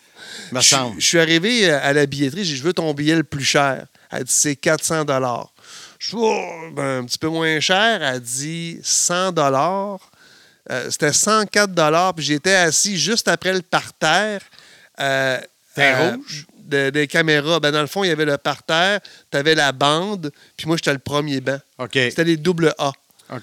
me 0.52 0.60
Je, 0.60 0.68
semble. 0.68 1.00
je 1.00 1.06
suis 1.08 1.20
arrivé 1.20 1.70
euh, 1.70 1.80
à 1.82 1.94
la 1.94 2.06
billetterie, 2.06 2.44
j'ai 2.44 2.54
dit, 2.54 2.58
je 2.60 2.64
veux 2.64 2.74
ton 2.74 2.94
billet 2.94 3.16
le 3.16 3.24
plus 3.24 3.46
cher. 3.46 3.86
Elle 4.12 4.26
dit, 4.26 4.34
c'est 4.34 4.56
400 4.58 5.06
dollars. 5.06 5.50
Je 5.98 6.08
suis 6.08 6.18
oh, 6.20 6.70
ben, 6.74 7.00
un 7.00 7.06
petit 7.06 7.18
peu 7.18 7.28
moins 7.30 7.60
cher. 7.62 8.02
Elle 8.02 8.20
dit 8.20 8.80
100 8.84 9.32
dollars. 9.32 10.00
Euh, 10.70 10.90
C'était 10.90 11.14
104 11.14 11.74
dollars, 11.74 12.14
puis 12.14 12.26
j'étais 12.26 12.56
assis 12.56 12.98
juste 12.98 13.28
après 13.28 13.54
le 13.54 13.62
parterre. 13.62 14.42
Euh, 15.00 15.40
T'es 15.76 15.94
euh, 15.94 16.12
rouge? 16.16 16.46
De- 16.72 16.90
des 16.90 17.06
caméras. 17.08 17.60
Ben, 17.60 17.72
dans 17.72 17.82
le 17.82 17.88
fond, 17.88 18.04
il 18.04 18.08
y 18.08 18.12
avait 18.12 18.26
le 18.26 18.38
parterre, 18.38 19.00
tu 19.32 19.38
avais 19.38 19.54
la 19.56 19.72
bande, 19.72 20.32
puis 20.58 20.66
moi, 20.68 20.78
j'étais 20.78 20.94
le 20.94 21.00
premier 21.00 21.40
banc. 21.42 21.60
OK. 21.78 21.92
C'était 21.94 22.24
les 22.24 22.38
double 22.38 22.74
A. 22.80 22.92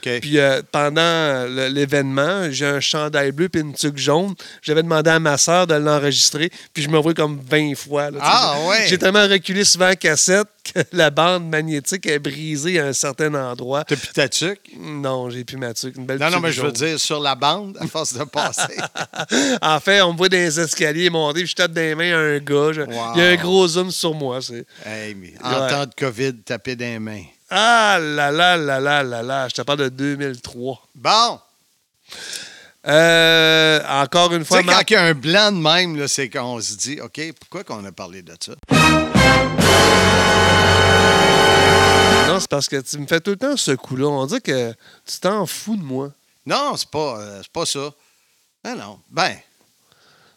Puis 0.03 0.39
euh, 0.39 0.61
pendant 0.71 1.01
euh, 1.01 1.69
l'événement, 1.71 2.51
j'ai 2.51 2.67
un 2.67 2.81
chandail 2.81 3.33
bleu 3.33 3.49
puis 3.49 3.63
une 3.63 3.73
tuque 3.75 3.97
jaune. 3.97 4.35
J'avais 4.63 4.83
demandé 4.83 5.11
à 5.11 5.19
ma 5.19 5.39
sœur 5.39 5.67
de 5.67 5.75
l'enregistrer, 5.75 6.51
puis 6.75 6.83
je 6.83 6.89
me 6.91 6.99
vois 6.99 7.15
comme 7.15 7.41
20 7.49 7.75
fois. 7.75 8.11
là. 8.11 8.19
Ah, 8.21 8.57
ouais. 8.69 8.87
J'ai 8.87 8.99
tellement 8.99 9.27
reculé 9.27 9.65
souvent 9.65 9.91
en 9.91 9.95
cassette 9.95 10.47
que 10.75 10.81
la 10.93 11.09
bande 11.11 11.49
magnétique 11.49 12.05
est 12.07 12.19
brisée 12.19 12.79
à 12.79 12.87
un 12.87 12.93
certain 12.93 13.33
endroit. 13.35 13.85
T'as 13.85 13.97
plus 13.97 14.09
ta 14.09 14.29
tuque? 14.29 14.61
Non, 14.79 15.31
j'ai 15.31 15.45
plus 15.45 15.57
ma 15.57 15.73
tuque. 15.73 15.97
Une 15.97 16.05
belle 16.05 16.19
Non, 16.19 16.31
non, 16.31 16.41
mais 16.41 16.53
je 16.53 16.61
veux 16.61 16.73
dire, 16.73 17.01
sur 17.01 17.21
la 17.21 17.35
bande, 17.35 17.79
à 17.81 17.87
force 17.87 18.13
de 18.13 18.25
passer. 18.25 18.77
en 19.63 19.81
fait, 19.81 20.03
on 20.03 20.13
me 20.13 20.19
voit 20.19 20.29
dans 20.29 20.37
les 20.37 20.61
escaliers 20.61 21.09
monter, 21.11 21.41
puis 21.41 21.49
je 21.49 21.55
tape 21.57 21.75
les 21.75 21.95
mains 21.95 22.13
à 22.15 22.19
un 22.19 22.39
gars. 22.39 22.73
Je- 22.73 22.83
Wow. 22.89 23.13
Il 23.17 23.21
y 23.21 23.25
a 23.25 23.29
un 23.31 23.37
gros 23.37 23.67
zoom 23.69 23.91
sur 23.91 24.15
moi. 24.15 24.41
c'est- 24.43 24.65
hey, 24.87 25.15
mais 25.15 25.35
en 25.43 25.51
Ouais. 25.63 25.71
temps 25.71 25.87
de 25.87 25.95
COVID, 25.99 26.35
taper 26.45 26.75
les 26.77 26.99
mains. 26.99 27.23
Ah 27.51 27.99
là 28.01 28.31
là 28.31 28.57
là 28.57 28.79
là 28.81 29.03
là 29.03 29.23
là, 29.23 29.49
je 29.49 29.55
te 29.55 29.63
parle 29.63 29.79
de 29.79 29.89
2003. 29.89 30.83
Bon, 30.95 31.41
Euh, 32.87 33.81
encore 33.89 34.33
une 34.33 34.43
tu 34.43 34.47
fois, 34.47 34.59
sais, 34.61 34.65
quand 34.65 34.81
il 34.89 34.93
y 34.93 34.97
a 34.97 35.03
un 35.03 35.15
blanc 35.15 35.53
de 35.53 35.57
même, 35.59 36.09
c'est 36.09 36.31
qu'on 36.31 36.61
se 36.61 36.75
dit, 36.75 37.01
OK, 37.01 37.21
pourquoi 37.41 37.65
qu'on 37.65 37.85
a 37.85 37.93
parlé 37.93 38.23
de 38.23 38.35
ça? 38.41 38.53
Non, 42.29 42.41
c'est 42.41 42.49
parce 42.51 42.69
que 42.69 42.81
tu 42.81 42.99
me 42.99 43.07
fais 43.07 43.21
tout 43.21 43.31
le 43.31 43.37
temps 43.37 43.57
ce 43.57 43.73
coup-là. 43.73 44.07
On 44.07 44.27
dit 44.27 44.41
que 44.41 44.73
tu 45.07 45.19
t'en 45.21 45.45
fous 45.47 45.77
de 45.77 45.83
moi. 45.83 46.11
Non, 46.47 46.75
c'est 46.77 46.89
pas, 46.91 47.19
euh, 47.19 47.41
c'est 47.43 47.53
pas 47.53 47.67
ça. 47.67 47.91
Ah 48.65 48.75
non, 48.75 49.01
ben, 49.11 49.35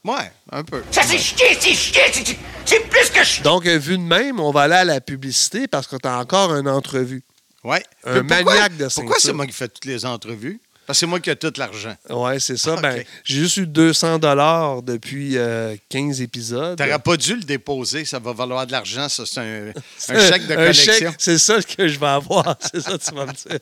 ouais, 0.06 0.32
un 0.52 0.64
peu. 0.64 0.84
Ça 0.92 1.02
c'est 1.04 1.18
chier, 1.18 1.58
c'est 1.60 1.74
chier, 1.74 2.02
c'est- 2.12 2.38
c'est 2.66 2.90
plus 2.90 3.10
que 3.10 3.24
chier. 3.24 3.44
Donc, 3.44 3.66
euh, 3.66 3.78
vu 3.78 3.98
de 3.98 4.04
même, 4.04 4.40
on 4.40 4.52
va 4.52 4.62
aller 4.62 4.76
à 4.76 4.84
la 4.86 5.02
publicité 5.02 5.68
parce 5.68 5.88
que 5.88 5.96
tu 5.98 6.08
as 6.08 6.18
encore 6.20 6.56
une 6.56 6.68
entrevue. 6.70 7.24
Ouais. 7.64 7.84
Un 8.06 8.20
Puis 8.24 8.28
pourquoi- 8.28 8.44
maniaque 8.56 8.78
de 8.78 8.88
Pourquoi 8.88 9.16
c'est 9.16 9.22
ceinture. 9.22 9.36
moi 9.36 9.46
qui 9.48 9.54
fais 9.54 9.68
toutes 9.68 9.86
les 9.86 10.06
entrevues? 10.06 10.60
Parce 10.92 10.98
que 10.98 11.00
c'est 11.00 11.06
moi 11.08 11.20
qui 11.22 11.30
ai 11.30 11.36
tout 11.38 11.54
l'argent. 11.58 11.96
Ouais, 12.10 12.38
c'est 12.40 12.58
ça. 12.58 12.76
Ben, 12.82 13.04
j'ai 13.24 13.40
juste 13.40 13.58
eu 13.58 13.66
200 13.68 14.20
dollars 14.20 14.82
depuis 14.82 15.38
euh, 15.38 15.76
15 15.90 16.20
épisodes. 16.22 16.78
T'aurais 16.78 17.00
pas 17.00 17.16
dû 17.16 17.36
le 17.36 17.44
déposer, 17.44 18.04
ça 18.06 18.20
va 18.20 18.34
valoir 18.34 18.66
de 18.68 18.72
l'argent, 18.74 19.08
ça, 19.08 19.24
c'est 19.26 19.40
un, 19.40 19.44
un 20.10 20.16
Euh, 20.16 20.30
chèque 20.30 20.48
de 20.48 20.54
un 20.54 20.58
collection. 20.58 20.94
chèque, 20.94 21.16
c'est 21.18 21.38
ça 21.38 21.62
que 21.62 21.88
je 21.88 21.98
vais 22.00 22.08
avoir. 22.08 22.58
c'est 22.74 22.82
ça 22.82 22.92
que 22.98 23.04
tu 23.04 23.16
vas 23.16 23.26
me 23.26 23.32
dire. 23.32 23.60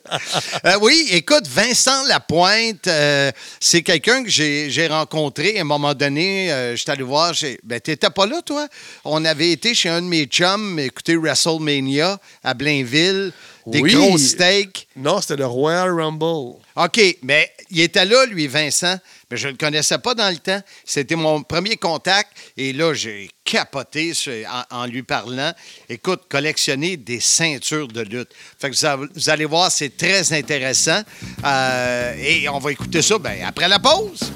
Euh, 0.66 0.78
oui, 0.80 1.06
écoute, 1.10 1.46
Vincent 1.46 2.04
Lapointe, 2.06 2.86
euh, 2.88 3.30
c'est 3.60 3.82
quelqu'un 3.82 4.24
que 4.24 4.30
j'ai 4.30 4.86
rencontré 4.88 5.58
à 5.58 5.60
un 5.60 5.64
moment 5.64 5.94
donné. 5.94 6.52
euh, 6.52 6.74
J'étais 6.76 6.92
allé 6.92 7.02
voir. 7.04 7.32
Ben, 7.62 7.80
t'étais 7.80 8.10
pas 8.10 8.26
là, 8.26 8.40
toi? 8.44 8.66
On 9.04 9.24
avait 9.24 9.50
été 9.52 9.72
chez 9.74 9.88
un 9.88 10.02
de 10.02 10.06
mes 10.06 10.24
chums, 10.24 10.78
écouter 10.78 11.16
WrestleMania 11.16 12.18
à 12.42 12.54
Blainville. 12.54 13.32
Des 13.66 13.80
Oui. 13.80 13.94
gros 13.94 14.16
steaks. 14.18 14.88
non, 14.96 15.20
c'était 15.20 15.36
le 15.36 15.46
Royal 15.46 15.90
Rumble. 15.92 16.58
OK, 16.76 17.00
mais 17.22 17.50
il 17.70 17.80
était 17.80 18.04
là, 18.04 18.24
lui, 18.26 18.46
Vincent, 18.46 18.96
mais 19.30 19.36
je 19.36 19.46
ne 19.48 19.52
le 19.52 19.58
connaissais 19.58 19.98
pas 19.98 20.14
dans 20.14 20.30
le 20.30 20.38
temps. 20.38 20.60
C'était 20.84 21.14
mon 21.16 21.42
premier 21.42 21.76
contact 21.76 22.30
et 22.56 22.72
là, 22.72 22.94
j'ai 22.94 23.30
capoté 23.44 24.12
en, 24.70 24.82
en 24.82 24.86
lui 24.86 25.02
parlant. 25.02 25.52
Écoute, 25.88 26.22
collectionner 26.28 26.96
des 26.96 27.20
ceintures 27.20 27.88
de 27.88 28.00
lutte. 28.02 28.30
Fait 28.58 28.70
que 28.70 28.96
vous 29.14 29.30
allez 29.30 29.44
voir, 29.44 29.70
c'est 29.70 29.96
très 29.96 30.32
intéressant. 30.32 31.02
Euh, 31.44 32.14
et 32.18 32.48
on 32.48 32.58
va 32.58 32.72
écouter 32.72 33.02
ça 33.02 33.18
ben, 33.18 33.42
après 33.46 33.68
la 33.68 33.78
pause. 33.78 34.32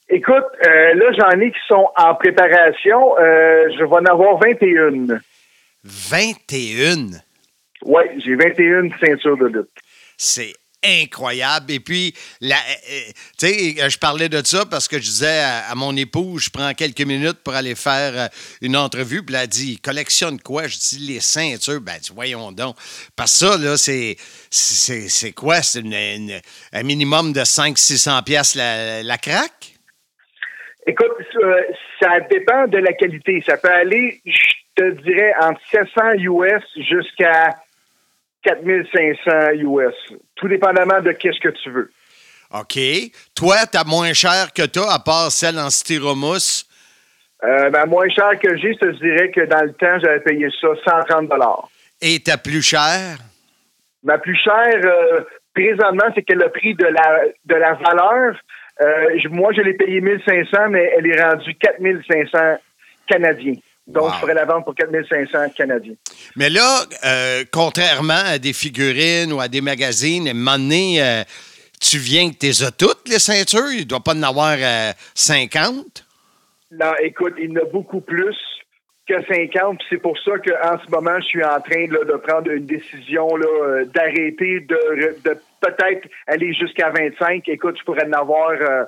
Écoute, 0.08 0.44
euh, 0.66 0.94
là, 0.94 1.12
j'en 1.18 1.40
ai 1.40 1.50
qui 1.50 1.58
sont 1.68 1.88
en 1.96 2.14
préparation. 2.14 3.18
Euh, 3.18 3.68
je 3.76 3.84
vais 3.84 3.96
en 3.96 4.04
avoir 4.04 4.38
21. 4.38 5.18
21. 5.82 7.18
Oui, 7.84 8.02
j'ai 8.18 8.34
21 8.34 8.90
ceintures 9.00 9.36
de 9.36 9.46
lutte. 9.46 9.68
C'est 10.16 10.52
incroyable. 10.84 11.72
Et 11.72 11.80
puis, 11.80 12.14
la, 12.40 12.56
euh, 12.56 13.00
tu 13.38 13.46
sais, 13.46 13.90
je 13.90 13.98
parlais 13.98 14.28
de 14.28 14.44
ça 14.44 14.64
parce 14.66 14.88
que 14.88 14.96
je 14.96 15.02
disais 15.02 15.40
à, 15.68 15.74
mon 15.74 15.96
épouse, 15.96 16.44
je 16.44 16.50
prends 16.50 16.72
quelques 16.74 17.02
minutes 17.02 17.38
pour 17.42 17.54
aller 17.54 17.74
faire 17.74 18.12
euh, 18.14 18.26
une 18.60 18.76
entrevue. 18.76 19.24
Puis 19.24 19.34
elle 19.34 19.42
a 19.42 19.46
dit, 19.46 19.78
collectionne 19.78 20.40
quoi? 20.40 20.66
Je 20.66 20.76
dis, 20.76 20.98
les 20.98 21.20
ceintures. 21.20 21.80
Ben, 21.80 21.98
dis, 22.00 22.12
voyons 22.14 22.52
donc. 22.52 22.76
Parce 23.16 23.32
que 23.32 23.46
ça, 23.46 23.58
là, 23.58 23.76
c'est, 23.76 24.16
c'est, 24.50 25.08
c'est 25.08 25.32
quoi? 25.32 25.62
C'est 25.62 25.82
un 26.72 26.82
minimum 26.82 27.32
de 27.32 27.40
500-600 27.40 28.22
pièces 28.24 28.54
la, 28.54 29.02
la 29.02 29.18
craque? 29.18 29.76
Écoute, 30.86 31.10
euh, 31.42 31.62
ça 32.00 32.20
dépend 32.30 32.68
de 32.68 32.78
la 32.78 32.92
qualité. 32.92 33.42
Ça 33.44 33.56
peut 33.56 33.72
aller, 33.72 34.20
je 34.24 34.52
te 34.76 34.90
dirais, 35.02 35.32
entre 35.40 35.60
700 35.72 36.12
US 36.20 36.62
jusqu'à 36.76 37.56
4500 38.46 39.52
US. 39.60 39.94
Tout 40.36 40.48
dépendamment 40.48 41.00
de 41.00 41.12
qu'est-ce 41.12 41.40
que 41.40 41.54
tu 41.62 41.70
veux. 41.70 41.90
OK. 42.52 42.78
Toi, 43.34 43.56
t'as 43.70 43.84
moins 43.84 44.12
cher 44.12 44.52
que 44.54 44.66
toi, 44.66 44.92
à 44.92 44.98
part 44.98 45.32
celle 45.32 45.58
en 45.58 45.70
styromousse? 45.70 46.66
Euh, 47.44 47.70
ben, 47.70 47.86
moins 47.86 48.08
cher 48.08 48.38
que 48.38 48.56
j'ai, 48.56 48.72
je 48.74 48.78
te 48.78 48.90
dirais 49.02 49.30
que 49.30 49.44
dans 49.46 49.62
le 49.62 49.72
temps, 49.72 49.98
j'avais 50.02 50.20
payé 50.20 50.48
ça 50.60 50.68
130 51.08 51.30
Et 52.00 52.20
ta 52.20 52.38
plus 52.38 52.62
chère? 52.62 53.18
Ma 54.04 54.18
plus 54.18 54.36
chère, 54.36 54.80
euh, 54.84 55.20
présentement, 55.54 56.06
c'est 56.14 56.22
que 56.22 56.32
le 56.32 56.48
prix 56.50 56.74
de 56.74 56.86
la, 56.86 57.24
de 57.44 57.54
la 57.54 57.74
valeur, 57.74 58.36
euh, 58.80 59.18
moi, 59.30 59.52
je 59.52 59.62
l'ai 59.62 59.74
payé 59.74 60.00
1500, 60.00 60.68
mais 60.70 60.92
elle 60.96 61.06
est 61.06 61.20
rendue 61.20 61.54
4500 61.54 62.38
canadiens. 63.08 63.54
Donc, 63.86 64.04
Wow. 64.04 64.12
je 64.14 64.20
pourrais 64.20 64.34
la 64.34 64.44
vendre 64.44 64.64
pour 64.64 64.74
4500 64.74 65.50
canadiens. 65.56 65.94
Mais 66.34 66.50
là, 66.50 66.80
euh, 67.04 67.44
contrairement 67.52 68.14
à 68.24 68.38
des 68.38 68.52
figurines 68.52 69.32
ou 69.32 69.40
à 69.40 69.48
des 69.48 69.60
magazines, 69.60 70.26
à 70.26 70.32
un 70.32 70.34
moment 70.34 70.58
donné, 70.58 71.00
euh, 71.02 71.22
tu 71.80 71.98
viens 71.98 72.30
que 72.30 72.36
t'es 72.36 72.62
as 72.64 72.72
toutes, 72.72 73.08
les 73.08 73.18
ceintures? 73.20 73.70
Il 73.72 73.80
ne 73.80 73.84
doit 73.84 74.00
pas 74.00 74.14
en 74.14 74.22
avoir 74.22 74.56
euh, 74.58 74.92
50? 75.14 76.04
Non, 76.72 76.92
écoute, 77.00 77.34
il 77.38 77.50
y 77.50 77.52
en 77.52 77.62
a 77.62 77.64
beaucoup 77.66 78.00
plus 78.00 78.36
que 79.08 79.14
50. 79.24 79.78
puis 79.78 79.86
C'est 79.88 79.98
pour 79.98 80.18
ça 80.18 80.32
qu'en 80.38 80.78
ce 80.84 80.90
moment, 80.90 81.20
je 81.20 81.26
suis 81.26 81.44
en 81.44 81.60
train 81.60 81.86
là, 81.88 82.04
de 82.04 82.16
prendre 82.16 82.50
une 82.50 82.66
décision 82.66 83.36
là, 83.36 83.46
euh, 83.46 83.84
d'arrêter, 83.84 84.60
de, 84.60 85.16
de 85.24 85.38
peut-être 85.60 86.08
aller 86.26 86.52
jusqu'à 86.54 86.90
25. 86.90 87.48
Écoute, 87.48 87.76
je 87.78 87.84
pourrais 87.84 88.04
en 88.06 88.12
avoir... 88.14 88.50
euh, 88.50 88.82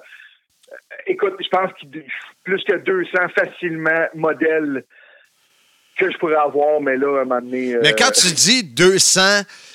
écoute, 1.07 1.35
je 1.41 1.49
pense 1.49 1.71
qu'il 1.79 2.03
plus 2.49 2.65
que 2.65 2.77
200 2.79 3.11
facilement 3.37 4.07
modèles 4.15 4.83
que 5.99 6.11
je 6.11 6.17
pourrais 6.17 6.37
avoir, 6.37 6.81
mais 6.81 6.97
là, 6.97 7.19
à 7.19 7.23
un 7.23 7.25
moment 7.25 7.41
donné... 7.41 7.77
Mais 7.83 7.91
euh, 7.93 7.97
quand 7.99 8.13
tu 8.13 8.33
dis 8.33 8.63
200 8.63 9.21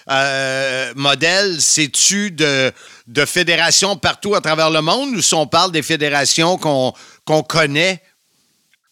euh, 0.10 0.94
modèles, 0.96 1.60
c'est-tu 1.60 2.32
de, 2.32 2.72
de 3.08 3.26
fédérations 3.26 3.96
partout 3.96 4.34
à 4.34 4.42
travers 4.42 4.72
le 4.72 4.82
monde 4.82 5.10
ou 5.16 5.22
si 5.22 5.36
on 5.36 5.46
parle 5.46 5.72
des 5.72 5.84
fédérations 5.84 6.58
qu'on 6.58 7.44
connaît? 7.44 8.02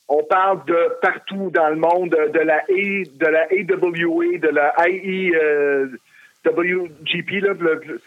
On 0.10 0.24
parle 0.26 0.64
de 0.66 0.90
partout 1.02 1.50
dans 1.54 1.70
le 1.70 1.78
monde, 1.78 2.10
de 2.10 2.40
la, 2.40 2.58
A, 2.58 2.66
de 2.68 3.26
la 3.26 3.44
AWA, 3.44 4.38
de 4.38 4.50
la 4.50 4.90
IE, 4.90 5.32
euh, 5.34 5.88
WGP, 6.46 7.40
là, 7.42 7.54
le- 7.58 7.82
le- 7.86 8.02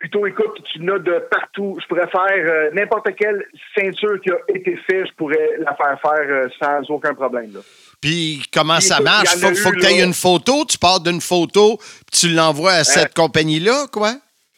plutôt, 0.00 0.26
écoute, 0.26 0.60
tu 0.64 0.80
n'as 0.82 0.98
de 0.98 1.18
partout. 1.30 1.78
Je 1.80 1.86
pourrais 1.86 2.08
faire 2.08 2.32
euh, 2.34 2.70
n'importe 2.72 3.14
quelle 3.14 3.44
ceinture 3.78 4.20
qui 4.20 4.30
a 4.30 4.38
été 4.48 4.74
faite, 4.90 5.06
je 5.06 5.12
pourrais 5.14 5.50
la 5.58 5.74
faire 5.76 6.00
faire 6.00 6.26
euh, 6.28 6.48
sans 6.60 6.90
aucun 6.92 7.14
problème. 7.14 7.52
là. 7.54 7.60
Puis 8.00 8.42
comment 8.52 8.78
Puis, 8.78 8.86
ça 8.86 8.94
écoute, 8.96 9.04
marche? 9.04 9.36
Faut, 9.36 9.54
faut 9.54 9.70
que 9.70 9.78
tu 9.80 9.86
aies 9.86 10.02
une 10.02 10.14
photo, 10.14 10.64
tu 10.68 10.78
pars 10.78 11.00
d'une 11.00 11.20
photo, 11.20 11.76
puis 11.76 12.20
tu 12.20 12.28
l'envoies 12.30 12.72
à 12.72 12.84
cette 12.84 13.14
compagnie-là, 13.14 13.86
quoi? 13.92 14.14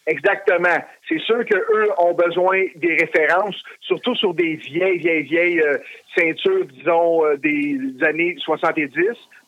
Exactement. 0.06 0.78
C'est 1.08 1.20
sûr 1.20 1.44
qu'eux 1.44 1.88
ont 1.98 2.14
besoin 2.14 2.64
des 2.76 2.96
références, 2.96 3.54
surtout 3.80 4.14
sur 4.16 4.34
des 4.34 4.54
vieilles, 4.56 4.98
vieilles, 4.98 5.22
vieilles 5.22 5.60
euh, 5.60 5.78
ceintures, 6.16 6.66
disons, 6.72 7.24
euh, 7.24 7.36
des 7.36 7.78
années 8.04 8.34
70, 8.38 8.90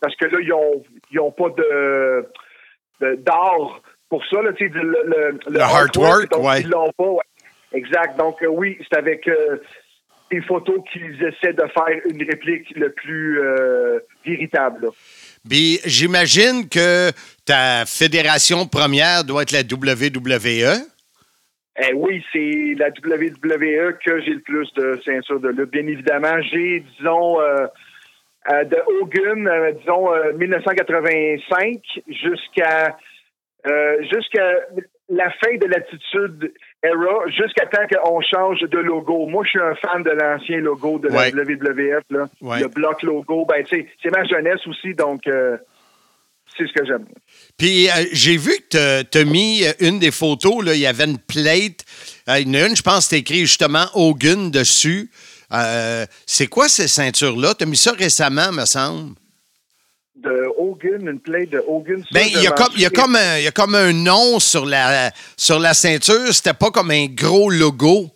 parce 0.00 0.14
que 0.16 0.26
là, 0.26 0.38
ils 0.40 0.52
ont, 0.52 0.82
ils 1.10 1.20
ont 1.20 1.32
pas 1.32 1.48
de 1.56 2.26
de- 3.00 3.16
d'art 3.16 3.80
pour 4.08 4.24
ça, 4.26 4.42
là, 4.42 4.52
tu 4.52 4.66
sais, 4.66 4.72
le, 4.74 4.82
le, 4.82 5.38
Le 5.48 5.60
artwork, 5.60 6.30
donc 6.30 6.44
ouais. 6.44 6.60
ils 6.60 6.68
l'ont 6.68 6.92
pas. 6.96 7.04
ouais. 7.04 7.24
Exact. 7.72 8.16
Donc, 8.16 8.42
euh, 8.42 8.46
oui, 8.46 8.78
c'est 8.88 8.98
avec 8.98 9.26
euh, 9.26 9.56
des 10.30 10.40
photos 10.42 10.76
qu'ils 10.92 11.22
essaient 11.22 11.52
de 11.52 11.64
faire 11.74 12.00
une 12.08 12.22
réplique 12.22 12.70
le 12.76 12.90
plus 12.92 13.40
euh, 13.40 13.98
véritable. 14.24 14.90
Puis 15.48 15.80
j'imagine 15.84 16.68
que 16.68 17.10
ta 17.44 17.84
fédération 17.86 18.66
première 18.66 19.24
doit 19.24 19.42
être 19.42 19.52
la 19.52 19.60
WWE. 19.60 20.86
Eh 21.76 21.92
oui, 21.92 22.24
c'est 22.32 22.74
la 22.78 22.88
WWE 22.88 23.98
que 24.04 24.20
j'ai 24.20 24.34
le 24.34 24.40
plus 24.40 24.72
de 24.74 25.00
ceintures 25.04 25.40
de 25.40 25.48
lutte. 25.48 25.72
Bien 25.72 25.86
évidemment, 25.88 26.40
j'ai, 26.42 26.84
disons, 26.98 27.40
euh, 28.50 28.64
de 28.64 28.76
Hogan, 29.00 29.48
disons, 29.80 30.12
euh, 30.12 30.32
1985 30.34 31.80
jusqu'à 32.08 32.96
euh, 33.66 33.96
jusqu'à 34.12 34.46
la 35.08 35.30
fin 35.30 35.56
de 35.60 35.66
l'attitude 35.66 36.52
era, 36.82 37.26
jusqu'à 37.28 37.66
temps 37.66 37.86
qu'on 37.90 38.20
change 38.20 38.60
de 38.60 38.78
logo. 38.78 39.26
Moi, 39.26 39.44
je 39.44 39.50
suis 39.50 39.60
un 39.60 39.74
fan 39.76 40.02
de 40.02 40.10
l'ancien 40.10 40.58
logo 40.58 40.98
de 40.98 41.08
Ouais. 41.08 41.30
la 41.30 41.42
WWF, 41.42 42.02
là. 42.10 42.28
Ouais. 42.40 42.60
le 42.60 42.68
bloc 42.68 43.02
logo. 43.02 43.46
Ben, 43.46 43.64
c'est 43.70 44.10
ma 44.10 44.24
jeunesse 44.24 44.66
aussi, 44.66 44.94
donc 44.94 45.26
euh, 45.26 45.56
c'est 46.56 46.66
ce 46.66 46.72
que 46.72 46.84
j'aime. 46.86 47.06
Puis 47.58 47.88
euh, 47.88 48.04
j'ai 48.12 48.36
vu 48.36 48.52
que 48.70 49.02
tu 49.02 49.18
as 49.18 49.24
mis 49.24 49.62
une 49.80 49.98
des 49.98 50.10
photos, 50.10 50.64
là, 50.64 50.74
il 50.74 50.80
y 50.80 50.86
avait 50.86 51.04
une 51.04 51.18
plate. 51.18 51.84
Il 52.28 52.48
y 52.48 52.50
en 52.58 52.62
a 52.62 52.66
une, 52.68 52.76
je 52.76 52.82
pense, 52.82 53.06
c'est 53.06 53.18
écrit 53.18 53.40
justement 53.40 53.84
Hogan 53.94 54.50
dessus. 54.50 55.10
C'est 56.26 56.46
quoi 56.48 56.68
ces 56.68 56.88
ceintures-là? 56.88 57.54
Tu 57.54 57.64
as 57.64 57.66
mis 57.66 57.76
ça 57.76 57.92
récemment, 57.92 58.50
me 58.52 58.64
semble. 58.64 59.14
De 60.24 60.46
Hogan, 60.56 61.06
une 61.06 61.20
play 61.20 61.46
de 61.46 61.62
Hogan. 61.66 62.02
Ben, 62.12 62.24
il 62.26 62.40
y, 62.40 62.44
y 62.44 62.86
a 62.86 62.90
comme 62.90 63.16
un, 63.16 63.38
il 63.38 63.44
y 63.44 63.46
a 63.46 63.50
comme 63.50 63.74
un 63.74 63.92
nom 63.92 64.40
sur 64.40 64.64
la, 64.64 65.10
sur 65.36 65.58
la 65.58 65.74
ceinture. 65.74 66.32
C'était 66.32 66.54
pas 66.54 66.70
comme 66.70 66.90
un 66.90 67.06
gros 67.06 67.50
logo. 67.50 68.10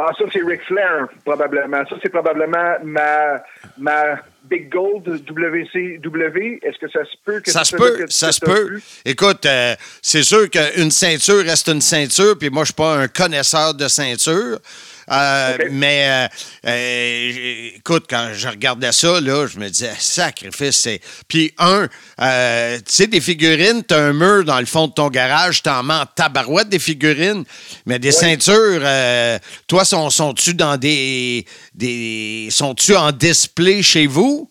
Ah, 0.00 0.10
ça, 0.16 0.26
c'est 0.32 0.44
Ric 0.44 0.62
Flair, 0.62 1.08
probablement. 1.24 1.84
Ça, 1.90 1.96
c'est 2.00 2.08
probablement 2.08 2.76
ma, 2.84 3.42
ma 3.76 4.20
Big 4.44 4.72
Gold 4.72 5.08
WCW. 5.28 6.60
Est-ce 6.62 6.78
que 6.78 6.88
ça 6.88 7.04
se 7.04 7.16
peut 7.24 7.40
que 7.40 7.50
Ça 7.50 7.64
se 7.64 7.74
peut, 7.74 8.06
ça 8.08 8.30
se 8.30 8.40
peut. 8.40 8.80
Écoute, 9.04 9.44
euh, 9.44 9.74
c'est 10.00 10.22
sûr 10.22 10.48
qu'une 10.50 10.92
ceinture 10.92 11.44
reste 11.44 11.66
une 11.68 11.80
ceinture, 11.80 12.38
puis 12.38 12.48
moi, 12.48 12.62
je 12.62 12.66
suis 12.66 12.74
pas 12.74 12.94
un 12.94 13.08
connaisseur 13.08 13.74
de 13.74 13.88
ceinture. 13.88 14.60
Euh, 15.10 15.54
OK. 15.54 15.66
Mais 15.72 16.06
euh, 16.08 16.26
euh, 16.66 17.70
écoute, 17.76 18.06
quand 18.08 18.30
je 18.32 18.48
regardais 18.48 18.92
ça, 18.92 19.20
là, 19.20 19.46
je 19.46 19.58
me 19.58 19.68
disais, 19.68 19.92
sacrifice, 19.98 20.76
c'est. 20.76 21.00
Puis 21.28 21.52
un, 21.58 21.88
euh, 22.20 22.76
tu 22.78 22.82
sais, 22.86 23.06
des 23.06 23.20
figurines, 23.20 23.82
t'as 23.82 24.00
un 24.00 24.12
mur 24.12 24.44
dans 24.44 24.60
le 24.60 24.66
fond 24.66 24.86
de 24.86 24.92
ton 24.92 25.08
garage, 25.08 25.62
t'en 25.62 25.82
mets 25.82 25.94
en 25.94 26.06
tabarouette 26.06 26.68
des 26.68 26.78
figurines, 26.78 27.44
mais 27.86 27.98
des 27.98 28.12
ceintures, 28.12 28.80
euh, 28.82 29.38
toi, 29.66 29.84
sont, 29.84 30.10
sont-tu 30.10 30.54
dans 30.54 30.76
des. 30.76 31.44
des 31.74 32.48
sont-tu 32.50 32.96
en 32.96 33.12
display 33.12 33.82
chez 33.82 34.06
vous? 34.06 34.50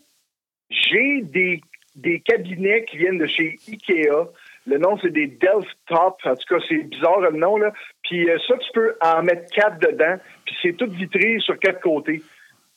J'ai 0.70 1.22
des, 1.22 1.60
des 1.94 2.20
cabinets 2.20 2.84
qui 2.84 2.98
viennent 2.98 3.18
de 3.18 3.26
chez 3.26 3.58
Ikea. 3.68 4.28
Le 4.66 4.76
nom, 4.76 4.98
c'est 5.00 5.10
des 5.10 5.26
Delft 5.26 5.76
Top. 5.86 6.18
En 6.24 6.34
tout 6.34 6.54
cas, 6.54 6.62
c'est 6.68 6.82
bizarre 6.84 7.20
le 7.20 7.30
nom, 7.38 7.56
là. 7.56 7.72
Puis 8.02 8.28
euh, 8.28 8.36
ça, 8.46 8.54
tu 8.58 8.68
peux 8.74 8.94
en 9.00 9.22
mettre 9.22 9.50
quatre 9.54 9.78
dedans. 9.80 10.16
Puis 10.48 10.56
c'est 10.62 10.76
tout 10.76 10.90
vitré 10.90 11.36
sur 11.40 11.58
quatre 11.58 11.80
côtés. 11.80 12.22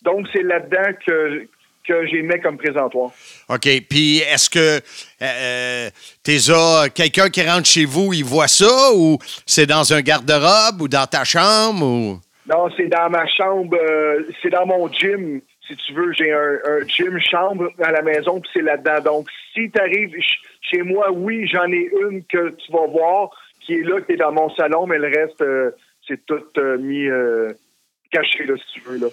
Donc, 0.01 0.27
c'est 0.33 0.43
là-dedans 0.43 0.91
que, 1.05 1.47
que 1.87 2.05
j'aimais 2.07 2.39
comme 2.39 2.57
présentoir. 2.57 3.11
OK. 3.47 3.67
Puis 3.89 4.17
est-ce 4.17 4.49
que 4.49 4.81
euh, 5.21 5.89
t'es 6.23 6.51
as 6.51 6.89
quelqu'un 6.89 7.29
qui 7.29 7.41
rentre 7.43 7.67
chez 7.67 7.85
vous, 7.85 8.11
il 8.13 8.25
voit 8.25 8.49
ça 8.49 8.91
ou 8.93 9.17
c'est 9.45 9.65
dans 9.65 9.93
un 9.93 10.01
garde-robe 10.01 10.81
ou 10.81 10.87
dans 10.87 11.07
ta 11.07 11.23
chambre 11.23 11.85
ou? 11.85 12.19
Non, 12.47 12.69
c'est 12.75 12.87
dans 12.87 13.09
ma 13.09 13.25
chambre, 13.27 13.77
euh, 13.79 14.23
c'est 14.41 14.49
dans 14.49 14.65
mon 14.65 14.91
gym. 14.91 15.39
Si 15.65 15.75
tu 15.77 15.93
veux, 15.93 16.11
j'ai 16.11 16.33
un, 16.33 16.57
un 16.65 16.87
gym 16.87 17.17
chambre 17.19 17.71
à 17.81 17.91
la 17.91 18.01
maison, 18.01 18.41
puis 18.41 18.49
c'est 18.53 18.63
là-dedans. 18.63 18.99
Donc, 19.01 19.27
si 19.53 19.71
tu 19.71 19.79
arrives 19.79 20.13
chez 20.61 20.81
moi, 20.81 21.11
oui, 21.11 21.47
j'en 21.47 21.71
ai 21.71 21.89
une 22.01 22.23
que 22.25 22.49
tu 22.49 22.71
vas 22.71 22.87
voir, 22.87 23.29
qui 23.61 23.75
est 23.75 23.83
là, 23.83 24.01
qui 24.01 24.13
est 24.13 24.17
dans 24.17 24.33
mon 24.33 24.49
salon, 24.55 24.87
mais 24.87 24.97
le 24.97 25.07
reste, 25.07 25.41
euh, 25.41 25.71
c'est 26.07 26.25
tout 26.25 26.43
euh, 26.57 26.77
mis 26.77 27.07
euh, 27.07 27.53
caché, 28.11 28.45
là, 28.45 28.53
si 28.57 28.73
tu 28.73 28.81
veux, 28.87 28.97
là, 28.97 29.07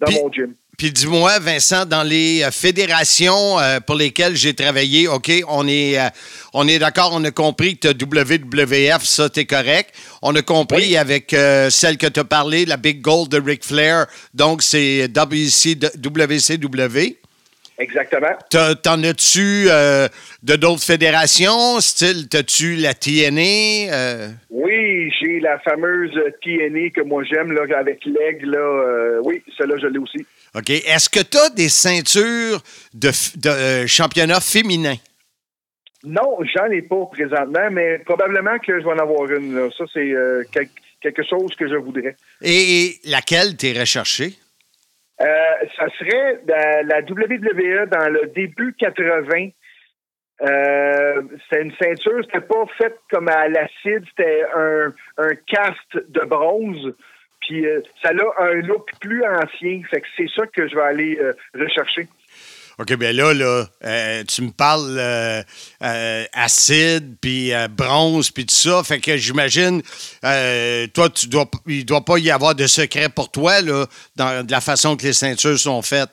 dans 0.00 0.06
Puis- 0.06 0.16
mon 0.22 0.32
gym. 0.32 0.54
Puis 0.76 0.92
dis-moi, 0.92 1.40
Vincent, 1.40 1.84
dans 1.86 2.04
les 2.04 2.44
euh, 2.44 2.52
fédérations 2.52 3.58
euh, 3.58 3.80
pour 3.80 3.96
lesquelles 3.96 4.36
j'ai 4.36 4.54
travaillé, 4.54 5.08
OK, 5.08 5.28
on 5.48 5.66
est, 5.66 5.98
euh, 5.98 6.08
on 6.54 6.68
est 6.68 6.78
d'accord, 6.78 7.10
on 7.12 7.24
a 7.24 7.32
compris 7.32 7.76
que 7.76 7.88
tu 7.88 8.04
WWF, 8.04 9.02
ça, 9.02 9.28
t'es 9.28 9.44
correct. 9.44 9.92
On 10.22 10.36
a 10.36 10.42
compris 10.42 10.96
avec 10.96 11.34
euh, 11.34 11.68
celle 11.70 11.98
que 11.98 12.06
tu 12.06 12.20
as 12.20 12.24
parlé, 12.24 12.64
la 12.64 12.76
Big 12.76 13.00
Gold 13.00 13.28
de 13.28 13.40
Ric 13.40 13.64
Flair, 13.64 14.06
donc 14.34 14.62
c'est 14.62 15.08
WC, 15.08 15.74
WCW. 16.00 17.16
Exactement. 17.78 18.36
T'en 18.50 19.02
as-tu 19.04 19.66
euh, 19.70 20.08
de 20.42 20.56
d'autres 20.56 20.82
fédérations? 20.82 21.80
Style, 21.80 22.28
t'as-tu 22.28 22.74
la 22.76 22.92
TNA? 22.94 23.92
euh? 23.92 24.28
Oui, 24.50 25.10
j'ai 25.20 25.38
la 25.40 25.58
fameuse 25.60 26.10
TNA 26.42 26.90
que 26.90 27.02
moi 27.02 27.22
j'aime, 27.24 27.52
là, 27.52 27.62
avec 27.78 28.04
l'aigle, 28.04 28.50
là. 28.50 28.58
euh, 28.58 29.20
oui, 29.24 29.42
celle-là, 29.56 29.76
je 29.80 29.86
l'ai 29.86 29.98
aussi. 29.98 30.26
OK. 30.56 30.70
Est-ce 30.70 31.08
que 31.08 31.20
tu 31.20 31.38
as 31.38 31.50
des 31.50 31.68
ceintures 31.68 32.62
de, 32.94 33.10
de 33.36 33.86
championnat 33.86 34.40
féminin? 34.40 34.96
Non, 36.04 36.38
j'en 36.54 36.66
ai 36.70 36.82
pas 36.82 37.06
présentement, 37.12 37.68
mais 37.70 37.98
probablement 38.00 38.58
que 38.58 38.78
je 38.80 38.84
vais 38.84 38.92
en 38.92 38.98
avoir 38.98 39.30
une. 39.30 39.54
là. 39.54 39.68
Ça, 39.76 39.84
c'est 39.92 40.12
quel- 40.52 40.68
quelque 41.00 41.22
chose 41.28 41.54
que 41.56 41.68
je 41.68 41.74
voudrais. 41.76 42.16
Et, 42.42 42.86
et 42.86 43.00
laquelle 43.04 43.56
t'es 43.56 43.72
recherché? 43.78 44.34
Euh, 45.20 45.26
ça 45.76 45.88
serait 45.98 46.40
la, 46.46 47.00
WWE 47.00 47.86
dans 47.86 48.08
le 48.12 48.26
début 48.28 48.74
80. 48.74 49.48
Euh, 50.40 51.22
c'était 51.42 51.62
une 51.62 51.72
ceinture, 51.82 52.24
c'était 52.24 52.46
pas 52.46 52.64
fait 52.76 52.94
comme 53.10 53.28
à 53.28 53.48
l'acide, 53.48 54.04
c'était 54.10 54.44
un, 54.54 54.94
un 55.16 55.34
cast 55.46 55.96
de 56.08 56.24
bronze. 56.24 56.94
Puis 57.40 57.66
euh, 57.66 57.80
ça 58.02 58.10
a 58.10 58.44
un 58.44 58.54
look 58.62 58.90
plus 59.00 59.24
ancien. 59.24 59.82
Fait 59.90 60.00
que 60.00 60.06
c'est 60.16 60.28
ça 60.36 60.46
que 60.46 60.68
je 60.68 60.74
vais 60.74 60.82
aller 60.82 61.18
euh, 61.20 61.32
rechercher. 61.54 62.06
OK, 62.80 62.94
bien 62.94 63.12
là, 63.12 63.34
là 63.34 63.64
euh, 63.84 64.22
tu 64.22 64.42
me 64.42 64.50
parles 64.50 64.96
euh, 64.96 65.42
euh, 65.82 66.24
acide, 66.32 67.16
puis 67.20 67.52
bronze, 67.70 68.30
puis 68.30 68.46
tout 68.46 68.54
ça. 68.54 68.82
Fait 68.84 69.00
que 69.00 69.16
j'imagine, 69.16 69.82
toi, 70.22 71.08
tu 71.10 71.26
dois, 71.26 71.46
il 71.66 71.78
ne 71.78 71.82
doit 71.82 72.04
pas 72.04 72.18
y 72.18 72.30
avoir 72.30 72.54
de 72.54 72.66
secret 72.68 73.08
pour 73.08 73.30
toi, 73.30 73.60
là, 73.62 73.84
dans 74.14 74.46
de 74.46 74.50
la 74.50 74.60
façon 74.60 74.96
que 74.96 75.02
les 75.02 75.12
ceintures 75.12 75.58
sont 75.58 75.82
faites. 75.82 76.10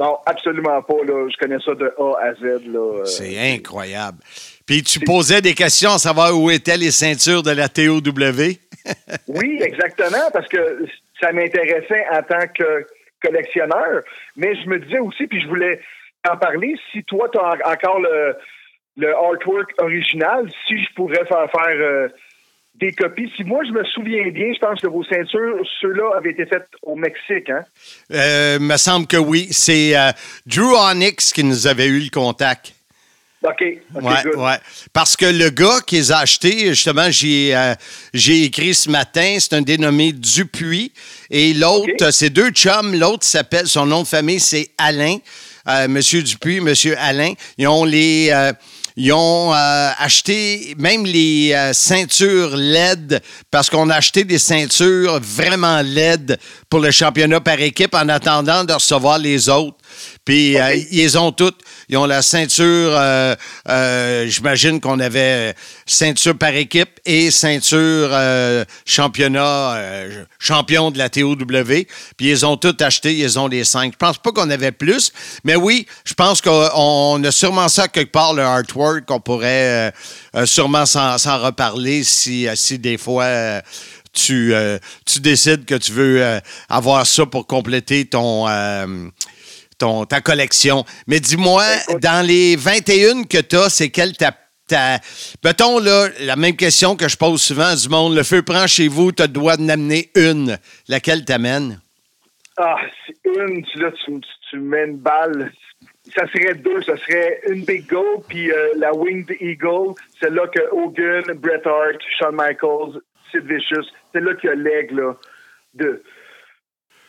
Non, 0.00 0.16
absolument 0.26 0.80
pas. 0.82 1.04
Là. 1.06 1.28
Je 1.28 1.36
connais 1.38 1.58
ça 1.64 1.74
de 1.74 1.92
A 1.98 2.14
à 2.22 2.34
Z. 2.34 2.66
Là. 2.66 3.04
C'est 3.04 3.54
incroyable. 3.54 4.18
Puis 4.64 4.82
tu 4.82 5.00
posais 5.00 5.40
des 5.40 5.54
questions 5.54 5.92
à 5.92 5.98
savoir 5.98 6.36
où 6.38 6.50
étaient 6.50 6.76
les 6.76 6.90
ceintures 6.90 7.42
de 7.42 7.50
la 7.50 7.68
TOW. 7.68 8.00
Oui, 9.28 9.58
exactement, 9.60 10.30
parce 10.32 10.48
que 10.48 10.86
ça 11.20 11.32
m'intéressait 11.32 12.04
en 12.12 12.22
tant 12.22 12.46
que 12.54 12.86
collectionneur, 13.22 14.02
mais 14.36 14.54
je 14.54 14.68
me 14.68 14.78
disais 14.78 14.98
aussi, 14.98 15.26
puis 15.26 15.40
je 15.40 15.48
voulais 15.48 15.80
en 16.28 16.36
parler, 16.36 16.74
si 16.92 17.02
toi, 17.04 17.28
tu 17.32 17.38
as 17.38 17.56
encore 17.70 18.00
le, 18.00 18.36
le 18.96 19.14
artwork 19.14 19.72
original, 19.78 20.48
si 20.66 20.82
je 20.82 20.94
pourrais 20.94 21.24
faire 21.26 21.50
faire 21.50 21.76
euh, 21.80 22.08
des 22.74 22.92
copies. 22.92 23.32
Si 23.36 23.44
moi, 23.44 23.62
je 23.64 23.72
me 23.72 23.84
souviens 23.84 24.28
bien, 24.28 24.52
je 24.52 24.58
pense 24.58 24.80
que 24.80 24.88
vos 24.88 25.04
ceintures, 25.04 25.60
ceux-là 25.80 26.16
avaient 26.16 26.30
été 26.30 26.46
faits 26.46 26.66
au 26.82 26.96
Mexique, 26.96 27.50
hein? 27.50 27.64
Euh, 28.12 28.58
me 28.58 28.76
semble 28.76 29.06
que 29.06 29.16
oui. 29.16 29.48
C'est 29.50 29.96
euh, 29.96 30.10
Drew 30.46 30.74
Onyx 30.74 31.32
qui 31.32 31.44
nous 31.44 31.66
avait 31.66 31.86
eu 31.86 32.00
le 32.00 32.10
contact. 32.10 32.74
OK, 33.42 33.64
OK, 33.94 34.02
Ouais. 34.36 34.58
Parce 34.92 35.16
que 35.16 35.26
le 35.26 35.50
gars 35.50 35.78
qui 35.86 35.96
les 35.96 36.10
a 36.10 36.18
achetés, 36.18 36.68
justement, 36.74 37.08
j'ai 37.10 37.54
euh, 37.54 37.74
j'ai 38.12 38.42
écrit 38.44 38.74
ce 38.74 38.90
matin, 38.90 39.36
c'est 39.38 39.52
un 39.52 39.62
dénommé 39.62 40.12
Dupuis. 40.12 40.92
Et 41.30 41.54
l'autre, 41.54 41.88
OK. 42.00 42.12
c'est 42.12 42.30
deux 42.30 42.50
chums. 42.50 42.98
L'autre 42.98 43.24
s'appelle, 43.24 43.68
son 43.68 43.86
nom 43.86 44.02
de 44.02 44.08
famille, 44.08 44.40
c'est 44.40 44.70
Alain. 44.76 45.18
Euh, 45.68 45.86
Monsieur 45.86 46.22
Dupuis, 46.22 46.60
Monsieur 46.60 46.96
Alain. 46.98 47.32
Ils 47.58 47.68
ont 47.68 47.84
les. 47.84 48.30
euh, 48.32 48.52
ils 49.00 49.12
ont 49.12 49.54
euh, 49.54 49.90
acheté 49.98 50.74
même 50.76 51.06
les 51.06 51.52
euh, 51.54 51.72
ceintures 51.72 52.56
LED 52.56 53.22
parce 53.48 53.70
qu'on 53.70 53.90
a 53.90 53.94
acheté 53.94 54.24
des 54.24 54.40
ceintures 54.40 55.20
vraiment 55.20 55.82
LED 55.82 56.36
pour 56.68 56.80
le 56.80 56.90
championnat 56.90 57.40
par 57.40 57.60
équipe 57.60 57.94
en 57.94 58.08
attendant 58.08 58.64
de 58.64 58.72
recevoir 58.72 59.18
les 59.20 59.48
autres. 59.48 59.76
Puis 60.28 60.58
euh, 60.58 60.74
ils 60.90 61.16
ont 61.16 61.32
toutes. 61.32 61.56
Ils 61.88 61.96
ont 61.96 62.04
la 62.04 62.20
ceinture, 62.20 62.66
euh, 62.66 63.34
euh, 63.66 64.26
j'imagine 64.26 64.78
qu'on 64.78 65.00
avait 65.00 65.54
ceinture 65.86 66.36
par 66.36 66.54
équipe 66.54 67.00
et 67.06 67.30
ceinture 67.30 68.10
championnat, 68.84 69.80
champion 70.38 70.90
de 70.90 70.98
la 70.98 71.08
TOW. 71.08 71.34
Puis 72.18 72.28
ils 72.28 72.44
ont 72.44 72.58
toutes 72.58 72.82
acheté, 72.82 73.16
ils 73.16 73.38
ont 73.38 73.48
les 73.48 73.64
cinq. 73.64 73.94
Je 73.94 73.96
pense 73.96 74.18
pas 74.18 74.32
qu'on 74.32 74.50
avait 74.50 74.70
plus, 74.70 75.12
mais 75.44 75.56
oui, 75.56 75.86
je 76.04 76.12
pense 76.12 76.42
qu'on 76.42 76.68
on 76.74 77.24
a 77.24 77.30
sûrement 77.30 77.70
ça 77.70 77.88
quelque 77.88 78.12
part, 78.12 78.34
le 78.34 78.42
artwork. 78.42 79.10
On 79.10 79.20
pourrait 79.20 79.94
sûrement 80.44 80.84
s'en 80.84 81.16
reparler 81.38 82.04
si, 82.04 82.46
si 82.54 82.78
des 82.78 82.98
fois... 82.98 83.62
tu, 84.12 84.52
tu 85.06 85.20
décides 85.20 85.64
que 85.64 85.76
tu 85.76 85.92
veux 85.92 86.40
avoir 86.68 87.06
ça 87.06 87.24
pour 87.24 87.46
compléter 87.46 88.04
ton, 88.04 88.46
ton, 89.78 90.04
ta 90.04 90.20
collection. 90.20 90.84
Mais 91.06 91.20
dis-moi, 91.20 91.64
dans 92.00 92.26
les 92.26 92.56
21 92.56 93.24
que 93.24 93.40
tu 93.40 93.56
as, 93.56 93.68
c'est 93.70 93.90
quelle 93.90 94.16
ta, 94.16 94.32
ta. 94.68 94.98
Mettons, 95.44 95.78
là, 95.78 96.08
la 96.20 96.36
même 96.36 96.56
question 96.56 96.96
que 96.96 97.08
je 97.08 97.16
pose 97.16 97.40
souvent 97.40 97.66
à 97.68 97.76
du 97.76 97.88
monde. 97.88 98.14
Le 98.14 98.22
feu 98.22 98.42
prend 98.42 98.66
chez 98.66 98.88
vous, 98.88 99.12
tu 99.12 99.26
droit 99.28 99.56
de 99.56 99.62
n'amener 99.62 100.10
une. 100.14 100.58
Laquelle 100.88 101.24
t'amène? 101.24 101.80
Ah, 102.56 102.76
c'est 103.06 103.14
une, 103.24 103.64
tu- 103.64 103.78
là, 103.78 103.90
tu, 104.04 104.12
tu 104.50 104.58
mets 104.58 104.84
une 104.86 104.96
balle. 104.98 105.52
Ça 106.16 106.26
serait 106.32 106.54
deux. 106.54 106.82
Ça 106.82 106.96
serait 106.96 107.40
une 107.48 107.64
Big 107.64 107.86
Gold, 107.86 108.24
puis 108.28 108.50
euh, 108.50 108.70
la 108.76 108.92
Winged 108.92 109.30
Eagle. 109.40 109.94
Celle-là 110.20 110.48
que 110.48 110.60
Hogan, 110.72 111.22
Bret 111.38 111.62
Hart, 111.64 112.00
Shawn 112.18 112.34
Michaels, 112.34 113.00
Sid 113.30 113.44
Vicious. 113.46 113.84
Celle-là 114.12 114.34
qui 114.34 114.48
a 114.48 114.54
l'aigle, 114.54 115.00
là, 115.02 115.16
de, 115.74 116.02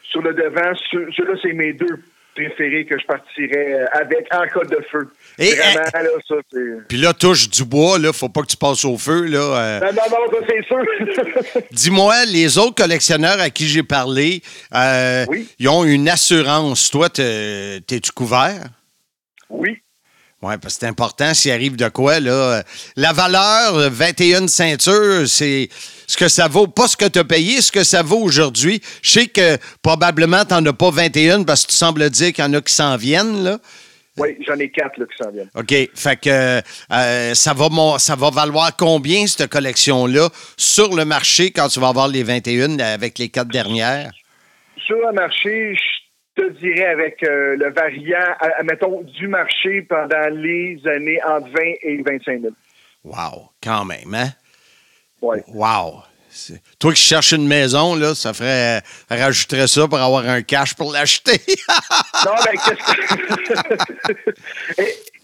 sur 0.04 0.22
le 0.22 0.34
devant. 0.34 0.72
Ceux- 0.92 1.10
Ceux-là, 1.16 1.34
c'est 1.42 1.54
mes 1.54 1.74
deux 1.74 2.00
préférés 2.36 2.86
que 2.86 2.98
je 3.00 3.06
partirais 3.06 3.74
euh, 3.74 3.86
avec 3.94 4.28
en 4.34 4.42
cas 4.48 4.66
de 4.66 4.80
feu. 4.92 5.10
Et, 5.38 5.54
Vraiment, 5.56 5.80
là, 5.94 6.10
ça, 6.28 6.36
c'est... 6.52 6.88
Puis 6.88 6.98
là, 6.98 7.14
touche 7.14 7.50
du 7.50 7.66
bois, 7.66 8.00
là, 8.00 8.14
faut 8.14 8.30
pas 8.30 8.42
que 8.42 8.48
tu 8.48 8.58
passes 8.58 8.86
au 8.86 8.98
feu, 8.98 9.26
là. 9.26 9.40
euh. 9.40 9.80
Non, 9.80 9.88
non, 9.88 10.32
non, 10.32 10.40
ça, 10.40 10.48
c'est 10.50 10.66
sûr. 10.66 11.64
Dis-moi, 11.72 12.26
les 12.26 12.58
autres 12.58 12.76
collectionneurs 12.76 13.40
à 13.40 13.50
qui 13.50 13.68
j'ai 13.68 13.84
parlé, 13.84 14.42
euh, 14.74 15.26
ils 15.60 15.68
ont 15.70 15.84
une 15.84 16.08
assurance. 16.10 16.90
Toi, 16.90 17.10
te- 17.10 17.80
t'es-tu 17.80 18.12
couvert? 18.12 18.64
oui. 19.50 19.78
Oui, 20.42 20.54
parce 20.62 20.76
que 20.76 20.80
c'est 20.82 20.88
important 20.88 21.34
s'il 21.34 21.52
arrive 21.52 21.76
de 21.76 21.90
quoi, 21.90 22.20
là. 22.22 22.32
euh, 22.32 22.64
La 22.96 23.12
valeur, 23.12 23.76
euh, 23.76 23.90
21 23.90 24.48
ceintures, 24.48 25.28
c'est 25.28 25.68
ce 26.08 26.16
que 26.16 26.30
ça 26.30 26.48
vaut, 26.48 26.68
pas 26.68 26.88
ce 26.88 26.96
que 26.96 27.06
tu 27.06 27.20
as 27.20 27.26
payé, 27.26 27.62
ce 27.62 27.72
que 27.74 27.84
ça 27.84 28.02
vaut 28.04 28.20
aujourd'hui. 28.22 28.82
Je 29.02 29.10
sais 29.12 29.28
que 29.28 29.58
probablement 29.82 30.46
tu 30.46 30.54
n'en 30.54 30.66
as 30.66 30.74
pas 30.74 30.92
21 30.92 31.44
parce 31.44 31.66
que 31.66 31.72
tu 31.72 31.76
sembles 31.78 32.10
dire 32.10 32.32
qu'il 32.32 32.44
y 32.44 32.48
en 32.48 32.54
a 32.54 32.62
qui 32.62 32.74
s'en 32.74 32.96
viennent, 32.96 33.44
là. 33.44 33.60
Oui, 34.18 34.38
j'en 34.48 34.56
ai 34.56 34.70
quatre 34.70 34.98
là, 34.98 35.06
qui 35.06 35.24
s'en 35.24 35.32
viennent. 35.32 35.50
OK. 35.56 35.74
Fait 35.96 36.18
que 36.20 36.62
euh, 36.92 37.34
ça, 37.36 37.54
va, 37.54 37.70
mon- 37.70 37.98
ça 38.00 38.16
va 38.16 38.30
valoir 38.30 38.76
combien, 38.78 39.28
cette 39.28 39.48
collection-là, 39.50 40.30
sur 40.58 40.94
le 40.96 41.06
marché 41.06 41.52
quand 41.52 41.68
tu 41.70 41.80
vas 41.82 41.90
avoir 41.90 42.08
les 42.08 42.24
21 42.24 42.80
avec 42.80 43.18
les 43.18 43.30
quatre 43.30 43.48
dernières? 43.50 44.12
Sur 44.86 44.98
le 44.98 45.14
marché, 45.14 45.76
je 45.76 45.80
te 46.42 46.50
dirais 46.60 46.86
avec 46.88 47.24
euh, 47.24 47.56
le 47.58 47.72
variant, 47.72 48.36
à- 48.40 48.60
admettons, 48.60 49.02
du 49.02 49.28
marché 49.28 49.82
pendant 49.84 50.30
les 50.32 50.80
années 50.88 51.20
entre 51.26 51.48
20 51.50 51.60
et 51.84 52.02
25 52.06 52.42
000. 52.42 52.54
Wow, 53.04 53.50
quand 53.64 53.86
même, 53.86 54.14
hein? 54.14 54.30
Oui. 55.22 55.38
Wow. 55.48 56.04
Toi 56.80 56.94
qui 56.94 57.02
cherches 57.02 57.32
une 57.32 57.48
maison, 57.48 57.96
là, 57.96 58.14
ça 58.14 58.34
ferait. 58.34 58.82
rajouterait 59.10 59.68
ça 59.68 59.88
pour 59.88 59.98
avoir 60.00 60.28
un 60.28 60.42
cash 60.44 60.76
pour 60.76 60.92
l'acheter. 60.94 61.40
Non, 62.26 62.34
ben, 62.44 62.52
qu'est-ce 62.52 62.94
que. 64.14 64.14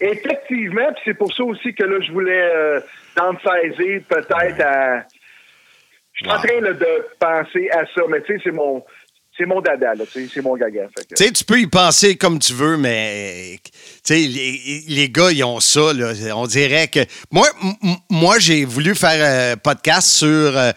Effectivement, 0.00 0.92
puis 0.94 1.02
c'est 1.04 1.14
pour 1.14 1.32
ça 1.34 1.42
aussi 1.44 1.74
que 1.74 1.84
là, 1.84 2.00
je 2.06 2.10
voulais 2.12 2.50
euh, 2.54 2.80
peut-être 3.14 4.60
à. 4.60 5.04
Je 6.14 6.24
suis 6.24 6.30
en 6.30 6.38
train 6.38 6.60
là, 6.60 6.72
de 6.72 7.06
penser 7.18 7.68
à 7.70 7.84
ça, 7.94 8.02
mais 8.08 8.22
tu 8.22 8.34
sais, 8.34 8.40
c'est 8.44 8.50
mon. 8.52 8.82
C'est 9.36 9.46
mon 9.46 9.60
dada, 9.60 9.94
là, 9.94 10.04
c'est 10.12 10.42
mon 10.42 10.56
gaga. 10.56 10.88
Tu 10.96 11.24
sais, 11.24 11.30
tu 11.30 11.44
peux 11.44 11.60
y 11.60 11.66
penser 11.66 12.16
comme 12.16 12.38
tu 12.38 12.52
veux, 12.54 12.76
mais 12.76 13.58
les, 14.08 14.84
les 14.88 15.10
gars, 15.10 15.30
ils 15.30 15.44
ont 15.44 15.60
ça. 15.60 15.92
Là. 15.92 16.12
On 16.34 16.46
dirait 16.46 16.88
que. 16.88 17.00
Moi, 17.30 17.46
moi 18.10 18.38
j'ai 18.38 18.64
voulu 18.64 18.94
faire 18.94 19.52
un 19.52 19.56
podcast 19.56 20.08
sur. 20.08 20.26
euh, 20.26 20.72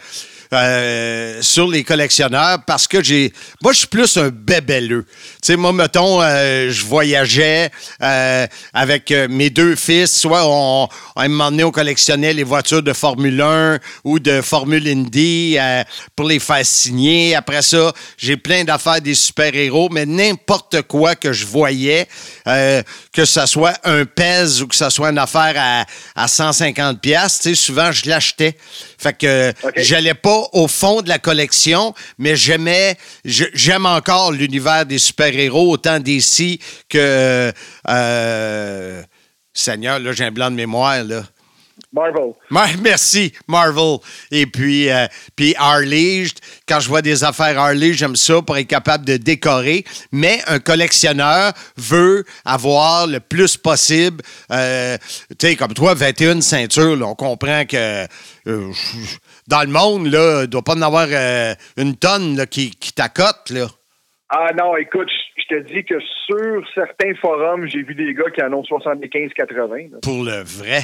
euh, 0.52 1.44
sur 1.44 1.68
les 1.68 1.84
collectionneurs 1.84 2.64
parce 2.66 2.88
que 2.88 3.04
j'ai 3.04 3.32
moi 3.62 3.72
je 3.72 3.80
suis 3.80 3.88
plus 3.88 4.18
un 4.18 4.30
bébelleux. 4.30 5.06
Tu 5.08 5.38
sais 5.44 5.56
moi 5.56 5.72
mettons 5.72 6.24
euh, 6.24 6.72
je 6.72 6.86
voyageais 6.86 7.70
euh, 8.02 8.48
avec 8.74 9.12
mes 9.30 9.52
deux 9.52 9.76
fils 9.76 10.20
soit 10.20 10.48
on 10.48 10.88
on 11.16 11.30
m'emmenait 11.30 11.64
on 11.64 11.72
collectionnait 11.72 12.34
les 12.34 12.44
voitures 12.44 12.82
de 12.82 12.94
Formule 12.94 13.40
1 13.40 13.80
ou 14.04 14.18
de 14.18 14.42
Formule 14.42 14.88
Indy 14.88 15.58
pour 16.16 16.28
les 16.28 16.40
faire 16.40 16.66
signer. 16.66 17.36
Après 17.36 17.62
ça, 17.62 17.94
j'ai 18.18 18.36
plein 18.36 18.64
d'affaires 18.64 19.02
des 19.02 19.14
super-héros, 19.14 19.90
mais 19.92 20.08
n'importe 20.08 20.82
quoi 20.84 21.16
que 21.16 21.32
je 21.32 21.46
voyais, 21.46 22.08
que 22.46 23.26
ce 23.26 23.46
soit 23.46 23.76
un 23.84 24.06
pèse 24.06 24.62
ou 24.62 24.68
que 24.68 24.76
ce 24.76 24.90
soit 24.90 25.10
une 25.10 25.18
affaire 25.20 25.54
à, 25.58 25.86
à 26.16 26.28
150 26.28 27.02
pièces, 27.02 27.40
tu 27.40 27.50
sais, 27.50 27.56
souvent 27.56 27.92
je 27.92 28.10
l'achetais. 28.10 28.58
Fait 29.00 29.18
que 29.18 29.54
j'allais 29.78 30.14
pas 30.14 30.50
au 30.52 30.68
fond 30.68 31.02
de 31.02 31.08
la 31.08 31.20
collection, 31.20 31.94
mais 32.18 32.36
j'aimais, 32.36 32.98
j'aime 33.24 33.86
encore 33.86 34.34
l'univers 34.34 34.86
des 34.86 34.98
super-héros, 34.98 35.72
autant 35.72 36.00
d'ici 36.00 36.60
que 36.90 37.54
euh, 37.88 39.04
Seigneur, 39.54 40.00
là 40.00 40.12
j'ai 40.12 40.26
un 40.26 40.32
blanc 40.32 40.52
de 40.52 40.56
mémoire 40.56 41.04
là. 41.04 41.24
Marvel. 41.92 42.34
Merci, 42.84 43.34
Marvel. 43.48 43.98
Et 44.32 44.46
puis, 44.46 44.90
euh, 44.90 45.08
puis 45.36 45.56
Harley, 45.58 46.24
quand 46.68 46.80
je 46.80 46.88
vois 46.88 47.02
des 47.02 47.24
affaires 47.24 47.60
Harley, 47.60 47.94
j'aime 47.94 48.16
ça 48.16 48.42
pour 48.42 48.58
être 48.58 48.68
capable 48.68 49.06
de 49.06 49.18
décorer. 49.18 49.84
Mais 50.12 50.40
un 50.48 50.60
collectionneur 50.60 51.54
veut 51.78 52.26
avoir 52.46 53.08
le 53.08 53.20
plus 53.20 53.58
possible. 53.58 54.22
euh, 54.52 54.98
tu 55.40 55.48
sais, 55.48 55.56
comme 55.56 55.74
toi, 55.74 55.94
21 55.94 56.42
ceintures, 56.42 56.96
là, 56.96 57.08
on 57.08 57.16
comprend 57.16 57.66
que 57.66 58.06
euh, 58.48 58.72
dans 59.48 59.62
le 59.62 59.68
monde, 59.68 60.08
là, 60.08 60.40
il 60.40 60.42
ne 60.42 60.46
doit 60.46 60.62
pas 60.64 60.76
en 60.76 60.82
avoir 60.82 61.08
une 61.78 61.96
tonne 61.96 62.38
là, 62.38 62.46
qui, 62.46 62.72
qui 62.72 62.94
t'accote. 62.94 63.50
Là. 63.50 63.68
Ah 64.30 64.52
non, 64.56 64.78
écoute, 64.78 65.10
je 65.38 65.56
te 65.56 65.74
dis 65.74 65.84
que 65.84 65.96
sur 66.28 66.62
certains 66.76 67.16
forums, 67.20 67.66
j'ai 67.66 67.82
vu 67.82 67.96
des 67.96 68.14
gars 68.14 68.30
qui 68.30 68.44
en 68.44 68.54
ont 68.54 68.62
75-80. 68.62 69.92
là. 69.92 69.98
Pour 70.04 70.24
le 70.24 70.44
vrai. 70.44 70.82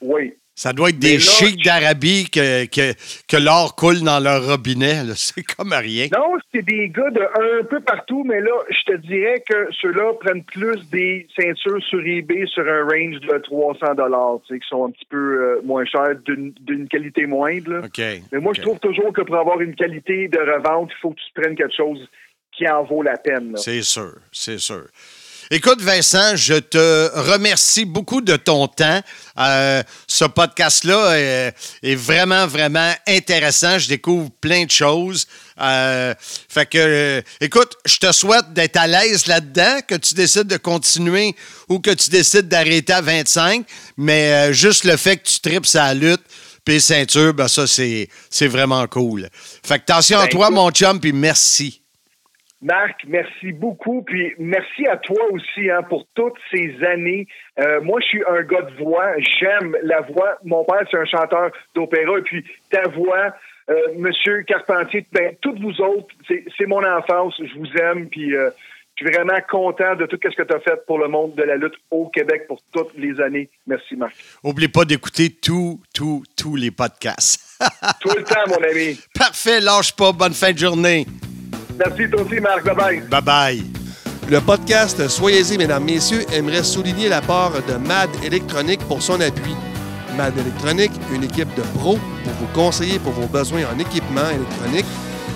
Oui. 0.00 0.34
Ça 0.60 0.74
doit 0.74 0.90
être 0.90 0.98
des 0.98 1.18
chics 1.18 1.64
d'Arabie 1.64 2.28
que, 2.28 2.66
que, 2.66 2.92
que 3.26 3.42
l'or 3.42 3.74
coule 3.76 4.02
dans 4.02 4.20
leur 4.20 4.46
robinet. 4.46 5.04
C'est 5.14 5.42
comme 5.42 5.72
rien. 5.72 6.08
Non, 6.12 6.36
c'est 6.52 6.60
des 6.60 6.90
gars 6.90 7.08
de 7.10 7.22
un 7.60 7.64
peu 7.64 7.80
partout, 7.80 8.24
mais 8.24 8.42
là, 8.42 8.50
je 8.68 8.92
te 8.92 8.96
dirais 8.98 9.42
que 9.48 9.68
ceux-là 9.80 10.12
prennent 10.20 10.44
plus 10.44 10.86
des 10.90 11.26
ceintures 11.34 11.82
sur 11.88 12.00
eBay 12.04 12.44
sur 12.46 12.64
un 12.68 12.82
range 12.82 13.20
de 13.20 13.38
300 13.38 13.94
dollars, 13.94 14.40
tu 14.46 14.54
sais, 14.54 14.60
qui 14.60 14.68
sont 14.68 14.84
un 14.84 14.90
petit 14.90 15.06
peu 15.08 15.16
euh, 15.16 15.60
moins 15.64 15.86
chers, 15.86 16.16
d'une 16.26 16.88
qualité 16.88 17.24
moindre. 17.24 17.70
là. 17.72 17.78
OK. 17.86 18.02
Mais 18.30 18.38
moi, 18.38 18.52
je 18.54 18.60
trouve 18.60 18.78
toujours 18.80 19.14
que 19.14 19.22
pour 19.22 19.36
avoir 19.36 19.62
une 19.62 19.74
qualité 19.74 20.28
de 20.28 20.38
revente, 20.38 20.90
il 20.92 21.00
faut 21.00 21.10
que 21.12 21.20
tu 21.20 21.40
prennes 21.40 21.54
quelque 21.54 21.76
chose 21.76 22.06
qui 22.52 22.68
en 22.68 22.84
vaut 22.84 23.02
la 23.02 23.16
peine. 23.16 23.56
C'est 23.56 23.82
sûr, 23.82 24.12
c'est 24.32 24.58
sûr. 24.58 24.84
Écoute, 25.52 25.80
Vincent, 25.80 26.36
je 26.36 26.54
te 26.54 27.10
remercie 27.28 27.84
beaucoup 27.84 28.20
de 28.20 28.36
ton 28.36 28.68
temps. 28.68 29.00
Euh, 29.36 29.82
ce 30.06 30.24
podcast-là 30.24 31.18
est, 31.18 31.54
est 31.82 31.96
vraiment, 31.96 32.46
vraiment 32.46 32.94
intéressant. 33.08 33.76
Je 33.80 33.88
découvre 33.88 34.30
plein 34.40 34.64
de 34.64 34.70
choses. 34.70 35.26
Euh, 35.60 36.14
fait 36.20 36.66
que, 36.66 36.78
euh, 36.78 37.22
écoute, 37.40 37.74
je 37.84 37.96
te 37.96 38.12
souhaite 38.12 38.52
d'être 38.52 38.76
à 38.76 38.86
l'aise 38.86 39.26
là-dedans, 39.26 39.80
que 39.88 39.96
tu 39.96 40.14
décides 40.14 40.46
de 40.46 40.56
continuer 40.56 41.34
ou 41.68 41.80
que 41.80 41.90
tu 41.90 42.10
décides 42.10 42.46
d'arrêter 42.46 42.92
à 42.92 43.00
25. 43.00 43.66
Mais 43.96 44.54
juste 44.54 44.84
le 44.84 44.96
fait 44.96 45.16
que 45.16 45.28
tu 45.28 45.40
tripes 45.40 45.66
sa 45.66 45.92
lutte, 45.94 46.22
puis 46.64 46.80
ceinture, 46.80 47.34
ben 47.34 47.48
ça, 47.48 47.66
c'est 47.66 48.08
vraiment 48.46 48.86
cool. 48.86 49.28
Fait 49.66 49.78
que 49.78 49.82
attention 49.82 50.20
à 50.20 50.26
Ben, 50.26 50.30
toi, 50.30 50.50
mon 50.50 50.70
chum, 50.70 51.00
puis 51.00 51.12
merci. 51.12 51.80
Marc, 52.62 53.04
merci 53.06 53.52
beaucoup. 53.52 54.02
Puis 54.02 54.34
merci 54.38 54.86
à 54.86 54.96
toi 54.96 55.22
aussi 55.30 55.70
hein, 55.70 55.82
pour 55.82 56.06
toutes 56.14 56.36
ces 56.50 56.74
années. 56.84 57.26
Euh, 57.58 57.80
moi, 57.80 58.00
je 58.00 58.06
suis 58.06 58.22
un 58.28 58.42
gars 58.42 58.62
de 58.62 58.82
voix. 58.82 59.12
J'aime 59.18 59.76
la 59.82 60.02
voix. 60.02 60.38
Mon 60.44 60.64
père, 60.64 60.86
c'est 60.90 60.98
un 60.98 61.06
chanteur 61.06 61.50
d'opéra. 61.74 62.18
Et 62.18 62.22
puis 62.22 62.44
ta 62.70 62.88
voix, 62.88 63.34
euh, 63.70 63.74
Monsieur 63.96 64.42
Carpentier, 64.42 65.06
ben, 65.12 65.34
toutes 65.40 65.58
vous 65.60 65.80
autres, 65.80 66.14
c'est 66.28 66.66
mon 66.66 66.84
enfance. 66.84 67.34
Je 67.38 67.58
vous 67.58 67.72
aime. 67.80 68.08
Puis 68.10 68.36
euh, 68.36 68.50
je 68.96 69.06
suis 69.06 69.14
vraiment 69.14 69.40
content 69.48 69.96
de 69.96 70.04
tout 70.04 70.18
ce 70.22 70.36
que 70.36 70.42
tu 70.42 70.54
as 70.54 70.60
fait 70.60 70.84
pour 70.86 70.98
le 70.98 71.08
monde 71.08 71.34
de 71.36 71.42
la 71.42 71.56
lutte 71.56 71.76
au 71.90 72.08
Québec 72.08 72.46
pour 72.46 72.60
toutes 72.72 72.94
les 72.98 73.18
années. 73.22 73.48
Merci, 73.66 73.96
Marc. 73.96 74.14
Oublie 74.44 74.68
pas 74.68 74.84
d'écouter 74.84 75.30
tous, 75.30 75.80
tous, 75.94 76.24
tous 76.36 76.56
les 76.56 76.70
podcasts. 76.70 77.46
Tout 78.00 78.08
le 78.16 78.24
temps, 78.24 78.40
mon 78.48 78.56
ami. 78.56 78.98
Parfait, 79.14 79.60
lâche 79.60 79.94
pas. 79.94 80.12
Bonne 80.12 80.32
fin 80.32 80.50
de 80.50 80.58
journée. 80.58 81.04
Merci, 81.84 82.10
toi 82.10 82.22
aussi, 82.22 82.40
Marc. 82.40 82.64
Bye-bye. 82.64 83.08
Bye 83.08 83.22
bye. 83.22 83.64
Le 84.28 84.40
podcast 84.40 85.08
Soyez-y, 85.08 85.56
mesdames, 85.56 85.84
messieurs, 85.84 86.24
aimerait 86.32 86.62
souligner 86.62 87.08
la 87.08 87.22
part 87.22 87.52
de 87.52 87.74
MAD 87.74 88.10
Électronique 88.22 88.80
pour 88.86 89.02
son 89.02 89.20
appui. 89.20 89.56
MAD 90.16 90.36
Électronique, 90.38 90.92
une 91.12 91.24
équipe 91.24 91.52
de 91.56 91.62
pros 91.78 91.98
pour 92.24 92.32
vous 92.38 92.46
conseiller 92.54 92.98
pour 92.98 93.12
vos 93.12 93.26
besoins 93.26 93.62
en 93.74 93.78
équipement 93.78 94.28
électronique, 94.28 94.84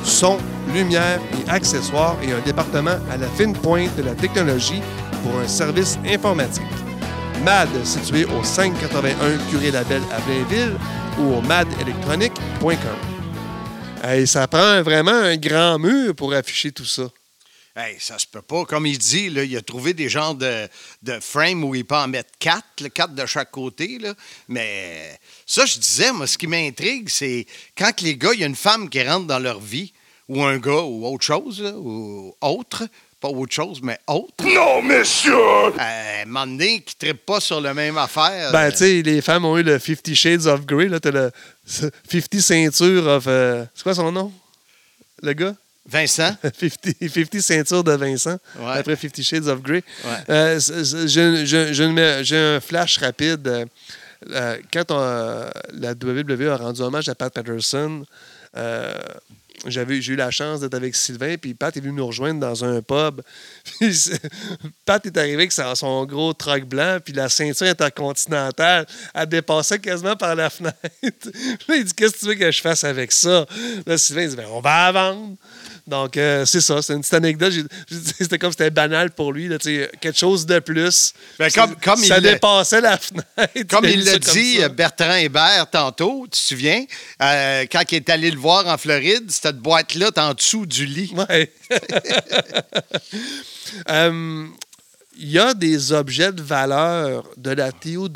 son, 0.03 0.37
lumière 0.75 1.19
et 1.33 1.51
accessoires 1.51 2.17
et 2.23 2.33
un 2.33 2.41
département 2.41 2.99
à 3.11 3.17
la 3.17 3.27
fine 3.29 3.55
pointe 3.55 3.97
de 3.97 4.03
la 4.03 4.15
technologie 4.15 4.83
pour 5.23 5.41
un 5.41 5.49
service 5.49 5.99
informatique. 6.07 6.63
MAD, 7.43 7.69
situé 7.85 8.27
au 8.27 8.45
581 8.45 9.15
Curé 9.51 9.71
Labelle 9.71 10.03
à 10.13 10.21
Blainville 10.21 10.77
ou 11.19 11.39
au 11.39 11.41
madelectronique.com. 11.41 13.14
Hey, 14.07 14.27
ça 14.27 14.47
prend 14.47 14.83
vraiment 14.83 15.13
un 15.13 15.39
grand 15.39 15.79
mur 15.79 16.15
pour 16.15 16.35
afficher 16.35 16.71
tout 16.71 16.85
ça. 16.85 17.11
Hey, 17.75 17.97
ça 17.99 18.19
se 18.19 18.27
peut 18.27 18.43
pas. 18.43 18.67
Comme 18.67 18.85
il 18.85 18.99
dit, 18.99 19.31
il 19.33 19.57
a 19.57 19.63
trouvé 19.63 19.95
des 19.95 20.11
genres 20.11 20.35
de, 20.35 20.69
de 21.03 21.19
frames 21.21 21.65
où 21.65 21.75
il 21.75 21.87
peut 21.87 21.95
en 21.95 22.09
mettre 22.09 22.29
quatre, 22.39 22.89
quatre 22.89 23.15
de 23.15 23.25
chaque 23.25 23.51
côté. 23.51 23.99
Mais 24.47 25.19
ça, 25.47 25.65
je 25.65 25.79
disais, 25.79 26.13
moi, 26.13 26.27
ce 26.27 26.37
qui 26.37 26.47
m'intrigue, 26.47 27.09
c'est 27.09 27.47
quand 27.79 27.99
les 28.03 28.19
gars, 28.19 28.35
il 28.35 28.41
y 28.41 28.45
a 28.45 28.47
une 28.47 28.55
femme 28.55 28.91
qui 28.91 29.03
rentre 29.03 29.27
dans 29.27 29.39
leur 29.39 29.59
vie, 29.59 29.95
ou 30.29 30.43
un 30.43 30.59
gars, 30.59 30.83
ou 30.83 31.07
autre 31.07 31.25
chose, 31.25 31.63
ou 31.63 32.37
autre, 32.43 32.87
pas 33.25 33.31
autre 33.31 33.55
chose, 33.55 33.81
mais 33.83 33.99
autre. 34.07 34.45
Non, 34.45 34.83
monsieur! 34.83 35.33
Euh, 35.35 36.25
donné, 36.27 36.83
qui 36.83 37.07
ne 37.07 37.13
pas 37.15 37.41
sur 37.41 37.59
la 37.59 37.73
même 37.73 37.97
affaire. 37.97 38.53
Ben, 38.53 38.65
euh, 38.67 38.71
tu 38.71 38.77
sais, 38.77 39.01
les 39.03 39.23
femmes 39.23 39.47
ont 39.47 39.57
eu 39.57 39.63
le 39.63 39.79
Fifty 39.79 40.15
Shades 40.15 40.45
of 40.47 40.67
Grey. 40.67 40.89
Là, 40.89 41.01
t'as 41.01 41.11
le 41.11 41.31
50 41.67 42.39
ceintures 42.41 43.07
of. 43.07 43.25
euh, 43.27 43.65
c'est 43.75 43.83
quoi 43.83 43.95
son 43.95 44.13
nom? 44.13 44.31
Le 45.23 45.33
gars? 45.33 45.55
Vincent. 45.89 46.37
50, 46.43 46.97
50 47.09 47.41
ceintures 47.41 47.83
de 47.83 47.93
Vincent, 47.93 48.37
Ouais. 48.59 48.73
après 48.79 48.95
50 48.97 49.23
Shades 49.23 49.49
of 49.49 49.63
Grey. 49.63 49.83
Ouais. 50.05 50.11
Euh, 50.29 50.61
c'est- 50.61 50.85
c'est- 50.85 51.09
j'ai- 51.09 51.47
j'ai- 51.47 51.73
j'ai 51.73 51.85
une- 51.85 52.23
j'ai 52.25 52.37
un 52.37 52.61
flash 52.61 52.99
rapide. 52.99 53.49
euh, 53.49 53.65
euh, 54.33 54.59
quand 54.71 54.91
on- 54.91 55.51
la 55.81 55.95
WWE 55.95 56.51
a 56.51 56.57
rendu 56.59 56.83
hommage 56.83 57.09
à 57.09 57.15
Pat 57.15 57.33
Patterson, 57.33 58.05
euh, 58.57 58.95
j'avais, 59.67 60.01
j'ai 60.01 60.13
eu 60.13 60.17
la 60.17 60.31
chance 60.31 60.61
d'être 60.61 60.75
avec 60.75 60.95
Sylvain, 60.95 61.37
puis 61.37 61.55
Pat 61.55 61.77
est 61.77 61.81
venu 61.81 61.95
nous 61.95 62.07
rejoindre 62.07 62.41
dans 62.41 62.65
un 62.65 62.83
pub. 62.83 63.23
Puis 63.81 64.11
Pat 64.85 65.05
est 65.05 65.17
arrivé 65.17 65.35
avec 65.35 65.53
son, 65.53 66.05
gros 66.07 66.33
truck 66.33 66.65
blanc, 66.65 66.99
puis 67.05 67.13
la 67.13 67.29
ceinture 67.29 67.67
intercontinentale, 67.67 68.87
elle 69.15 69.27
dépassait 69.27 69.79
quasiment 69.79 70.17
par 70.17 70.35
la 70.35 70.51
fenêtre. 70.51 70.77
Il 71.03 71.85
dit 71.85 71.95
Qu'est-ce 71.95 72.15
que 72.15 72.19
tu 72.19 72.27
veux 72.27 72.35
que 72.35 72.51
je 72.51 72.61
fasse 72.61 72.85
avec 72.85 73.13
ça? 73.13 73.47
Là, 73.87 73.97
Sylvain 73.99 74.27
dit 74.27 74.37
ben, 74.37 74.47
On 74.51 74.61
va 74.61 74.93
vendre. 74.93 75.37
Donc, 75.87 76.17
euh, 76.17 76.47
c'est 76.47 76.63
ça, 76.63 76.81
c'est 76.81 76.95
une 76.95 77.01
petite 77.01 77.15
anecdote. 77.15 77.53
C'était 78.19 78.39
comme 78.39 78.53
c'était 78.53 78.71
banal 78.71 79.11
pour 79.11 79.33
lui, 79.33 79.49
là, 79.49 79.59
quelque 79.59 80.17
chose 80.17 80.47
de 80.47 80.59
plus. 80.59 81.13
Ben, 81.39 81.51
comme- 81.51 81.77
comme 81.77 82.03
ça 82.03 82.17
il 82.19 82.23
dépassait 82.23 82.81
la 82.81 82.97
fenêtre. 82.97 83.27
Comme 83.69 83.85
il 83.85 84.03
l'a 84.05 84.13
comme 84.13 84.33
dit, 84.33 84.59
Bertrand 84.75 85.17
Hébert, 85.17 85.69
tantôt, 85.71 86.25
tu 86.25 86.31
te 86.31 86.37
souviens, 86.37 86.85
euh, 87.23 87.67
quand 87.71 87.83
il 87.93 87.97
est 87.97 88.09
allé 88.09 88.31
le 88.31 88.39
voir 88.39 88.67
en 88.67 88.79
Floride, 88.79 89.31
cette 89.31 89.59
boîte-là, 89.59 90.11
en 90.17 90.33
dessous 90.33 90.65
du 90.65 90.87
lit. 90.87 91.13
Ouais. 91.29 91.53
Euh, 93.91 94.47
Il 95.17 95.31
y 95.31 95.39
a 95.39 95.55
des 95.55 95.93
objets 95.93 96.33
de 96.33 96.43
valeur 96.43 97.25
de 97.37 97.51
la 97.51 97.71
TOW 97.71 98.09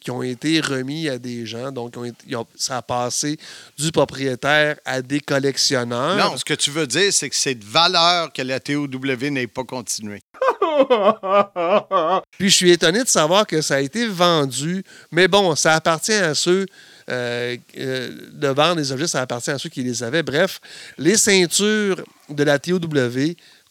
qui 0.00 0.10
ont 0.10 0.22
été 0.22 0.60
remis 0.60 1.08
à 1.08 1.18
des 1.18 1.46
gens. 1.46 1.70
Donc, 1.70 1.92
ils 1.94 1.98
ont 1.98 2.04
été- 2.04 2.24
ils 2.26 2.36
ont- 2.36 2.46
ça 2.56 2.78
a 2.78 2.82
passé 2.82 3.38
du 3.78 3.92
propriétaire 3.92 4.76
à 4.84 5.00
des 5.00 5.20
collectionneurs. 5.20 6.16
Non, 6.16 6.36
ce 6.36 6.44
que 6.44 6.54
tu 6.54 6.70
veux 6.70 6.86
dire, 6.88 7.12
c'est 7.12 7.28
que 7.30 7.36
c'est 7.36 7.54
de 7.54 7.64
valeur 7.64 8.32
que 8.32 8.42
la 8.42 8.58
TOW 8.58 8.88
n'ait 9.30 9.46
pas 9.46 9.64
continué. 9.64 10.20
Puis 12.38 12.50
je 12.50 12.54
suis 12.54 12.70
étonné 12.70 13.02
de 13.04 13.08
savoir 13.08 13.46
que 13.46 13.60
ça 13.60 13.76
a 13.76 13.80
été 13.80 14.06
vendu. 14.06 14.82
Mais 15.12 15.28
bon, 15.28 15.54
ça 15.54 15.74
appartient 15.74 16.12
à 16.12 16.34
ceux 16.34 16.66
euh, 17.10 17.56
euh, 17.78 18.10
de 18.32 18.48
vendre 18.48 18.76
des 18.76 18.90
objets, 18.90 19.06
ça 19.06 19.20
appartient 19.20 19.50
à 19.50 19.58
ceux 19.58 19.68
qui 19.68 19.82
les 19.82 20.02
avaient. 20.02 20.22
Bref, 20.22 20.58
les 20.96 21.18
ceintures 21.18 22.02
de 22.30 22.42
la 22.42 22.58
TOW 22.58 22.78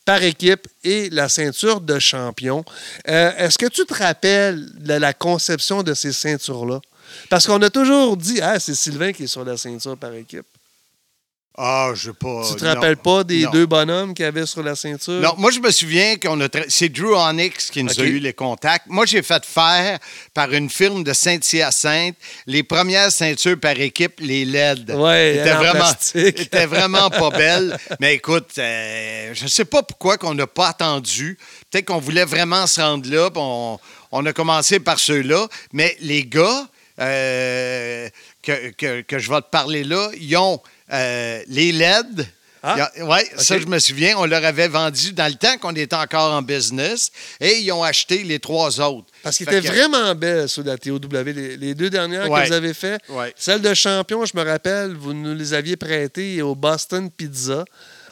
par 0.06 0.22
équipe 0.24 0.68
et 0.84 1.10
la 1.10 1.30
ceinture 1.30 1.82
de 1.82 2.00
champion. 2.00 2.64
Euh, 3.08 3.32
Est-ce 3.38 3.58
que 3.58 3.68
tu 3.68 3.86
te 3.86 3.94
rappelles 3.94 4.66
de 4.80 4.94
la 4.94 5.14
conception 5.14 5.84
de 5.84 5.94
ces 5.94 6.12
ceintures-là? 6.12 6.82
Parce 7.30 7.46
qu'on 7.46 7.62
a 7.62 7.70
toujours 7.70 8.18
dit, 8.18 8.40
ah, 8.42 8.60
c'est 8.60 8.76
Sylvain 8.76 9.12
qui 9.12 9.24
est 9.24 9.28
sur 9.28 9.46
la 9.46 9.58
ceinture 9.58 9.98
par 9.98 10.14
équipe. 10.14 10.46
Ah, 11.56 11.92
je 11.94 12.06
sais 12.10 12.14
pas. 12.14 12.42
Tu 12.50 12.56
te 12.56 12.66
non. 12.66 12.74
rappelles 12.74 12.98
pas 12.98 13.24
des 13.24 13.44
Non. 13.44 13.52
deux 13.52 13.66
bonhommes 13.68 14.16
qu'il 14.16 14.26
y 14.26 14.28
avait 14.28 14.48
sur 14.48 14.64
la 14.64 14.76
ceinture? 14.76 15.22
Non, 15.22 15.36
moi, 15.38 15.52
je 15.52 15.60
me 15.60 15.70
souviens 15.70 16.16
qu'on 16.16 16.42
a. 16.42 16.48
tra- 16.48 16.66
C'est 16.68 16.90
Drew 16.90 17.14
Onyx 17.16 17.70
qui 17.70 17.84
nous 17.84 18.00
a 18.00 18.04
eu 18.04 18.18
les 18.18 18.34
contacts. 18.34 18.88
Moi, 18.88 19.06
j'ai 19.06 19.22
fait 19.22 19.46
faire 19.46 20.00
par 20.34 20.52
une 20.52 20.68
firme 20.68 21.04
de 21.04 21.14
Saint-Hyacinthe 21.14 22.16
les 22.48 22.64
premières 22.64 23.12
ceintures 23.12 23.60
par 23.60 23.80
équipe, 23.80 24.20
les 24.20 24.46
LED. 24.46 24.90
Ouais, 24.96 25.44
en 25.54 25.58
vraiment, 25.60 25.92
étaient 26.16 26.66
vraiment 26.66 27.10
pas 27.12 27.30
belles. 27.38 27.78
Mais 28.00 28.16
écoute, 28.16 28.50
euh, 28.58 29.30
je 29.36 29.46
sais 29.46 29.66
pas 29.66 29.84
pourquoi 29.84 30.18
qu'on 30.18 30.34
n'a 30.34 30.48
pas 30.48 30.70
attendu. 30.70 31.38
Peut-être 31.70 31.86
qu'on 31.86 32.00
voulait 32.00 32.26
vraiment 32.26 32.66
se 32.66 32.82
rendre 32.82 33.08
là. 33.12 33.30
On, 33.36 33.78
on 34.12 34.26
a 34.26 34.34
commencé 34.34 34.80
par 34.80 34.98
ceux-là. 34.98 35.48
Mais 35.72 35.96
les 36.02 36.26
gars 36.26 36.68
euh, 37.00 38.10
que, 38.42 38.70
que- 38.72 39.02
que 39.02 39.20
je 39.20 39.30
vais 39.30 39.42
te 39.42 39.50
parler 39.50 39.84
là, 39.84 40.10
ils 40.20 40.36
ont 40.38 40.60
euh, 40.94 41.42
les 41.48 41.72
LED. 41.72 42.28
Ah, 42.66 42.90
Oui, 43.02 43.18
ça, 43.36 43.60
je 43.60 43.66
me 43.66 43.78
souviens. 43.78 44.16
On 44.18 44.26
leur 44.26 44.46
avait 44.46 44.70
vendu 44.70 45.12
dans 45.12 45.28
le 45.28 45.34
temps 45.38 45.58
qu'on 45.58 45.76
était 45.76 45.98
encore 45.98 46.32
en 46.32 46.42
business 46.42 47.12
et 47.42 47.58
ils 47.60 47.70
ont 47.74 47.84
acheté 47.84 48.24
les 48.24 48.40
trois 48.40 48.80
autres. 48.80 49.08
Parce 49.22 49.36
qu'ils 49.36 49.50
étaient 49.50 49.60
que- 49.62 49.68
vraiment 49.68 50.16
belles, 50.16 50.48
ceux 50.48 50.64
de 50.64 50.70
la 50.70 50.78
TOW. 50.78 50.98
Les, 51.26 51.58
les 51.58 51.76
deux 51.76 51.90
dernières 51.90 52.30
Ouais. 52.32 52.44
que 52.44 52.48
vous 52.48 52.54
avez 52.54 52.74
fait. 52.74 53.02
Ouais. 53.10 53.34
Celle 53.36 53.62
de 53.62 53.74
champion, 53.74 54.26
je 54.26 54.32
me 54.38 54.44
rappelle, 54.50 54.94
vous 54.94 55.12
nous 55.14 55.36
les 55.36 55.54
aviez 55.54 55.76
prêtées 55.76 56.42
au 56.42 56.56
Boston 56.56 57.12
Pizza. 57.12 57.66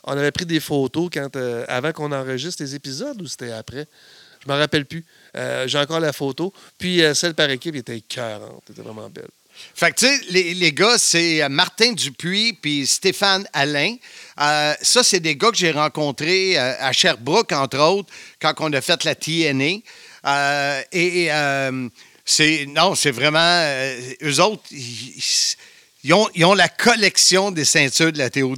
On 0.03 0.11
avait 0.17 0.31
pris 0.31 0.45
des 0.45 0.59
photos 0.59 1.09
quand, 1.13 1.33
euh, 1.37 1.63
avant 1.69 1.93
qu'on 1.93 2.11
enregistre 2.11 2.61
les 2.61 2.75
épisodes 2.75 3.21
ou 3.21 3.27
c'était 3.27 3.51
après? 3.53 3.85
Je 4.45 4.51
me 4.51 4.57
rappelle 4.57 4.85
plus. 4.85 5.05
Euh, 5.37 5.65
J'ai 5.67 5.77
encore 5.77 5.99
la 6.01 6.11
photo. 6.11 6.51
Puis 6.77 7.01
euh, 7.03 7.13
celle 7.13 7.35
par 7.35 7.49
équipe 7.51 7.75
était 7.75 7.95
écœurante. 7.97 8.63
Elle 8.67 8.73
était 8.73 8.81
vraiment 8.81 9.09
belle. 9.09 9.29
Fait 9.75 9.91
que, 9.91 9.99
tu 9.99 10.05
sais, 10.05 10.21
les, 10.29 10.53
les 10.53 10.73
gars, 10.73 10.97
c'est 10.97 11.41
euh, 11.41 11.49
Martin 11.49 11.93
Dupuis 11.93 12.53
puis 12.53 12.85
Stéphane 12.85 13.47
Alain. 13.53 13.95
Euh, 14.39 14.73
ça, 14.81 15.03
c'est 15.03 15.19
des 15.19 15.35
gars 15.35 15.51
que 15.51 15.57
j'ai 15.57 15.71
rencontrés 15.71 16.57
euh, 16.57 16.75
à 16.79 16.91
Sherbrooke, 16.91 17.51
entre 17.51 17.79
autres, 17.79 18.09
quand 18.39 18.53
on 18.59 18.73
a 18.73 18.81
fait 18.81 19.03
la 19.03 19.15
TNA. 19.15 19.81
Et 20.91 21.29
c'est. 22.23 22.65
Non, 22.67 22.95
c'est 22.95 23.11
vraiment. 23.11 23.65
eux 24.21 24.39
autres, 24.39 24.63
ils 24.71 25.23
ont, 26.13 26.27
ils 26.33 26.45
ont 26.45 26.55
la 26.55 26.67
collection 26.67 27.51
des 27.51 27.65
ceintures 27.65 28.11
de 28.11 28.17
la 28.17 28.29
TOW. 28.29 28.55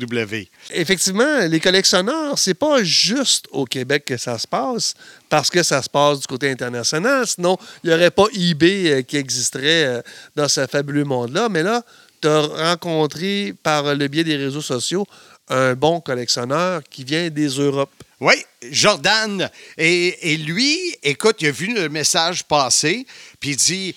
Effectivement, 0.72 1.40
les 1.40 1.60
collectionneurs, 1.60 2.40
c'est 2.40 2.54
pas 2.54 2.84
juste 2.84 3.48
au 3.52 3.66
Québec 3.66 4.06
que 4.06 4.18
ça 4.18 4.38
se 4.38 4.48
passe, 4.48 4.94
parce 5.30 5.50
que 5.50 5.62
ça 5.62 5.82
se 5.82 5.90
passe 5.90 6.22
du 6.22 6.28
côté 6.28 6.50
international. 6.50 7.28
Sinon, 7.28 7.58
il 7.84 7.90
n'y 7.90 7.96
aurait 7.96 8.12
pas 8.12 8.28
eBay 8.34 8.92
euh, 8.92 9.02
qui 9.02 9.18
existerait 9.18 9.86
euh, 9.86 10.02
dans 10.36 10.48
ce 10.48 10.66
fabuleux 10.68 11.04
monde-là. 11.04 11.50
Mais 11.50 11.64
là, 11.64 11.84
tu 12.22 12.30
as 12.30 12.42
rencontré 12.42 13.54
par 13.62 13.94
le 13.94 14.08
biais 14.08 14.24
des 14.24 14.38
réseaux 14.38 14.62
sociaux 14.62 15.06
un 15.50 15.74
bon 15.76 16.00
collectionneur 16.00 16.82
qui 16.90 17.04
vient 17.04 17.30
des 17.30 17.48
Europes. 17.48 17.92
Oui, 18.22 18.36
Jordan. 18.72 19.50
Et, 19.78 20.32
et 20.32 20.38
lui, 20.38 20.80
écoute, 21.04 21.38
il 21.42 21.48
a 21.48 21.52
vu 21.52 21.74
le 21.74 21.90
message 21.90 22.46
passer, 22.46 23.06
puis 23.42 23.50
il 23.52 23.56
dit 23.58 23.96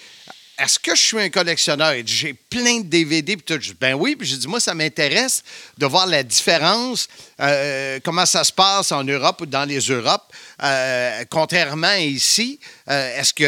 Est-ce 0.58 0.78
que 0.78 0.96
je 0.96 1.02
suis 1.02 1.20
un 1.20 1.28
collectionneur? 1.28 1.94
Il 1.94 2.06
J'ai 2.08 2.32
plein 2.32 2.78
de 2.80 2.86
DVD. 2.86 3.36
Puis 3.36 3.44
tout. 3.44 3.60
Je 3.60 3.72
dis, 3.72 3.76
Ben 3.78 3.92
oui. 3.94 4.16
Puis 4.16 4.26
j'ai 4.26 4.38
dit 4.38 4.48
Moi, 4.48 4.58
ça 4.58 4.74
m'intéresse 4.74 5.42
de 5.76 5.84
voir 5.84 6.06
la 6.06 6.22
différence, 6.22 7.08
euh, 7.40 8.00
comment 8.02 8.24
ça 8.24 8.42
se 8.42 8.52
passe 8.52 8.90
en 8.90 9.04
Europe 9.04 9.42
ou 9.42 9.46
dans 9.46 9.66
les 9.66 9.80
Europes, 9.80 10.32
euh, 10.62 11.24
contrairement 11.28 11.88
à 11.88 11.98
ici. 11.98 12.58
Euh, 12.88 13.18
Est-ce 13.20 13.34
que. 13.34 13.44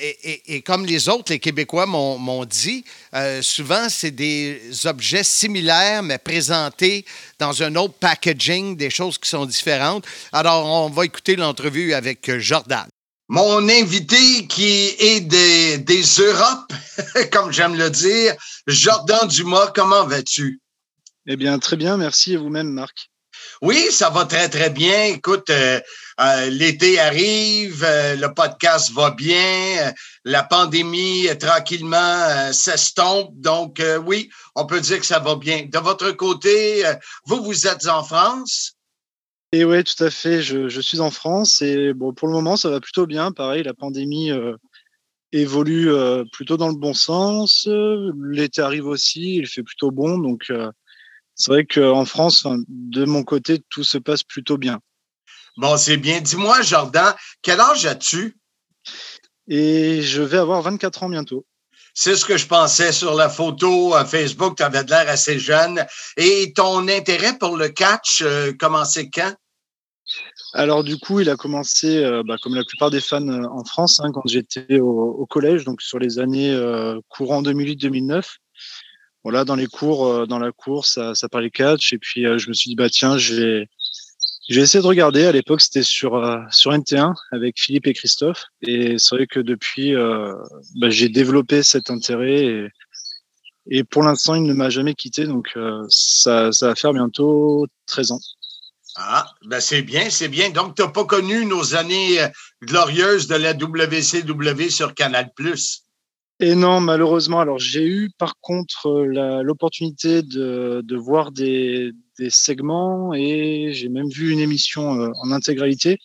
et, 0.00 0.42
et- 0.56 0.62
comme 0.62 0.86
les 0.86 1.08
autres, 1.10 1.32
les 1.32 1.38
Québécois 1.38 1.84
m'ont 1.84 2.44
dit, 2.46 2.82
souvent, 3.42 3.88
c'est 3.90 4.10
des 4.10 4.62
objets 4.86 5.24
similaires, 5.24 6.02
mais 6.02 6.16
présentés 6.18 7.04
dans 7.38 7.62
un 7.62 7.74
autre 7.76 7.94
packaging, 7.94 8.76
des 8.76 8.90
choses 8.90 9.18
qui 9.18 9.28
sont 9.28 9.44
différentes. 9.44 10.06
Alors, 10.32 10.64
on 10.64 10.88
va 10.88 11.04
écouter 11.04 11.36
l'entrevue 11.36 11.92
avec 11.92 12.38
Jordan. 12.38 12.86
Mon 13.34 13.66
invité 13.66 14.46
qui 14.46 14.94
est 14.98 15.20
des, 15.20 15.78
des 15.78 16.02
Europes, 16.02 16.70
comme 17.32 17.50
j'aime 17.50 17.74
le 17.74 17.88
dire, 17.88 18.34
Jordan 18.66 19.26
Dumas, 19.26 19.72
comment 19.74 20.04
vas-tu? 20.04 20.60
Eh 21.26 21.36
bien, 21.36 21.58
très 21.58 21.76
bien, 21.76 21.96
merci 21.96 22.34
et 22.34 22.36
vous-même, 22.36 22.68
Marc? 22.68 23.10
Oui, 23.62 23.88
ça 23.90 24.10
va 24.10 24.26
très, 24.26 24.50
très 24.50 24.68
bien. 24.68 25.04
Écoute, 25.04 25.48
euh, 25.48 25.80
euh, 26.20 26.50
l'été 26.50 27.00
arrive, 27.00 27.82
euh, 27.82 28.16
le 28.16 28.34
podcast 28.34 28.92
va 28.92 29.12
bien, 29.12 29.94
la 30.26 30.42
pandémie 30.42 31.26
tranquillement 31.40 32.52
s'estompe. 32.52 33.30
Donc, 33.36 33.80
oui, 34.04 34.28
on 34.54 34.66
peut 34.66 34.82
dire 34.82 35.00
que 35.00 35.06
ça 35.06 35.20
va 35.20 35.36
bien. 35.36 35.68
De 35.72 35.78
votre 35.78 36.10
côté, 36.10 36.84
vous, 37.24 37.42
vous 37.42 37.66
êtes 37.66 37.86
en 37.88 38.04
France? 38.04 38.71
Et 39.54 39.66
ouais, 39.66 39.84
tout 39.84 40.02
à 40.02 40.08
fait, 40.08 40.40
je, 40.40 40.68
je 40.68 40.80
suis 40.80 41.00
en 41.00 41.10
France 41.10 41.60
et 41.60 41.92
bon, 41.92 42.14
pour 42.14 42.26
le 42.26 42.32
moment, 42.32 42.56
ça 42.56 42.70
va 42.70 42.80
plutôt 42.80 43.06
bien. 43.06 43.32
Pareil, 43.32 43.62
la 43.62 43.74
pandémie 43.74 44.30
euh, 44.30 44.56
évolue 45.32 45.90
euh, 45.90 46.24
plutôt 46.32 46.56
dans 46.56 46.68
le 46.68 46.74
bon 46.74 46.94
sens. 46.94 47.68
L'été 48.30 48.62
arrive 48.62 48.86
aussi, 48.86 49.36
il 49.36 49.46
fait 49.46 49.62
plutôt 49.62 49.90
bon. 49.90 50.16
Donc, 50.16 50.44
euh, 50.50 50.70
c'est 51.34 51.50
vrai 51.50 51.66
qu'en 51.66 52.06
France, 52.06 52.46
de 52.68 53.04
mon 53.04 53.24
côté, 53.24 53.62
tout 53.68 53.84
se 53.84 53.98
passe 53.98 54.22
plutôt 54.22 54.56
bien. 54.56 54.80
Bon, 55.58 55.76
c'est 55.76 55.98
bien. 55.98 56.22
Dis-moi, 56.22 56.62
Jordan, 56.62 57.14
quel 57.42 57.60
âge 57.60 57.84
as-tu? 57.84 58.38
Et 59.48 60.00
je 60.00 60.22
vais 60.22 60.38
avoir 60.38 60.62
24 60.62 61.02
ans 61.02 61.08
bientôt. 61.10 61.44
C'est 61.92 62.16
ce 62.16 62.24
que 62.24 62.38
je 62.38 62.46
pensais 62.46 62.90
sur 62.90 63.14
la 63.14 63.28
photo 63.28 63.94
euh, 63.94 64.06
Facebook. 64.06 64.56
Tu 64.56 64.62
avais 64.62 64.82
de 64.82 64.88
l'air 64.88 65.10
assez 65.10 65.38
jeune. 65.38 65.84
Et 66.16 66.54
ton 66.54 66.88
intérêt 66.88 67.36
pour 67.36 67.58
le 67.58 67.68
catch, 67.68 68.24
commençait 68.58 69.10
quand? 69.10 69.34
Alors 70.54 70.84
du 70.84 70.98
coup, 70.98 71.20
il 71.20 71.30
a 71.30 71.36
commencé, 71.36 72.04
euh, 72.04 72.22
bah, 72.26 72.36
comme 72.42 72.54
la 72.54 72.64
plupart 72.64 72.90
des 72.90 73.00
fans 73.00 73.26
euh, 73.26 73.44
en 73.50 73.64
France, 73.64 74.00
hein, 74.00 74.10
quand 74.12 74.22
j'étais 74.26 74.80
au, 74.80 75.26
collège, 75.26 75.64
donc 75.64 75.80
sur 75.80 75.98
les 75.98 76.18
années 76.18 76.52
euh, 76.52 77.00
courant 77.08 77.42
2008-2009. 77.42 78.36
Voilà, 79.24 79.44
dans 79.44 79.54
les 79.54 79.66
cours, 79.66 80.26
dans 80.26 80.40
la 80.40 80.50
cour, 80.50 80.84
ça, 80.84 81.14
parlait 81.30 81.50
catch, 81.50 81.92
et 81.92 81.98
puis 81.98 82.22
je 82.24 82.48
me 82.48 82.54
suis 82.54 82.70
dit 82.70 82.74
bah 82.74 82.90
tiens, 82.90 83.18
je 83.18 83.34
vais 83.36 83.68
essayer 84.48 84.82
de 84.82 84.86
regarder. 84.86 85.24
À 85.26 85.32
l'époque, 85.32 85.60
c'était 85.60 85.84
sur 85.84 86.20
sur 86.50 86.72
NT1 86.72 87.14
avec 87.30 87.54
Philippe 87.56 87.86
et 87.86 87.94
Christophe, 87.94 88.46
et 88.62 88.98
c'est 88.98 89.14
vrai 89.14 89.28
que 89.28 89.38
depuis, 89.38 89.94
bah, 89.94 90.90
j'ai 90.90 91.08
développé 91.08 91.62
cet 91.62 91.88
intérêt, 91.88 92.68
et, 93.70 93.84
pour 93.84 94.02
l'instant, 94.02 94.34
il 94.34 94.42
ne 94.42 94.54
m'a 94.54 94.70
jamais 94.70 94.94
quitté, 94.94 95.24
donc 95.24 95.56
ça, 95.88 96.50
ça 96.50 96.66
va 96.66 96.74
faire 96.74 96.92
bientôt 96.92 97.68
13 97.86 98.10
ans. 98.10 98.20
Ah, 98.96 99.26
ben 99.46 99.60
c'est 99.60 99.82
bien, 99.82 100.10
c'est 100.10 100.28
bien. 100.28 100.50
Donc, 100.50 100.74
tu 100.74 100.82
n'as 100.82 100.88
pas 100.88 101.04
connu 101.04 101.46
nos 101.46 101.74
années 101.74 102.20
euh, 102.20 102.28
glorieuses 102.62 103.26
de 103.26 103.36
la 103.36 103.54
WCW 103.54 104.68
sur 104.68 104.94
Canal+. 104.94 105.30
Et 106.40 106.54
non, 106.54 106.80
malheureusement. 106.80 107.40
Alors, 107.40 107.58
j'ai 107.58 107.86
eu 107.86 108.10
par 108.18 108.34
contre 108.40 108.90
l'opportunité 109.42 110.22
de, 110.22 110.96
voir 110.96 111.30
des, 111.30 111.92
segments 112.28 113.14
et 113.14 113.70
j'ai 113.72 113.88
même 113.88 114.08
vu 114.08 114.30
une 114.30 114.40
émission 114.40 115.00
euh, 115.00 115.10
en 115.22 115.30
intégralité. 115.30 115.98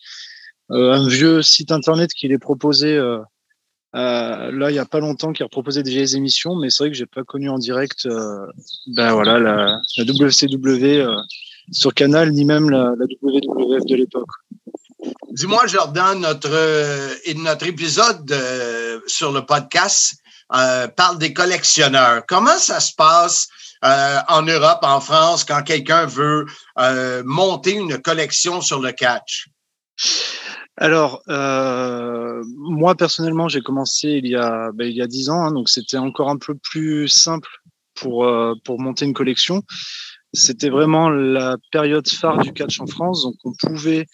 Euh, 0.70 0.92
un 0.92 1.08
vieux 1.08 1.42
site 1.42 1.72
internet 1.72 2.12
qui 2.12 2.28
les 2.28 2.38
proposait 2.38 2.98
là, 3.92 4.70
il 4.70 4.72
n'y 4.72 4.78
a 4.78 4.84
pas 4.84 5.00
longtemps, 5.00 5.32
qui 5.32 5.42
a 5.42 5.48
proposé 5.48 5.82
des 5.82 5.90
vieilles 5.90 6.16
émissions, 6.16 6.56
mais 6.56 6.70
c'est 6.70 6.84
vrai 6.84 6.90
que 6.90 6.96
j'ai 6.96 7.06
pas 7.06 7.24
connu 7.24 7.48
en 7.48 7.58
direct 7.58 8.06
ben 8.86 9.12
voilà, 9.12 9.38
la, 9.38 9.80
WCW 9.96 11.06
sur 11.72 11.94
Canal, 11.94 12.32
ni 12.32 12.44
même 12.44 12.70
la, 12.70 12.94
la 12.98 13.06
WWF 13.22 13.84
de 13.86 13.96
l'époque. 13.96 14.30
Dis-moi, 15.30 15.66
Jordan, 15.66 16.20
notre, 16.20 16.50
euh, 16.50 17.14
notre 17.36 17.66
épisode 17.66 18.30
euh, 18.32 19.00
sur 19.06 19.32
le 19.32 19.42
podcast 19.42 20.14
euh, 20.54 20.88
parle 20.88 21.18
des 21.18 21.32
collectionneurs. 21.32 22.22
Comment 22.26 22.58
ça 22.58 22.80
se 22.80 22.94
passe 22.94 23.48
euh, 23.84 24.18
en 24.28 24.42
Europe, 24.42 24.80
en 24.82 25.00
France, 25.00 25.44
quand 25.44 25.62
quelqu'un 25.62 26.06
veut 26.06 26.46
monter 27.24 27.72
une 27.72 27.98
collection 27.98 28.60
sur 28.60 28.80
le 28.80 28.92
catch? 28.92 29.48
Alors, 30.80 31.22
euh, 31.28 32.40
moi 32.56 32.94
personnellement, 32.94 33.48
j'ai 33.48 33.60
commencé 33.60 34.20
il 34.22 34.28
y 34.28 34.36
a 34.36 34.70
ben, 34.72 34.86
il 34.86 34.96
y 34.96 35.02
a 35.02 35.08
dix 35.08 35.28
ans, 35.28 35.40
hein, 35.42 35.50
donc 35.50 35.68
c'était 35.68 35.96
encore 35.96 36.30
un 36.30 36.38
peu 36.38 36.54
plus 36.54 37.08
simple 37.08 37.48
pour 37.94 38.24
euh, 38.24 38.54
pour 38.64 38.80
monter 38.80 39.04
une 39.04 39.12
collection. 39.12 39.62
C'était 40.32 40.68
vraiment 40.68 41.08
la 41.08 41.56
période 41.72 42.08
phare 42.08 42.38
du 42.38 42.52
catch 42.52 42.80
en 42.80 42.86
France, 42.86 43.22
donc 43.22 43.34
on 43.44 43.52
pouvait 43.54 44.06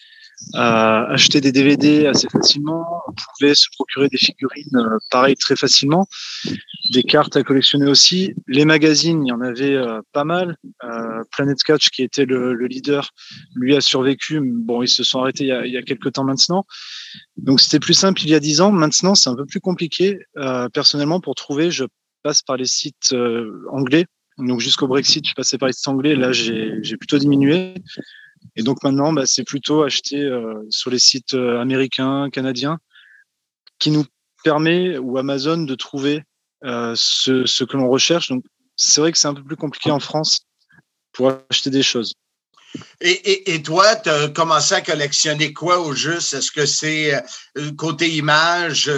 acheter 0.53 1.41
des 1.41 1.51
DVD 1.51 2.07
assez 2.07 2.27
facilement. 2.29 2.85
On 3.07 3.13
pouvait 3.13 3.55
se 3.55 3.67
procurer 3.75 4.09
des 4.09 4.17
figurines, 4.17 4.75
euh, 4.75 4.97
pareil, 5.11 5.35
très 5.35 5.55
facilement. 5.55 6.07
Des 6.93 7.03
cartes 7.03 7.35
à 7.35 7.43
collectionner 7.43 7.87
aussi. 7.87 8.33
Les 8.47 8.65
magazines, 8.65 9.25
il 9.25 9.29
y 9.29 9.31
en 9.31 9.41
avait 9.41 9.75
euh, 9.75 10.01
pas 10.11 10.23
mal. 10.23 10.57
Euh, 10.83 11.23
Planet 11.31 11.61
Catch, 11.63 11.89
qui 11.89 12.03
était 12.03 12.25
le, 12.25 12.53
leader, 12.67 13.11
lui 13.55 13.75
a 13.75 13.81
survécu. 13.81 14.41
Bon, 14.43 14.81
ils 14.81 14.87
se 14.87 15.03
sont 15.03 15.21
arrêtés 15.21 15.45
il 15.45 15.47
y 15.47 15.51
a, 15.51 15.65
il 15.65 15.73
y 15.73 15.77
a 15.77 15.81
quelques 15.81 16.13
temps 16.13 16.23
maintenant. 16.23 16.65
Donc, 17.37 17.61
c'était 17.61 17.79
plus 17.79 17.93
simple 17.93 18.21
il 18.23 18.29
y 18.29 18.35
a 18.35 18.39
dix 18.39 18.61
ans. 18.61 18.71
Maintenant, 18.71 19.15
c'est 19.15 19.29
un 19.29 19.35
peu 19.35 19.45
plus 19.45 19.61
compliqué. 19.61 20.19
personnellement, 20.73 21.19
pour 21.19 21.35
trouver, 21.35 21.71
je 21.71 21.85
passe 22.23 22.41
par 22.41 22.57
les 22.57 22.65
sites 22.65 23.15
anglais. 23.71 24.05
Donc, 24.37 24.59
jusqu'au 24.59 24.87
Brexit, 24.87 25.27
je 25.27 25.33
passais 25.33 25.57
par 25.57 25.69
les 25.69 25.73
anglais. 25.87 26.15
Là, 26.15 26.31
j'ai 26.31 26.97
plutôt 26.97 27.17
diminué. 27.17 27.75
Et 28.55 28.63
donc 28.63 28.83
maintenant, 28.83 29.11
bah, 29.13 29.25
c'est 29.25 29.43
plutôt 29.43 29.83
acheter 29.83 30.21
euh, 30.21 30.63
sur 30.69 30.89
les 30.89 30.99
sites 30.99 31.33
euh, 31.33 31.59
américains, 31.59 32.29
canadiens, 32.29 32.79
qui 33.79 33.91
nous 33.91 34.05
permet, 34.43 34.97
ou 34.97 35.17
Amazon, 35.17 35.63
de 35.63 35.75
trouver 35.75 36.23
euh, 36.63 36.93
ce, 36.95 37.45
ce, 37.45 37.63
que 37.63 37.77
l'on 37.77 37.89
recherche. 37.89 38.29
Donc 38.29 38.45
c'est 38.75 39.01
vrai 39.01 39.11
que 39.11 39.17
c'est 39.17 39.27
un 39.27 39.33
peu 39.33 39.43
plus 39.43 39.57
compliqué 39.57 39.91
en 39.91 39.99
France 39.99 40.41
pour 41.11 41.31
acheter 41.49 41.69
des 41.69 41.83
choses. 41.83 42.13
Et, 43.01 43.61
toi, 43.63 43.95
tu 43.95 44.09
as 44.09 44.29
commencé 44.29 44.75
à 44.75 44.81
collectionner 44.81 45.53
quoi 45.53 45.79
au 45.79 45.93
juste? 45.93 46.33
Est-ce 46.33 46.51
que 46.51 46.65
c'est 46.65 47.13
côté 47.77 48.09
image, 48.09 48.91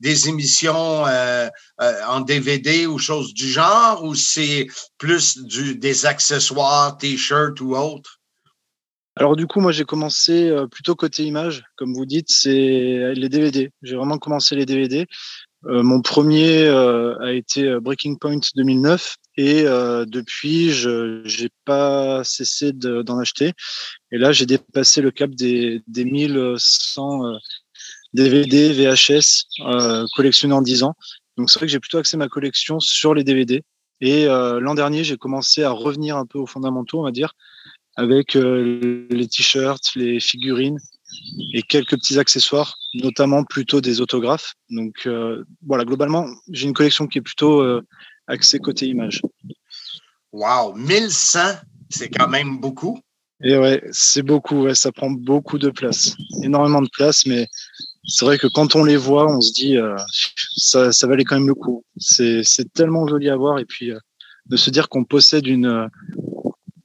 des 0.00 0.28
émissions 0.28 1.04
en 1.78 2.20
DVD 2.20 2.86
ou 2.86 2.98
choses 2.98 3.34
du 3.34 3.48
genre, 3.48 4.04
ou 4.04 4.14
c'est 4.14 4.66
plus 4.98 5.38
des 5.38 6.06
accessoires, 6.06 6.96
t-shirts 6.98 7.60
ou 7.60 7.76
autres? 7.76 8.20
Alors 9.16 9.36
du 9.36 9.46
coup, 9.46 9.60
moi 9.60 9.72
j'ai 9.72 9.84
commencé 9.84 10.48
euh, 10.48 10.66
plutôt 10.66 10.94
côté 10.94 11.24
image, 11.24 11.64
comme 11.76 11.92
vous 11.92 12.06
dites, 12.06 12.28
c'est 12.28 13.14
les 13.14 13.28
DVD. 13.28 13.70
J'ai 13.82 13.96
vraiment 13.96 14.18
commencé 14.18 14.56
les 14.56 14.64
DVD. 14.64 15.06
Euh, 15.66 15.82
mon 15.82 16.00
premier 16.00 16.64
euh, 16.64 17.18
a 17.20 17.32
été 17.32 17.78
Breaking 17.80 18.16
Point 18.16 18.40
2009 18.56 19.16
et 19.36 19.64
depuis, 19.64 20.70
je 20.70 21.22
n'ai 21.42 21.48
pas 21.64 22.22
cessé 22.24 22.72
d'en 22.72 23.18
acheter. 23.18 23.52
Et 24.10 24.18
là, 24.18 24.32
j'ai 24.32 24.46
dépassé 24.46 25.00
le 25.00 25.10
cap 25.10 25.30
des, 25.30 25.82
des 25.86 26.04
1100 26.04 27.38
DVD, 28.12 28.72
VHS 28.72 29.46
collectionnés 30.14 30.54
en 30.54 30.62
10 30.62 30.82
ans. 30.82 30.94
Donc 31.36 31.50
c'est 31.50 31.58
vrai 31.58 31.66
que 31.66 31.72
j'ai 31.72 31.80
plutôt 31.80 31.98
axé 31.98 32.16
ma 32.16 32.28
collection 32.28 32.78
sur 32.78 33.14
les 33.14 33.24
DVD. 33.24 33.62
Et 34.00 34.26
l'an 34.26 34.74
dernier, 34.74 35.04
j'ai 35.04 35.16
commencé 35.16 35.62
à 35.62 35.70
revenir 35.70 36.16
un 36.16 36.26
peu 36.26 36.38
aux 36.38 36.46
fondamentaux, 36.46 37.00
on 37.00 37.04
va 37.04 37.12
dire, 37.12 37.34
avec 37.96 38.36
euh, 38.36 39.06
les 39.10 39.28
t-shirts, 39.28 39.94
les 39.96 40.20
figurines 40.20 40.78
et 41.52 41.62
quelques 41.62 41.96
petits 41.96 42.18
accessoires, 42.18 42.78
notamment 42.94 43.44
plutôt 43.44 43.80
des 43.80 44.00
autographes. 44.00 44.54
Donc 44.70 45.06
euh, 45.06 45.44
voilà, 45.66 45.84
globalement, 45.84 46.26
j'ai 46.50 46.66
une 46.66 46.72
collection 46.72 47.06
qui 47.06 47.18
est 47.18 47.22
plutôt 47.22 47.62
euh, 48.32 48.34
axée 48.34 48.58
côté 48.58 48.86
image. 48.86 49.22
Wow, 50.32 50.74
1100, 50.74 51.38
c'est 51.90 52.08
quand 52.08 52.28
même 52.28 52.58
beaucoup. 52.58 52.98
Et 53.44 53.56
ouais, 53.56 53.82
c'est 53.90 54.22
beaucoup, 54.22 54.62
ouais, 54.62 54.74
ça 54.74 54.92
prend 54.92 55.10
beaucoup 55.10 55.58
de 55.58 55.70
place, 55.70 56.14
énormément 56.42 56.80
de 56.80 56.88
place, 56.92 57.26
mais 57.26 57.48
c'est 58.06 58.24
vrai 58.24 58.38
que 58.38 58.46
quand 58.46 58.76
on 58.76 58.84
les 58.84 58.96
voit, 58.96 59.26
on 59.28 59.40
se 59.40 59.52
dit, 59.52 59.76
ça, 60.56 60.92
ça 60.92 61.06
valait 61.08 61.24
quand 61.24 61.36
même 61.36 61.48
le 61.48 61.54
coup. 61.54 61.84
C'est 61.98 62.44
tellement 62.72 63.06
joli 63.08 63.28
à 63.28 63.36
voir, 63.36 63.58
et 63.58 63.64
puis 63.64 63.90
de 64.46 64.56
se 64.56 64.70
dire 64.70 64.88
qu'on 64.88 65.04
possède 65.04 65.46
une, 65.48 65.88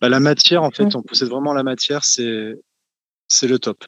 bah, 0.01 0.09
la 0.09 0.19
matière, 0.19 0.63
en 0.63 0.71
fait, 0.71 0.95
on 0.95 1.03
possède 1.03 1.29
vraiment 1.29 1.53
la 1.53 1.63
matière, 1.63 2.03
c'est 2.03 2.55
c'est 3.27 3.47
le 3.47 3.59
top. 3.59 3.83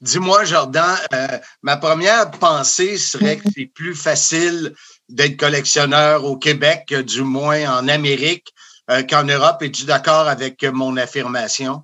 Dis-moi, 0.00 0.44
Jordan, 0.44 0.96
euh, 1.12 1.38
ma 1.62 1.76
première 1.76 2.30
pensée 2.30 2.98
serait 2.98 3.36
que 3.36 3.48
c'est 3.54 3.66
plus 3.66 3.94
facile 3.94 4.74
d'être 5.08 5.36
collectionneur 5.36 6.24
au 6.24 6.36
Québec, 6.36 6.94
du 6.94 7.22
moins 7.22 7.78
en 7.78 7.88
Amérique, 7.88 8.52
euh, 8.90 9.02
qu'en 9.02 9.24
Europe. 9.24 9.62
Es-tu 9.62 9.84
d'accord 9.84 10.28
avec 10.28 10.64
mon 10.64 10.96
affirmation? 10.96 11.82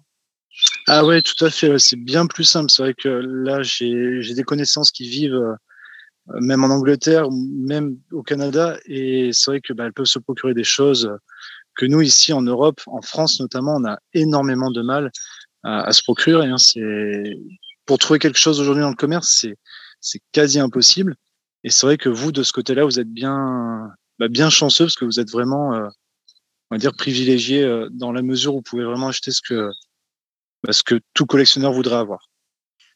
Ah 0.87 1.05
oui, 1.05 1.22
tout 1.22 1.45
à 1.45 1.51
fait. 1.51 1.79
C'est 1.79 1.97
bien 1.97 2.27
plus 2.27 2.45
simple. 2.45 2.70
C'est 2.70 2.83
vrai 2.83 2.95
que 2.95 3.09
là, 3.09 3.62
j'ai 3.62 4.35
des 4.35 4.45
connaissances 4.45 4.91
qui 4.91 5.09
vivent 5.09 5.35
euh, 5.35 5.55
même 6.41 6.64
en 6.64 6.68
Angleterre, 6.68 7.29
même 7.31 7.99
au 8.12 8.22
Canada, 8.22 8.79
et 8.87 9.31
c'est 9.33 9.51
vrai 9.51 9.61
que 9.61 9.72
bah, 9.72 9.91
peuvent 9.95 10.07
se 10.07 10.18
procurer 10.18 10.55
des 10.55 10.64
choses 10.64 11.11
que 11.77 11.87
nous, 11.87 12.01
ici 12.01 12.33
en 12.33 12.43
Europe, 12.43 12.81
en 12.87 13.03
France 13.03 13.41
notamment, 13.41 13.77
on 13.77 13.85
a 13.85 13.99
énormément 14.12 14.70
de 14.70 14.81
mal 14.81 15.11
à, 15.64 15.93
se 15.93 16.03
procurer. 16.03 16.47
Hein. 16.47 16.59
C'est 16.59 17.37
pour 17.85 17.99
trouver 17.99 18.18
quelque 18.18 18.39
chose 18.39 18.61
aujourd'hui 18.61 18.83
dans 18.83 18.91
le 18.91 18.97
commerce, 18.97 19.47
c'est 20.01 20.20
quasi 20.33 20.61
impossible. 20.61 21.16
Et 21.65 21.71
c'est 21.71 21.87
vrai 21.87 21.97
que 21.97 22.11
vous, 22.11 22.31
de 22.31 22.43
ce 22.43 22.53
côté-là, 22.53 22.85
vous 22.85 23.01
êtes 23.01 23.11
bien 23.11 23.91
bah, 24.19 24.29
bien 24.29 24.51
chanceux 24.51 24.85
parce 24.85 24.97
que 24.97 25.05
vous 25.05 25.19
êtes 25.19 25.31
vraiment, 25.31 25.75
euh, 25.75 25.89
on 26.71 26.77
va 26.77 26.79
dire, 26.79 26.93
privilégié 26.95 27.62
euh, 27.62 27.89
dans 27.91 28.12
la 28.12 28.23
mesure 28.23 28.55
où 28.55 28.59
vous 28.59 28.62
pouvez 28.62 28.85
vraiment 28.85 29.09
acheter 29.09 29.33
ce 29.33 29.41
que 29.43 29.71
bah, 30.62 30.73
ce 30.73 30.83
que 30.83 31.01
tout 31.15 31.27
collectionneur 31.27 31.73
voudrait 31.73 31.97
avoir. 31.97 32.29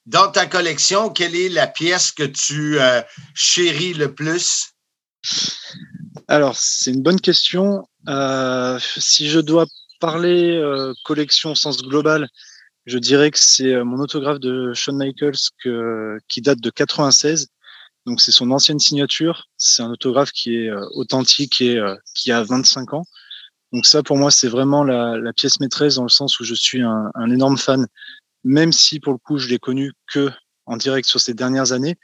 Dans 0.06 0.30
ta 0.30 0.46
collection, 0.46 1.10
quelle 1.10 1.34
est 1.34 1.48
la 1.48 1.66
pièce 1.66 2.12
que 2.12 2.22
tu 2.22 2.78
euh, 2.78 3.02
chéris 3.34 3.94
le 3.94 4.14
plus? 4.14 4.70
Alors, 6.28 6.56
c'est 6.56 6.92
une 6.92 7.02
bonne 7.02 7.20
question. 7.20 7.86
Si 8.78 9.28
je 9.28 9.40
dois 9.40 9.66
parler 10.00 10.62
collection 11.04 11.52
au 11.52 11.54
sens 11.54 11.82
global, 11.82 12.28
je 12.86 12.98
dirais 12.98 13.30
que 13.30 13.38
c'est 13.38 13.82
mon 13.82 13.98
autographe 13.98 14.38
de 14.38 14.72
Shawn 14.72 14.96
Michaels 14.96 15.50
que, 15.62 16.18
qui 16.28 16.40
date 16.40 16.60
de 16.60 16.70
96. 16.70 17.48
Donc 18.08 18.22
c'est 18.22 18.32
son 18.32 18.50
ancienne 18.52 18.78
signature. 18.78 19.48
C'est 19.58 19.82
un 19.82 19.90
autographe 19.90 20.32
qui 20.32 20.56
est 20.56 20.70
authentique 20.94 21.60
et 21.60 21.78
qui 22.14 22.32
a 22.32 22.42
25 22.42 22.94
ans. 22.94 23.04
Donc 23.72 23.84
ça 23.84 24.02
pour 24.02 24.16
moi 24.16 24.30
c'est 24.30 24.48
vraiment 24.48 24.82
la, 24.82 25.32
pièce 25.34 25.60
maîtresse 25.60 25.96
dans 25.96 26.04
le 26.04 26.08
sens 26.08 26.40
où 26.40 26.44
je 26.44 26.54
suis 26.54 26.80
un, 26.80 27.30
énorme 27.30 27.58
fan. 27.58 27.86
Même 28.44 28.72
si 28.72 28.98
pour 28.98 29.12
le 29.12 29.18
coup 29.18 29.36
je 29.36 29.48
l'ai 29.48 29.58
connu 29.58 29.92
que 30.06 30.30
en 30.64 30.78
direct 30.78 31.06
sur 31.06 31.20
ces 31.20 31.34
dernières 31.34 31.72
années, 31.72 31.96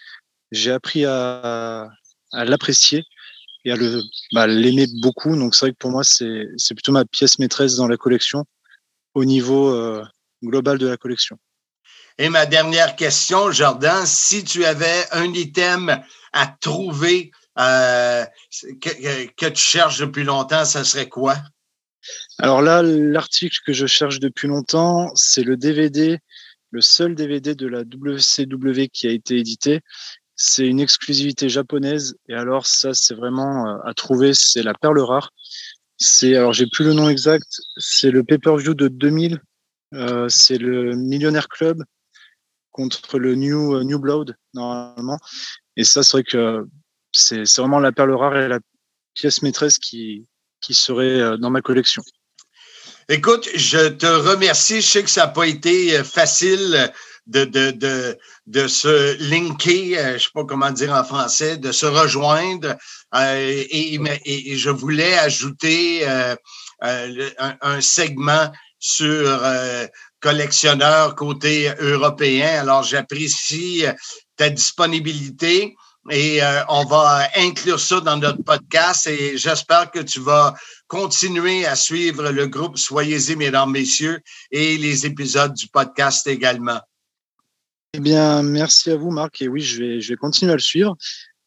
j'ai 0.53 0.73
appris 0.73 1.07
à, 1.07 1.89
l'apprécier 2.33 3.03
et 3.65 3.73
à 3.73 3.77
le 3.77 4.03
bah, 4.35 4.47
l'aimer 4.47 4.87
beaucoup. 5.01 5.35
Donc 5.37 5.55
c'est 5.55 5.67
vrai 5.67 5.73
que 5.73 5.79
pour 5.79 5.91
moi 5.91 6.05
c'est 6.05 6.49
c'est 6.59 6.75
plutôt 6.75 6.93
ma 6.93 7.07
pièce 7.07 7.39
maîtresse 7.39 7.77
dans 7.77 7.89
la 7.89 7.97
collection 7.97 8.45
au 9.15 9.25
niveau 9.25 9.71
euh, 9.71 10.05
global 10.43 10.77
de 10.77 10.87
la 10.87 10.99
collection. 10.99 11.39
Et 12.17 12.29
ma 12.29 12.47
dernière 12.47 12.95
question, 12.95 13.51
Jordan, 13.51 14.07
si 14.07 14.45
tu 14.45 14.65
avais 14.65 15.05
un 15.11 15.33
item 15.33 16.01
à 16.33 16.47
trouver 16.47 17.33
euh, 17.59 18.25
que, 18.81 19.49
tu 19.49 19.61
cherches 19.61 19.99
depuis 19.99 20.23
longtemps, 20.23 20.65
ça 20.65 20.85
serait 20.85 21.09
quoi? 21.09 21.37
Alors 22.39 22.63
là, 22.63 22.83
l'article 22.83 23.59
que 23.67 23.73
je 23.73 23.87
cherche 23.87 24.21
depuis 24.21 24.47
longtemps, 24.47 25.11
c'est 25.17 25.43
le 25.43 25.57
DVD, 25.57 26.19
le 26.71 26.81
seul 26.81 27.17
DVD 27.17 27.57
de 27.57 27.67
la 27.67 27.81
WCW 27.81 28.89
qui 28.93 29.09
a 29.09 29.11
été 29.11 29.39
édité, 29.39 29.81
c'est 30.37 30.67
une 30.67 30.79
exclusivité 30.79 31.49
japonaise. 31.49 32.17
Et 32.29 32.35
alors, 32.35 32.67
ça, 32.67 32.95
c'est 32.95 33.15
vraiment 33.15 33.67
euh, 33.67 33.79
à 33.85 33.95
trouver. 33.95 34.35
C'est 34.35 34.63
la 34.63 34.75
perle 34.75 35.01
rare. 35.01 35.31
C'est, 35.97 36.37
alors, 36.37 36.53
j'ai 36.53 36.67
plus 36.67 36.85
le 36.85 36.93
nom 36.93 37.09
exact. 37.09 37.47
C'est 37.77 38.11
le 38.13 38.23
pay-per-view 38.23 38.75
de 38.75 38.87
2000. 38.87 39.41
Euh, 39.95 40.29
c'est 40.29 40.59
le 40.59 40.95
Millionaire 40.97 41.49
Club 41.49 41.83
contre 42.75 43.19
le 43.19 43.37
New, 43.37 43.77
euh, 43.77 43.85
New 43.85 43.99
Blood, 43.99 44.37
normalement. 44.53 45.19
Et 45.77 45.85
ça, 45.85 46.03
c'est 46.03 46.13
vrai 46.19 46.25
que 46.25 46.67
c'est, 47.13 47.45
vraiment 47.57 47.79
la 47.79 47.93
perle 47.93 48.13
rare 48.13 48.37
et 48.37 48.49
la 48.49 48.59
pièce 49.15 49.43
maîtresse 49.43 49.79
qui, 49.79 50.27
qui 50.61 50.75
serait 50.75 51.39
dans 51.39 51.51
ma 51.51 51.63
collection. 51.63 52.03
Écoute, 53.09 53.49
je 53.55 53.89
te 53.89 54.07
remercie. 54.07 54.81
Je 54.81 54.87
sais 54.87 55.03
que 55.05 55.11
ça 55.11 55.27
n'a 55.27 55.29
pas 55.29 55.47
été 55.47 56.03
facile 56.03 56.93
de, 57.27 57.45
de, 57.45 57.71
de, 57.71 58.19
de 58.47 58.69
se 58.69 59.17
linker, 59.31 59.97
euh, 59.97 60.09
je 60.09 60.13
ne 60.13 60.19
sais 60.19 60.29
pas 60.35 60.45
comment 60.45 60.71
dire 60.71 60.93
en 60.93 61.05
français, 61.05 61.57
de 61.57 61.73
se 61.73 61.87
rejoindre. 61.87 62.77
Euh, 63.15 63.65
et, 63.71 64.57
je 64.57 64.71
voulais 64.71 65.15
ajouter 65.19 66.07
euh, 66.09 66.37
un, 66.81 67.81
segment 67.81 68.51
sur 68.85 69.41
collectionneur 70.21 71.15
côté 71.15 71.73
européen. 71.81 72.61
Alors, 72.61 72.83
j'apprécie 72.83 73.85
ta 74.37 74.51
disponibilité 74.51 75.75
et 76.11 76.41
on 76.69 76.85
va 76.85 77.29
inclure 77.37 77.81
ça 77.81 78.01
dans 78.01 78.19
notre 78.19 78.43
podcast 78.43 79.07
et 79.07 79.39
j'espère 79.39 79.91
que 79.91 80.01
tu 80.01 80.21
vas 80.21 80.55
continuer 80.87 81.65
à 81.65 81.77
suivre 81.77 82.31
le 82.31 82.47
groupe 82.47 82.77
Soyez-y, 82.77 83.37
mesdames, 83.37 83.71
messieurs, 83.71 84.21
et 84.51 84.77
les 84.77 85.07
épisodes 85.07 85.55
du 85.55 85.67
podcast 85.69 86.27
également. 86.27 86.81
Eh 87.95 88.01
bien, 88.01 88.43
merci 88.43 88.91
à 88.91 88.97
vous, 88.97 89.11
Marc. 89.11 89.41
Et 89.41 89.49
oui, 89.49 89.63
je 89.63 90.11
vais, 90.11 90.17
continuer 90.17 90.53
à 90.53 90.57
le 90.57 90.61
suivre. 90.61 90.95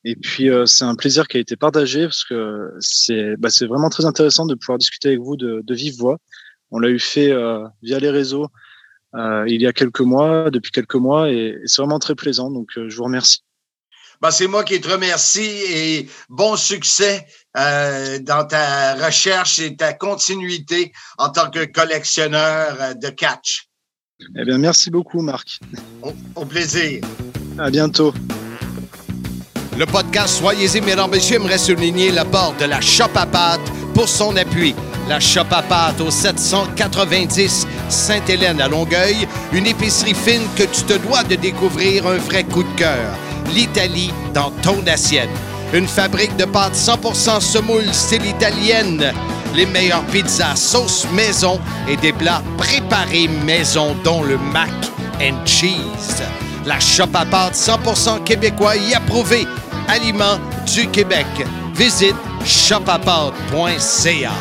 Et 0.06 0.16
puis, 0.16 0.50
euh, 0.50 0.66
c'est 0.66 0.86
un 0.86 0.96
plaisir 0.96 1.28
qui 1.28 1.38
a 1.38 1.40
été 1.40 1.56
partagé 1.56 2.06
parce 2.06 2.24
que 2.24 2.72
c'est 2.80 3.36
bah, 3.38 3.50
vraiment 3.62 3.90
très 3.90 4.06
intéressant 4.06 4.46
de 4.48 4.56
pouvoir 4.56 4.80
discuter 4.80 5.10
avec 5.10 5.20
vous 5.20 5.36
de 5.36 5.74
vive 5.74 5.98
voix. 5.98 6.18
On 6.72 6.80
l'a 6.80 6.90
eu 6.90 7.00
fait 7.00 7.32
euh, 7.32 7.68
via 7.82 8.00
les 8.00 8.10
réseaux 8.10 8.48
il 9.48 9.60
y 9.60 9.66
a 9.66 9.74
quelques 9.74 10.02
mois, 10.02 10.52
depuis 10.52 10.72
quelques 10.72 10.94
mois, 10.94 11.32
et, 11.32 11.58
c'est 11.66 11.82
vraiment 11.82 11.98
très 11.98 12.14
plaisant. 12.14 12.52
Donc, 12.52 12.70
je 12.76 12.96
vous 12.96 13.04
remercie. 13.04 13.40
Ben, 14.22 14.30
c'est 14.30 14.46
moi 14.46 14.64
qui 14.64 14.80
te 14.80 14.88
remercie 14.88 15.42
et 15.42 16.08
bon 16.30 16.56
succès 16.56 17.26
dans 17.56 18.48
ta 18.48 18.94
recherche 18.94 19.58
et 19.58 19.76
ta 19.76 19.94
continuité 19.94 20.92
en 21.18 21.30
tant 21.30 21.50
que 21.50 21.66
collectionneur 21.66 22.96
de 22.96 23.10
catch. 23.10 23.68
Eh 24.36 24.46
bien, 24.46 24.58
merci 24.58 24.90
beaucoup, 24.90 25.22
Marc. 25.22 25.60
Au, 26.36 26.46
plaisir. 26.46 27.04
À 27.58 27.70
bientôt. 27.70 28.14
Le 29.78 29.86
podcast 29.86 30.40
Soyez-y, 30.40 30.82
mesdames, 30.82 31.12
messieurs, 31.12 31.36
aimerait 31.36 31.60
souligner 31.60 32.12
l'apport 32.12 32.56
de 32.60 32.66
la 32.66 32.82
Shop 32.82 33.12
à 33.14 33.28
pâte 33.28 33.62
pour 33.94 34.10
son 34.10 34.36
appui. 34.36 34.74
La 35.08 35.20
Shop 35.20 35.46
à 35.52 35.62
pâte 35.62 36.02
au 36.02 36.10
790 36.10 37.68
Sainte-Hélène 37.88 38.60
à 38.60 38.68
Longueuil, 38.68 39.28
une 39.54 39.68
épicerie 39.68 40.16
fine 40.16 40.48
que 40.56 40.64
tu 40.64 40.82
te 40.82 40.94
dois 40.94 41.24
de 41.24 41.36
découvrir 41.36 42.08
un 42.08 42.18
vrai 42.18 42.44
coup 42.44 42.64
de 42.64 42.76
cœur. 42.76 43.14
L'Italie 43.54 44.12
dans 44.34 44.50
ton 44.64 44.86
assiette. 44.88 45.30
Une 45.74 45.88
fabrique 45.88 46.36
de 46.38 46.46
pâtes 46.46 46.76
100% 46.76 47.40
semoule 47.40 47.94
style 47.94 48.26
italienne 48.26 49.14
les 49.56 49.66
meilleures 49.66 50.06
pizzas 50.06 50.56
sauce 50.56 51.06
maison 51.14 51.60
et 51.88 51.98
des 51.98 52.14
plats 52.14 52.44
préparés 52.58 53.28
maison, 53.28 53.96
dont 54.04 54.24
le 54.24 54.38
mac 54.38 54.70
and 55.22 55.46
cheese. 55.46 56.22
La 56.66 56.80
shop 56.80 57.10
à 57.14 57.26
pâtes 57.26 57.56
100% 57.56 58.24
québécois 58.24 58.76
y 58.76 58.94
approuvé. 58.94 59.48
Aliments 59.88 60.40
du 60.74 60.90
Québec. 60.92 61.26
Visite 61.74 62.16
shopapâtes.ca. 62.46 64.32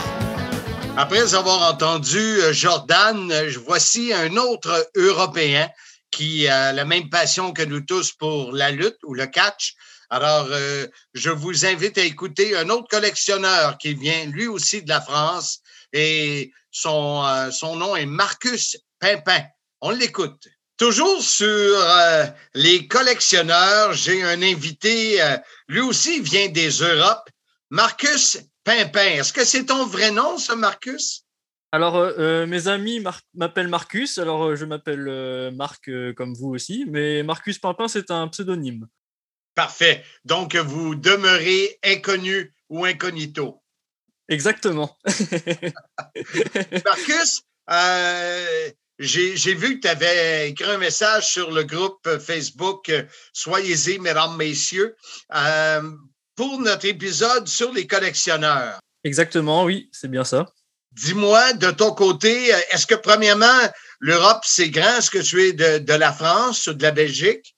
Après 0.97 1.35
avoir 1.35 1.73
entendu 1.73 2.19
euh, 2.19 2.53
Jordan, 2.53 3.31
euh, 3.31 3.53
voici 3.65 4.13
un 4.13 4.37
autre 4.37 4.91
Européen 4.97 5.69
qui 6.11 6.49
a 6.49 6.73
la 6.73 6.85
même 6.85 7.11
passion 7.11 7.53
que 7.53 7.63
nous 7.63 7.81
tous 7.81 8.13
pour 8.13 8.53
la 8.53 8.71
lutte 8.71 8.99
ou 9.05 9.15
le 9.15 9.27
catch. 9.27 9.75
Alors, 10.09 10.47
euh, 10.51 10.87
je 11.15 11.31
vous 11.31 11.67
invite 11.67 11.99
à 11.99 12.03
écouter 12.03 12.57
un 12.57 12.69
autre 12.71 12.89
collectionneur 12.89 13.77
qui 13.79 13.95
vient 13.95 14.27
lui 14.27 14.47
aussi 14.47 14.83
de 14.83 14.89
la 14.89 15.01
France 15.01 15.61
et 15.93 16.53
son, 16.71 17.25
euh, 17.25 17.51
son 17.51 17.77
nom 17.77 17.97
est 17.97 18.07
Marcus 18.07 18.77
Pimpin. 19.01 19.43
On 19.81 19.91
l'écoute. 19.91 20.47
Toujours 20.77 21.23
sur 21.23 21.49
euh, 21.49 22.27
les 22.55 22.87
collectionneurs, 22.87 23.93
j'ai 23.95 24.23
un 24.23 24.43
invité, 24.43 25.19
lui 25.69 25.81
aussi 25.81 26.21
vient 26.21 26.49
des 26.49 26.69
Europes, 26.69 27.31
Marcus 27.71 28.39
Pimpin. 28.65 29.15
Est-ce 29.19 29.33
que 29.33 29.45
c'est 29.45 29.67
ton 29.67 29.87
vrai 29.87 30.11
nom, 30.11 30.39
ce 30.39 30.53
Marcus? 30.53 31.25
Alors, 31.73 32.13
mes 32.47 32.69
amis 32.69 33.03
m'appellent 33.35 33.69
Marcus, 33.69 34.19
alors 34.19 34.55
je 34.55 34.65
m'appelle 34.65 35.51
Marc 35.55 35.91
comme 36.15 36.35
vous 36.35 36.51
aussi, 36.51 36.85
mais 36.89 37.23
Marcus 37.23 37.59
Pimpin, 37.59 37.89
c'est 37.89 38.11
un 38.11 38.29
pseudonyme. 38.29 38.87
Parfait. 39.55 40.05
Donc, 40.27 40.55
vous 40.55 40.95
demeurez 40.95 41.79
inconnu 41.83 42.55
ou 42.69 42.85
incognito. 42.85 43.63
Exactement. 44.29 44.99
Marcus, 46.85 47.43
euh, 47.71 48.71
j'ai 48.99 49.55
vu 49.55 49.77
que 49.77 49.83
tu 49.83 49.89
avais 49.89 50.51
écrit 50.51 50.71
un 50.71 50.79
message 50.79 51.27
sur 51.29 51.51
le 51.51 51.65
groupe 51.65 52.09
Facebook 52.19 52.89
euh, 52.89 53.03
Soyez-y, 53.33 53.99
mesdames, 53.99 54.37
messieurs, 54.37 54.97
euh, 55.35 55.83
pour 56.35 56.61
notre 56.61 56.87
épisode 56.87 57.47
sur 57.49 57.73
les 57.73 57.87
collectionneurs. 57.87 58.79
Exactement, 59.05 59.65
oui, 59.65 59.89
c'est 59.93 60.11
bien 60.11 60.25
ça. 60.25 60.47
Dis-moi, 60.93 61.53
de 61.55 61.71
ton 61.71 61.93
côté, 61.93 62.49
est-ce 62.71 62.87
que 62.87 62.95
premièrement, 62.95 63.61
l'Europe, 64.01 64.41
c'est 64.45 64.71
grand? 64.71 64.99
Est-ce 64.99 65.11
que 65.11 65.19
tu 65.19 65.43
es 65.43 65.53
de, 65.53 65.79
de 65.79 65.93
la 65.93 66.13
France 66.13 66.67
ou 66.67 66.73
de 66.73 66.83
la 66.83 66.91
Belgique? 66.91 67.57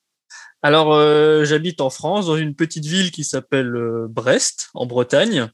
Alors, 0.61 0.93
euh, 0.93 1.45
j'habite 1.45 1.79
en 1.79 1.89
France, 1.89 2.25
dans 2.25 2.35
une 2.35 2.53
petite 2.53 2.85
ville 2.85 3.11
qui 3.11 3.23
s'appelle 3.23 3.73
euh, 3.75 4.07
Brest, 4.09 4.69
en 4.73 4.85
Bretagne. 4.85 5.49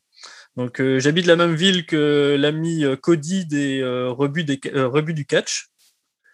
Donc, 0.55 0.81
euh, 0.81 0.99
j'habite 0.99 1.27
la 1.27 1.35
même 1.35 1.53
ville 1.53 1.85
que 1.85 2.35
l'ami 2.39 2.85
Cody 3.01 3.45
des 3.45 3.83
rebuts, 3.83 4.45
des, 4.45 4.59
rebuts 4.73 5.13
du 5.13 5.25
catch. 5.25 5.67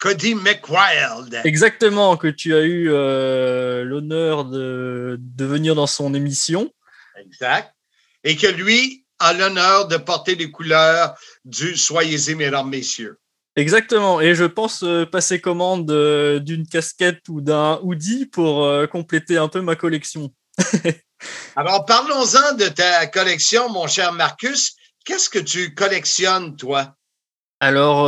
Cody 0.02 0.34
McWild. 0.34 1.42
Exactement, 1.44 2.16
que 2.16 2.26
tu 2.26 2.54
as 2.54 2.62
eu 2.62 2.88
l'honneur 2.88 4.44
de, 4.44 5.16
de 5.20 5.44
venir 5.44 5.76
dans 5.76 5.86
son 5.86 6.12
émission. 6.12 6.72
Exact. 7.16 7.72
Et 8.24 8.36
que 8.36 8.48
lui 8.48 9.04
a 9.22 9.32
l'honneur 9.32 9.86
de 9.86 9.96
porter 9.96 10.34
les 10.34 10.50
couleurs 10.50 11.14
du 11.44 11.76
Soyez-y, 11.76 12.34
mesdames, 12.34 12.68
messieurs. 12.68 13.18
Exactement. 13.54 14.20
Et 14.20 14.34
je 14.34 14.44
pense 14.44 14.82
euh, 14.82 15.04
passer 15.04 15.40
commande 15.40 15.90
euh, 15.90 16.38
d'une 16.40 16.66
casquette 16.66 17.28
ou 17.28 17.40
d'un 17.40 17.78
hoodie 17.82 18.26
pour 18.26 18.64
euh, 18.64 18.86
compléter 18.86 19.36
un 19.36 19.48
peu 19.48 19.60
ma 19.60 19.76
collection. 19.76 20.32
Alors, 21.56 21.84
parlons-en 21.84 22.54
de 22.54 22.68
ta 22.68 23.06
collection, 23.06 23.68
mon 23.68 23.86
cher 23.86 24.12
Marcus. 24.12 24.74
Qu'est-ce 25.04 25.30
que 25.30 25.38
tu 25.38 25.74
collectionnes, 25.74 26.56
toi? 26.56 26.96
Alors, 27.60 28.06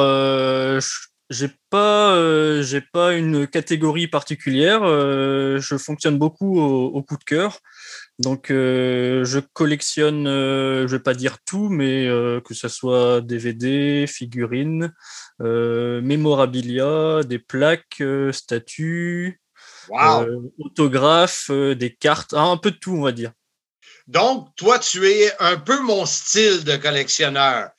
j'ai 1.30 1.50
pas, 1.70 2.62
j'ai 2.62 2.80
pas 2.80 3.14
une 3.14 3.46
catégorie 3.46 4.08
particulière. 4.08 4.82
je 4.84 5.76
fonctionne 5.78 6.18
beaucoup 6.18 6.60
au 6.60 7.02
coup 7.02 7.16
de 7.16 7.24
cœur. 7.24 7.60
Donc, 8.20 8.50
euh, 8.50 9.24
je 9.24 9.40
collectionne, 9.40 10.28
euh, 10.28 10.86
je 10.86 10.96
vais 10.96 11.02
pas 11.02 11.14
dire 11.14 11.38
tout, 11.44 11.68
mais 11.68 12.06
euh, 12.06 12.40
que 12.40 12.54
ce 12.54 12.68
soit 12.68 13.20
DVD, 13.20 14.06
figurines, 14.06 14.92
mémorabilia, 15.40 17.22
des 17.24 17.40
plaques, 17.40 18.02
statues, 18.30 19.40
autographes, 20.58 21.50
des 21.50 21.94
cartes, 21.94 22.34
un 22.34 22.56
peu 22.56 22.70
de 22.70 22.76
tout, 22.76 22.92
on 22.92 23.02
va 23.02 23.12
dire. 23.12 23.32
Donc, 24.06 24.54
toi, 24.56 24.78
tu 24.78 25.08
es 25.08 25.32
un 25.40 25.56
peu 25.56 25.80
mon 25.80 26.06
style 26.06 26.62
de 26.64 26.76
collectionneur. 26.76 27.70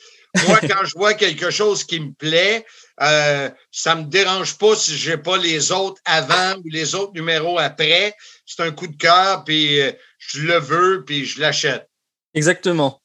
Moi, 0.47 0.59
quand 0.61 0.83
je 0.83 0.97
vois 0.97 1.13
quelque 1.13 1.49
chose 1.49 1.85
qui 1.85 1.99
me 2.01 2.11
plaît, 2.11 2.65
euh, 3.01 3.49
ça 3.71 3.95
me 3.95 4.03
dérange 4.03 4.57
pas 4.57 4.75
si 4.75 4.95
j'ai 4.95 5.17
pas 5.17 5.37
les 5.37 5.71
autres 5.71 6.01
avant 6.05 6.55
ou 6.57 6.69
les 6.69 6.95
autres 6.95 7.13
numéros 7.13 7.59
après. 7.59 8.15
C'est 8.45 8.63
un 8.63 8.71
coup 8.71 8.87
de 8.87 8.95
cœur, 8.95 9.43
puis 9.43 9.79
je 10.17 10.41
le 10.41 10.59
veux, 10.59 11.03
puis 11.03 11.25
je 11.25 11.41
l'achète. 11.41 11.89
Exactement. 12.33 13.01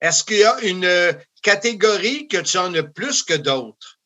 Est-ce 0.00 0.24
qu'il 0.24 0.38
y 0.38 0.44
a 0.44 0.60
une 0.62 1.16
catégorie 1.42 2.28
que 2.28 2.38
tu 2.38 2.58
en 2.58 2.74
as 2.74 2.82
plus 2.82 3.22
que 3.22 3.34
d'autres? 3.34 3.96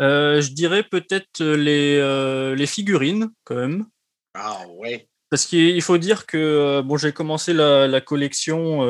Euh, 0.00 0.40
je 0.40 0.50
dirais 0.50 0.82
peut-être 0.82 1.42
les, 1.42 1.98
euh, 1.98 2.54
les 2.54 2.66
figurines, 2.66 3.30
quand 3.44 3.54
même. 3.54 3.86
Ah 4.34 4.62
oui. 4.76 5.06
Parce 5.30 5.46
qu'il 5.46 5.80
faut 5.82 5.98
dire 5.98 6.26
que 6.26 6.36
euh, 6.36 6.82
bon, 6.82 6.96
j'ai 6.96 7.12
commencé 7.12 7.52
la, 7.52 8.00
collection 8.00 8.82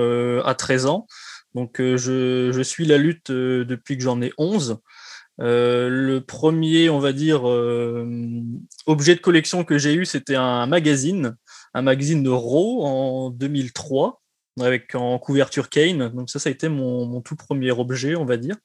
à 0.42 0.54
13 0.54 0.86
ans. 0.86 1.06
Donc 1.54 1.76
je, 1.78 2.50
je, 2.52 2.62
suis 2.62 2.84
la 2.84 2.98
lutte 2.98 3.30
depuis 3.30 3.96
que 3.96 4.02
j'en 4.02 4.20
ai 4.20 4.32
11. 4.38 4.78
Le 5.38 6.18
premier, 6.20 6.90
on 6.90 6.98
va 6.98 7.12
dire, 7.12 7.44
objet 8.86 9.14
de 9.14 9.20
collection 9.20 9.64
que 9.64 9.78
j'ai 9.78 9.94
eu, 9.94 10.06
c'était 10.06 10.36
un 10.36 10.66
magazine 10.66 11.36
un 11.74 11.82
magazine 11.82 12.22
de 12.22 12.30
Raw 12.30 12.84
en 12.84 13.30
2003 13.30 14.22
avec 14.60 14.94
en 14.94 15.18
couverture 15.18 15.68
Kane. 15.68 16.08
Donc 16.10 16.30
ça, 16.30 16.38
ça 16.38 16.48
a 16.48 16.52
été 16.52 16.68
mon, 16.68 17.20
tout 17.20 17.36
premier 17.36 17.72
objet, 17.72 18.14
on 18.14 18.24
va 18.24 18.36
dire. 18.36 18.56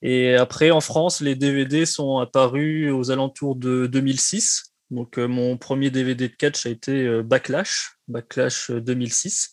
Et 0.00 0.34
après, 0.34 0.70
en 0.70 0.80
France, 0.80 1.20
les 1.20 1.34
DVD 1.34 1.84
sont 1.84 2.18
apparus 2.18 2.92
aux 2.92 3.10
alentours 3.10 3.56
de 3.56 3.86
2006. 3.86 4.72
Donc 4.90 5.18
euh, 5.18 5.26
mon 5.26 5.56
premier 5.56 5.90
DVD 5.90 6.28
de 6.28 6.34
catch 6.34 6.66
a 6.66 6.70
été 6.70 7.06
euh, 7.06 7.22
Backlash, 7.22 7.91
Backlash 8.08 8.70
2006. 8.70 9.50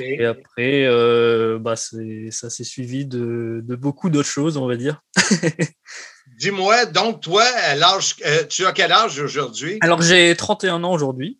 Euh, 0.00 0.02
Et 0.02 0.24
après, 0.24 1.58
bah, 1.58 1.76
ça 1.76 2.50
s'est 2.50 2.64
suivi 2.64 3.06
de, 3.06 3.62
beaucoup 3.76 4.10
d'autres 4.10 4.28
choses, 4.28 4.56
on 4.56 4.66
va 4.66 4.76
dire. 4.76 5.00
Dis-moi, 6.38 6.86
donc 6.86 7.20
toi, 7.20 7.44
tu 8.48 8.66
as 8.66 8.72
quel 8.72 8.92
âge 8.92 9.18
aujourd'hui? 9.20 9.78
Alors 9.82 10.02
j'ai 10.02 10.34
31 10.36 10.82
ans 10.84 10.92
aujourd'hui. 10.92 11.38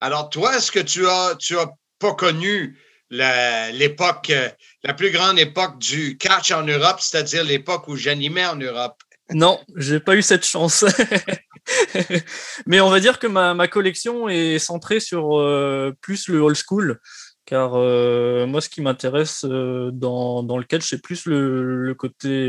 Alors, 0.00 0.30
toi, 0.30 0.56
est-ce 0.56 0.72
que 0.72 0.80
tu 0.80 1.06
as, 1.06 1.36
tu 1.38 1.58
as 1.58 1.70
pas 1.98 2.14
connu 2.14 2.78
l'époque, 3.10 4.30
euh, 4.30 4.48
la, 4.82 4.94
plus 4.94 5.10
grande 5.10 5.38
époque 5.38 5.78
du 5.78 6.16
catch 6.16 6.50
en 6.52 6.62
Europe, 6.62 7.00
c'est-à-dire 7.00 7.44
l'époque 7.44 7.86
où 7.88 7.96
j'animais 7.96 8.46
en 8.46 8.56
Europe? 8.56 9.02
Non, 9.32 9.60
j'ai 9.76 10.00
pas 10.00 10.16
eu 10.16 10.22
cette 10.22 10.44
chance. 10.44 10.84
Mais 12.66 12.80
on 12.80 12.90
va 12.90 13.00
dire 13.00 13.18
que 13.18 13.26
ma, 13.26 13.68
collection 13.68 14.28
est 14.28 14.58
centrée 14.58 15.00
sur 15.00 15.38
euh, 15.38 15.92
plus 16.00 16.28
le 16.28 16.40
old 16.40 16.56
school, 16.56 16.98
car 17.44 17.72
euh, 17.74 18.46
moi, 18.46 18.60
ce 18.60 18.68
qui 18.68 18.82
m'intéresse 18.82 19.44
dans, 19.44 20.42
le 20.42 20.64
catch, 20.64 20.88
c'est 20.88 21.02
plus 21.02 21.26
le, 21.26 21.94
côté 21.96 22.48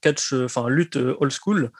catch, 0.00 0.32
enfin 0.32 0.68
lutte 0.68 0.96
old 0.96 1.32
school. 1.32 1.70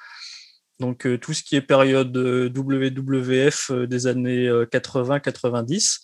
Donc 0.81 1.07
euh, 1.07 1.19
tout 1.19 1.35
ce 1.35 1.43
qui 1.43 1.57
est 1.57 1.61
période 1.61 2.17
euh, 2.17 2.49
WWF 2.49 3.71
euh, 3.71 3.87
des 3.87 4.07
années 4.07 4.49
80-90. 4.49 6.01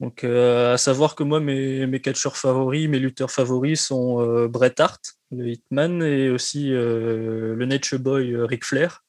Donc 0.00 0.24
à 0.24 0.78
savoir 0.78 1.14
que 1.14 1.22
moi, 1.22 1.40
mes, 1.40 1.86
mes 1.86 2.00
catcheurs 2.00 2.36
favoris, 2.36 2.88
mes 2.88 2.98
lutteurs 2.98 3.30
favoris 3.30 3.82
sont 3.82 4.46
Bret 4.48 4.80
Hart, 4.80 5.18
le 5.32 5.48
Hitman, 5.48 6.02
et 6.02 6.28
aussi 6.28 6.72
euh, 6.72 7.54
le 7.54 7.66
Nature 7.66 7.98
Boy 7.98 8.32
euh, 8.32 8.46
Ric 8.46 8.64
Flair. 8.64 9.02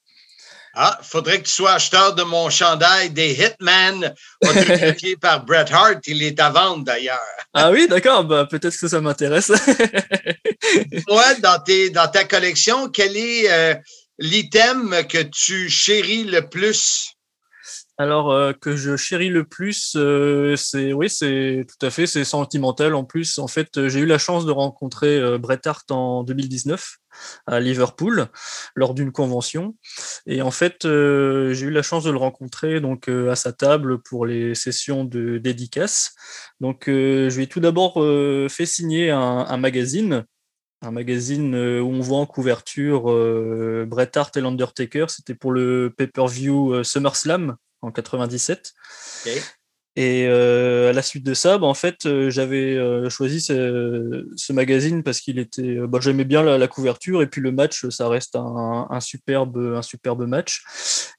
Ah, 0.73 0.97
faudrait 1.03 1.39
que 1.39 1.47
tu 1.47 1.51
sois 1.51 1.73
acheteur 1.73 2.15
de 2.15 2.23
mon 2.23 2.49
chandail 2.49 3.09
des 3.09 3.33
Hitman, 3.33 4.13
autographié 4.41 5.17
par 5.17 5.45
Bret 5.45 5.65
Hart. 5.69 5.99
Il 6.07 6.23
est 6.23 6.39
à 6.39 6.49
vendre 6.49 6.85
d'ailleurs. 6.85 7.19
Ah 7.53 7.71
oui, 7.71 7.87
d'accord. 7.89 8.23
Bah, 8.23 8.47
peut-être 8.49 8.77
que 8.77 8.87
ça 8.87 9.01
m'intéresse. 9.01 9.49
ouais, 11.09 11.39
dans, 11.41 11.59
tes, 11.59 11.89
dans 11.89 12.07
ta 12.07 12.23
collection, 12.23 12.87
quel 12.89 13.17
est 13.17 13.51
euh, 13.51 13.75
l'item 14.19 14.95
que 15.09 15.21
tu 15.23 15.69
chéris 15.69 16.23
le 16.23 16.47
plus? 16.47 17.15
Alors 18.01 18.31
euh, 18.31 18.51
que 18.51 18.75
je 18.75 18.95
chéris 18.95 19.29
le 19.29 19.43
plus, 19.43 19.93
euh, 19.95 20.55
c'est 20.55 20.91
oui, 20.91 21.07
c'est 21.07 21.67
tout 21.67 21.85
à 21.85 21.91
fait, 21.91 22.07
c'est 22.07 22.23
sentimental. 22.23 22.95
En 22.95 23.03
plus, 23.03 23.37
en 23.37 23.47
fait, 23.47 23.77
euh, 23.77 23.89
j'ai 23.89 23.99
eu 23.99 24.07
la 24.07 24.17
chance 24.17 24.43
de 24.43 24.51
rencontrer 24.51 25.37
Bret 25.37 25.61
Hart 25.65 25.91
en 25.91 26.23
2019 26.23 26.97
à 27.45 27.59
Liverpool 27.59 28.25
lors 28.73 28.95
d'une 28.95 29.11
convention, 29.11 29.75
et 30.25 30.41
en 30.41 30.49
fait, 30.49 30.77
j'ai 30.81 31.65
eu 31.65 31.69
la 31.69 31.83
chance 31.83 32.03
de 32.05 32.09
le 32.09 32.17
rencontrer 32.17 32.81
donc 32.81 33.07
à 33.07 33.35
sa 33.35 33.53
table 33.53 34.01
pour 34.01 34.25
les 34.25 34.55
sessions 34.55 35.05
de 35.05 35.37
dédicace. 35.37 36.15
Donc, 36.59 36.85
je 36.87 37.35
lui 37.35 37.43
ai 37.43 37.47
tout 37.47 37.59
d'abord 37.59 38.03
fait 38.49 38.65
signer 38.65 39.11
un, 39.11 39.57
magazine 39.57 40.25
un 40.81 40.91
magazine 40.91 41.53
où 41.53 41.89
on 41.91 41.99
voit 41.99 42.19
en 42.19 42.25
couverture 42.25 43.03
Bret 43.85 44.11
Hart 44.15 44.35
et 44.37 44.41
l'Undertaker. 44.41 45.05
C'était 45.09 45.35
pour 45.35 45.51
le 45.51 45.93
pay-per-view 45.95 46.83
SummerSlam 46.83 47.57
en 47.81 47.91
97. 47.91 48.73
Et 49.97 50.25
euh, 50.25 50.89
à 50.89 50.93
la 50.93 51.01
suite 51.01 51.25
de 51.25 51.33
ça, 51.33 51.57
bah, 51.57 51.67
en 51.67 51.73
fait, 51.73 52.05
euh, 52.05 52.29
j'avais 52.29 52.77
euh, 52.77 53.09
choisi 53.09 53.41
ce, 53.41 54.53
magazine 54.53 55.03
parce 55.03 55.19
qu'il 55.19 55.37
était, 55.37 55.75
bah, 55.85 55.99
j'aimais 56.01 56.23
bien 56.23 56.43
la, 56.43 56.67
couverture 56.69 57.21
et 57.21 57.27
puis 57.27 57.41
le 57.41 57.51
match, 57.51 57.87
ça 57.89 58.07
reste 58.07 58.37
un, 58.37 58.99
superbe, 59.01 59.57
un 59.75 59.81
superbe 59.81 60.25
match. 60.25 60.63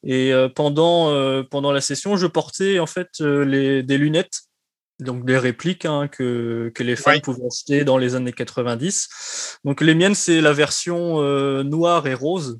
Et 0.05 0.33
pendant 0.55 1.13
pendant 1.51 1.73
la 1.73 1.81
session, 1.81 2.17
je 2.17 2.27
portais 2.27 2.79
en 2.79 2.87
fait 2.87 3.21
les, 3.21 3.83
des 3.83 3.99
lunettes, 3.99 4.41
donc 5.01 5.27
des 5.27 5.37
répliques 5.37 5.85
hein, 5.85 6.09
que, 6.09 6.73
que 6.75 6.83
les 6.83 6.97
fans 6.97 7.21
pouvaient 7.21 7.47
acheter 7.47 7.85
dans 7.85 7.99
les 7.99 8.15
années 8.15 8.33
90. 8.33 9.59
Donc 9.65 9.83
les 9.83 9.95
miennes, 9.95 10.15
c'est 10.15 10.41
la 10.41 10.53
version 10.55 11.21
noire 11.63 12.07
et 12.07 12.15
rose 12.15 12.59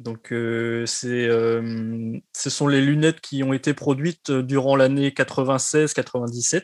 donc, 0.00 0.32
euh, 0.32 0.86
euh, 1.04 2.18
ce 2.34 2.50
sont 2.50 2.68
les 2.68 2.80
lunettes 2.80 3.20
qui 3.20 3.42
ont 3.42 3.52
été 3.52 3.74
produites 3.74 4.30
euh, 4.30 4.42
durant 4.42 4.74
l'année 4.74 5.10
96-97. 5.10 6.62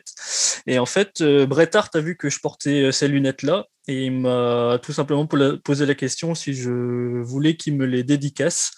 Et 0.65 0.79
en 0.79 0.87
fait, 0.87 1.21
Bret 1.45 1.75
Hart 1.75 1.95
a 1.95 2.01
vu 2.01 2.17
que 2.17 2.29
je 2.29 2.39
portais 2.39 2.91
ces 2.91 3.07
lunettes-là 3.07 3.65
et 3.87 4.05
il 4.05 4.21
m'a 4.21 4.79
tout 4.81 4.91
simplement 4.91 5.27
posé 5.27 5.85
la 5.85 5.93
question 5.93 6.33
si 6.33 6.53
je 6.53 7.21
voulais 7.21 7.55
qu'il 7.55 7.77
me 7.77 7.85
les 7.85 8.03
dédicace. 8.03 8.71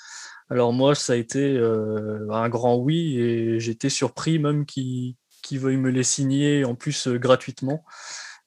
Alors 0.49 0.73
moi, 0.73 0.93
ça 0.93 1.13
a 1.13 1.15
été 1.15 1.57
un 1.57 2.49
grand 2.49 2.75
oui 2.77 3.17
et 3.17 3.59
j'étais 3.59 3.89
surpris 3.89 4.37
même 4.39 4.65
qu'il 4.65 5.15
veuille 5.53 5.77
me 5.77 5.89
les 5.89 6.03
signer 6.03 6.63
en 6.63 6.75
plus 6.75 7.07
gratuitement. 7.07 7.83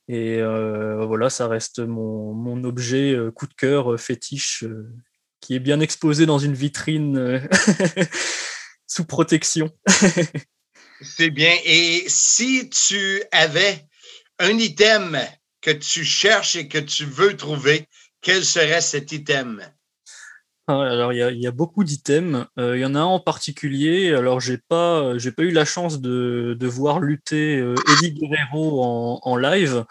Et 0.07 0.41
voilà, 0.41 1.31
ça 1.31 1.49
reste 1.49 1.81
mon, 1.81 2.33
mon 2.33 2.63
objet 2.63 3.17
coup 3.35 3.49
de 3.49 3.55
cœur 3.55 3.99
fétiche 3.99 4.65
qui 5.43 5.55
est 5.57 5.61
bien 5.61 5.81
exposé 5.81 6.25
dans 6.25 6.39
une 6.39 6.55
vitrine 6.55 7.19
euh, 7.19 7.41
sous 8.87 9.05
protection. 9.05 9.71
C'est 11.03 11.31
bien. 11.31 11.55
Et 11.65 12.05
si 12.07 12.71
tu 12.71 13.23
avais 13.33 13.85
un 14.39 14.57
item 14.57 15.21
que 15.61 15.73
tu 15.73 16.05
cherches 16.05 16.57
et 16.57 16.69
que 16.69 16.79
tu 16.79 17.05
veux 17.05 17.37
trouver, 17.37 17.89
quel 18.23 18.45
serait 18.45 18.81
cet 18.81 19.13
item? 19.13 19.63
Ah 20.73 20.81
alors, 20.85 21.13
il 21.13 21.19
y, 21.19 21.47
a, 21.47 21.51
beaucoup 21.51 21.85
d'items. 21.85 22.47
Euh, 22.59 22.79
il 22.79 22.81
y 22.81 22.85
en 22.87 22.95
a 22.95 23.01
un 23.01 23.05
en 23.05 23.21
particulier. 23.21 24.15
Alors, 24.15 24.41
j'ai 24.41 24.57
pas, 24.57 25.19
j'ai 25.19 25.31
pas 25.31 25.43
eu 25.43 25.51
la 25.51 25.67
chance 25.67 26.01
de, 26.01 26.57
voir 26.63 27.01
lutter 27.01 27.59
euh, 27.59 27.75
Eddie 27.93 28.15
Guerrero 28.15 29.21
en, 29.23 29.37
live. 29.37 29.85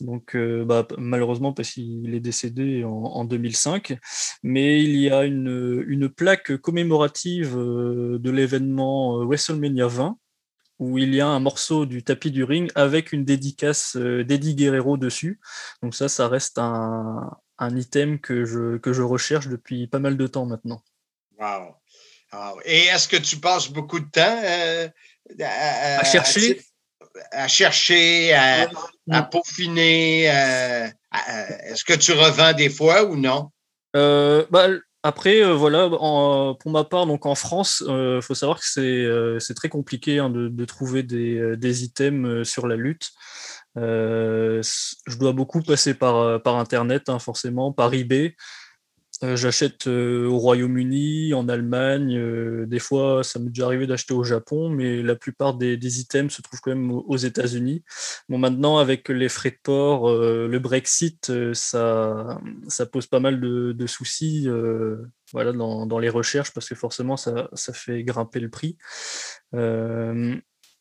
Donc, 0.00 0.34
euh, 0.34 0.64
bah, 0.64 0.88
malheureusement, 0.98 1.52
parce 1.52 1.70
qu'il 1.70 2.12
est 2.12 2.20
décédé 2.20 2.82
en, 2.84 3.24
2005. 3.24 3.96
Mais 4.42 4.82
il 4.82 4.96
y 4.96 5.10
a 5.10 5.24
une, 5.24 5.84
une 5.86 6.08
plaque 6.08 6.56
commémorative 6.56 7.54
de 7.56 8.30
l'événement 8.30 9.24
WrestleMania 9.24 9.86
20 9.86 10.18
où 10.80 10.98
il 10.98 11.14
y 11.14 11.20
a 11.20 11.28
un 11.28 11.40
morceau 11.40 11.86
du 11.86 12.02
tapis 12.02 12.32
du 12.32 12.42
ring 12.42 12.70
avec 12.74 13.12
une 13.12 13.24
dédicace 13.24 13.96
d'Eddie 13.96 14.56
Guerrero 14.56 14.96
dessus. 14.96 15.40
Donc 15.82 15.94
ça, 15.94 16.08
ça 16.08 16.26
reste 16.26 16.58
un, 16.58 17.30
un 17.58 17.76
item 17.76 18.18
que 18.18 18.44
je, 18.44 18.76
que 18.78 18.92
je 18.92 19.02
recherche 19.02 19.48
depuis 19.48 19.86
pas 19.86 19.98
mal 19.98 20.16
de 20.16 20.26
temps 20.26 20.46
maintenant. 20.46 20.82
Wow. 21.38 21.76
Et 22.64 22.84
est-ce 22.86 23.08
que 23.08 23.16
tu 23.16 23.36
passes 23.36 23.68
beaucoup 23.70 24.00
de 24.00 24.10
temps 24.10 24.40
euh, 24.44 24.88
à, 25.40 26.04
chercher? 26.04 26.60
À, 27.32 27.48
chercher, 27.48 28.34
à, 28.34 29.22
peaufiner. 29.22 30.30
Euh, 30.30 30.88
est-ce 31.64 31.84
que 31.84 31.94
tu 31.94 32.12
revends 32.12 32.52
des 32.52 32.68
fois 32.68 33.04
ou 33.04 33.16
non? 33.16 33.50
Euh, 33.94 34.44
bah, 34.50 34.68
après, 35.02 35.42
voilà, 35.52 35.88
pour 35.88 36.70
ma 36.70 36.84
part, 36.84 37.06
donc 37.06 37.26
en 37.26 37.34
France, 37.34 37.82
il 37.86 38.20
faut 38.22 38.34
savoir 38.34 38.60
que 38.60 39.38
c'est 39.40 39.54
très 39.54 39.68
compliqué 39.68 40.18
hein, 40.18 40.30
de, 40.30 40.48
de, 40.48 40.64
trouver 40.64 41.02
des, 41.02 41.56
des 41.56 41.84
items 41.84 42.46
sur 42.46 42.66
la 42.66 42.76
lutte. 42.76 43.12
Euh, 43.76 44.62
je 45.06 45.16
dois 45.18 45.32
beaucoup 45.32 45.62
passer 45.62 45.94
par, 45.94 46.16
euh, 46.16 46.38
par 46.38 46.56
Internet, 46.56 47.08
hein, 47.08 47.18
forcément, 47.18 47.72
par 47.72 47.92
eBay. 47.94 48.34
Euh, 49.24 49.34
j'achète 49.34 49.86
au 49.86 50.36
Royaume-Uni, 50.36 51.32
en 51.32 51.48
Allemagne. 51.48 52.66
des 52.66 52.78
fois, 52.78 53.24
ça 53.24 53.38
m'est 53.38 53.48
déjà 53.48 53.64
arrivé 53.64 53.86
d'acheter 53.86 54.12
au 54.12 54.24
Japon, 54.24 54.68
mais 54.68 55.02
la 55.02 55.16
plupart 55.16 55.54
des, 55.54 56.00
items 56.00 56.34
se 56.34 56.42
trouvent 56.42 56.60
quand 56.60 56.74
même 56.74 56.90
aux, 56.90 57.16
États-Unis. 57.16 57.82
Bon, 58.28 58.36
maintenant, 58.36 58.76
avec 58.76 59.08
les 59.08 59.30
frais 59.30 59.52
de 59.52 59.58
port, 59.62 60.12
le 60.12 60.58
Brexit, 60.58 61.32
ça, 61.54 62.38
ça 62.68 62.84
pose 62.84 63.06
pas 63.06 63.20
mal 63.20 63.40
de, 63.40 63.86
soucis 63.86 64.48
voilà, 65.32 65.52
dans, 65.52 65.86
dans, 65.86 65.98
les 65.98 66.10
recherches 66.10 66.52
parce 66.52 66.68
que 66.68 66.74
forcément, 66.74 67.16
ça, 67.16 67.48
ça 67.54 67.72
fait 67.72 68.04
grimper 68.04 68.40
le 68.40 68.50
prix 68.50 68.76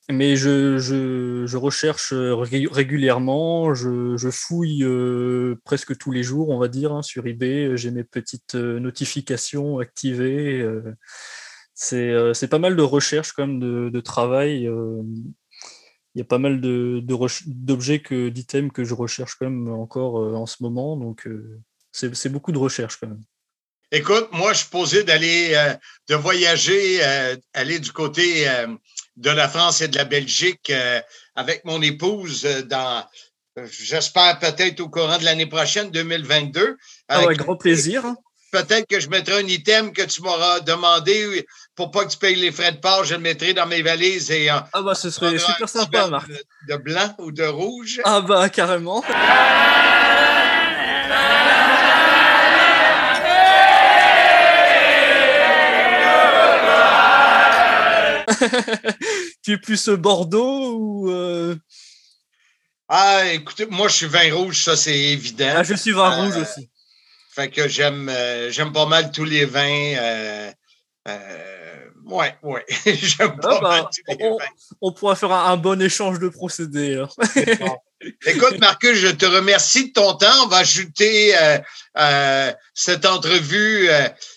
mais 0.09 0.35
je, 0.35 0.77
je, 0.77 1.57
recherche 1.57 2.13
euh, 2.13 2.35
régulièrement, 2.35 3.73
je, 3.73 4.15
je 4.17 4.29
fouille 4.29 4.83
euh, 4.83 5.59
presque 5.63 5.97
tous 5.97 6.11
les 6.11 6.21
jours, 6.21 6.49
on 6.49 6.59
va 6.59 6.67
dire, 6.67 6.93
hein, 6.93 7.01
sur 7.01 7.25
eBay. 7.25 7.75
J'ai 7.75 7.89
mes 7.89 8.03
petites 8.03 8.53
euh, 8.53 8.79
notifications 8.79 9.79
activées. 9.79 10.63
c'est 11.73 12.47
pas 12.49 12.59
mal 12.59 12.75
de 12.75 12.83
recherches, 12.83 13.33
quand 13.33 13.47
même, 13.47 13.59
de, 13.59 13.89
de 13.89 13.99
travail. 13.99 14.69
Il 16.13 16.19
y 16.19 16.21
a 16.21 16.25
pas 16.25 16.37
mal 16.37 16.61
d'objets, 16.61 17.97
de, 17.97 18.03
que 18.03 18.29
d'items 18.29 18.71
que 18.71 18.83
je 18.83 18.93
recherche 18.93 19.35
quand 19.39 19.49
même 19.49 19.69
encore 19.69 20.15
en 20.15 20.45
ce 20.45 20.61
moment. 20.61 20.97
Donc, 20.97 21.27
c'est 21.91 22.29
beaucoup 22.29 22.51
de 22.51 22.59
recherches 22.59 22.97
quand 22.97 23.07
même. 23.07 23.23
Écoute, 23.91 24.29
moi, 24.33 24.53
je 24.53 24.59
suis 24.59 24.69
posé 24.69 25.03
d'aller, 25.03 25.55
de 26.07 26.15
voyager, 26.15 27.01
aller 27.53 27.79
du 27.79 27.91
côté 27.91 28.47
de 29.17 29.29
la 29.29 29.47
France 29.47 29.81
et 29.81 29.87
de 29.87 29.97
la 29.97 30.05
Belgique 30.05 30.69
euh, 30.69 31.01
avec 31.35 31.63
mon 31.65 31.81
épouse 31.81 32.45
euh, 32.45 32.61
dans, 32.63 33.05
j'espère 33.69 34.39
peut-être 34.39 34.79
au 34.81 34.89
courant 34.89 35.17
de 35.17 35.23
l'année 35.23 35.45
prochaine, 35.45 35.91
2022. 35.91 36.77
Ah 37.07 37.19
avec 37.19 37.37
grand 37.37 37.55
plaisir. 37.55 38.03
Peut-être 38.51 38.87
que 38.87 38.99
je 38.99 39.09
mettrai 39.09 39.39
un 39.39 39.47
item 39.47 39.91
que 39.91 40.03
tu 40.03 40.21
m'auras 40.21 40.61
demandé 40.61 41.45
pour 41.75 41.91
pas 41.91 42.05
que 42.05 42.11
tu 42.11 42.17
payes 42.17 42.35
les 42.35 42.51
frais 42.51 42.71
de 42.71 42.77
port, 42.77 43.03
je 43.03 43.15
le 43.15 43.19
mettrai 43.19 43.53
dans 43.53 43.65
mes 43.65 43.81
valises 43.81 44.31
et 44.31 44.47
Ah 44.49 44.69
bah 44.73 44.95
ce 44.95 45.09
serait 45.09 45.37
super 45.37 45.67
sympa, 45.67 46.07
Marc. 46.07 46.29
De, 46.69 46.77
blanc 46.77 47.13
ou 47.19 47.31
de 47.31 47.43
rouge. 47.43 48.01
Ah 48.05 48.21
bah 48.21 48.47
carrément. 48.49 49.03
tu 59.43 59.53
es 59.53 59.57
plus 59.57 59.89
Bordeaux 59.89 60.73
ou. 60.73 61.11
Euh? 61.11 61.55
Ah, 62.87 63.31
écoutez, 63.31 63.65
moi, 63.65 63.87
je 63.87 63.95
suis 63.95 64.05
vin 64.05 64.33
rouge, 64.33 64.63
ça, 64.63 64.75
c'est 64.75 64.97
évident. 64.97 65.53
Ah, 65.57 65.63
je 65.63 65.73
suis 65.73 65.91
vin 65.91 66.11
euh, 66.11 66.23
rouge 66.23 66.37
aussi. 66.37 66.69
Fait 67.33 67.49
que 67.49 67.67
j'aime 67.67 68.09
euh, 68.09 68.49
j'aime 68.51 68.71
pas 68.71 68.85
mal 68.85 69.11
tous 69.11 69.25
les 69.25 69.45
vins. 69.45 70.51
ouais, 72.05 72.35
ouais. 72.43 72.65
j'aime 72.85 73.35
ah, 73.37 73.41
pas 73.41 73.61
mal 73.61 73.81
bah, 73.81 73.89
tous 73.93 74.13
les 74.13 74.25
on, 74.25 74.37
vins. 74.37 74.45
On 74.81 74.91
pourra 74.91 75.15
faire 75.15 75.31
un, 75.31 75.57
bon 75.57 75.81
échange 75.81 76.19
de 76.19 76.29
procédés. 76.29 77.03
Écoute, 78.27 78.59
Marcus, 78.59 78.95
je 78.95 79.07
te 79.07 79.25
remercie 79.25 79.87
de 79.87 79.93
ton 79.93 80.13
temps. 80.13 80.43
On 80.43 80.47
va 80.47 80.57
ajouter 80.57 81.33
cette 82.73 83.05
entrevue 83.05 83.89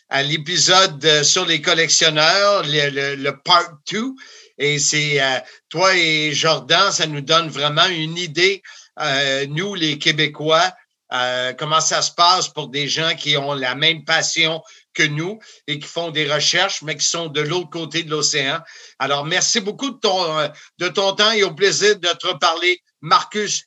à 0.09 0.23
l'épisode 0.23 1.23
sur 1.23 1.47
les 1.47 1.61
collectionneurs, 1.61 2.63
le, 2.65 3.15
le, 3.17 3.43
part 3.43 3.79
2. 3.91 4.13
Et 4.59 4.79
c'est 4.79 5.21
euh, 5.21 5.39
toi 5.69 5.97
et 5.97 6.33
Jordan, 6.33 6.91
ça 6.91 7.07
nous 7.07 7.21
donne 7.21 7.49
vraiment 7.49 7.87
une 7.87 8.17
idée, 8.17 8.63
euh, 9.01 9.47
nous 9.49 9.75
les 9.75 9.99
Québécois, 9.99 10.73
euh, 11.13 11.55
comment 11.55 11.81
ça 11.81 12.03
se 12.03 12.13
passe 12.13 12.49
pour 12.49 12.69
des 12.69 12.87
gens 12.87 13.15
qui 13.17 13.37
ont 13.37 13.55
la 13.55 13.75
même 13.75 14.05
passion 14.05 14.63
que 14.93 15.03
nous 15.03 15.39
et 15.67 15.79
qui 15.79 15.89
font 15.89 16.11
des 16.11 16.31
recherches, 16.31 16.83
mais 16.83 16.97
qui 16.97 17.07
sont 17.07 17.29
de 17.29 17.41
l'autre 17.41 17.71
côté 17.71 18.03
de 18.03 18.11
l'océan. 18.11 18.61
Alors, 18.99 19.25
merci 19.25 19.61
beaucoup 19.61 19.91
de 19.91 19.99
ton, 19.99 20.39
euh, 20.39 20.49
de 20.79 20.89
ton 20.89 21.15
temps 21.15 21.31
et 21.31 21.45
au 21.45 21.55
plaisir 21.55 21.99
de 21.99 22.09
te 22.09 22.27
reparler, 22.27 22.83
Marcus 23.01 23.65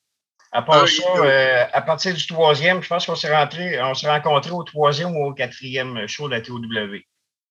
À 0.52 0.62
part 0.62 0.84
Ah, 0.84 0.86
ça, 0.86 0.92
les 1.14 1.20
deux. 1.20 1.26
euh, 1.26 1.64
à 1.72 1.82
partir 1.82 2.14
du 2.14 2.26
troisième, 2.26 2.82
je 2.82 2.88
pense 2.88 3.06
qu'on 3.06 3.16
s'est 3.16 3.34
rentré, 3.34 3.80
on 3.82 3.94
s'est 3.94 4.08
rencontrés 4.08 4.50
au 4.52 4.62
troisième 4.62 5.14
ou 5.16 5.26
au 5.26 5.34
quatrième 5.34 6.06
show 6.06 6.28
de 6.28 6.34
la 6.34 6.40
TOW. 6.40 6.60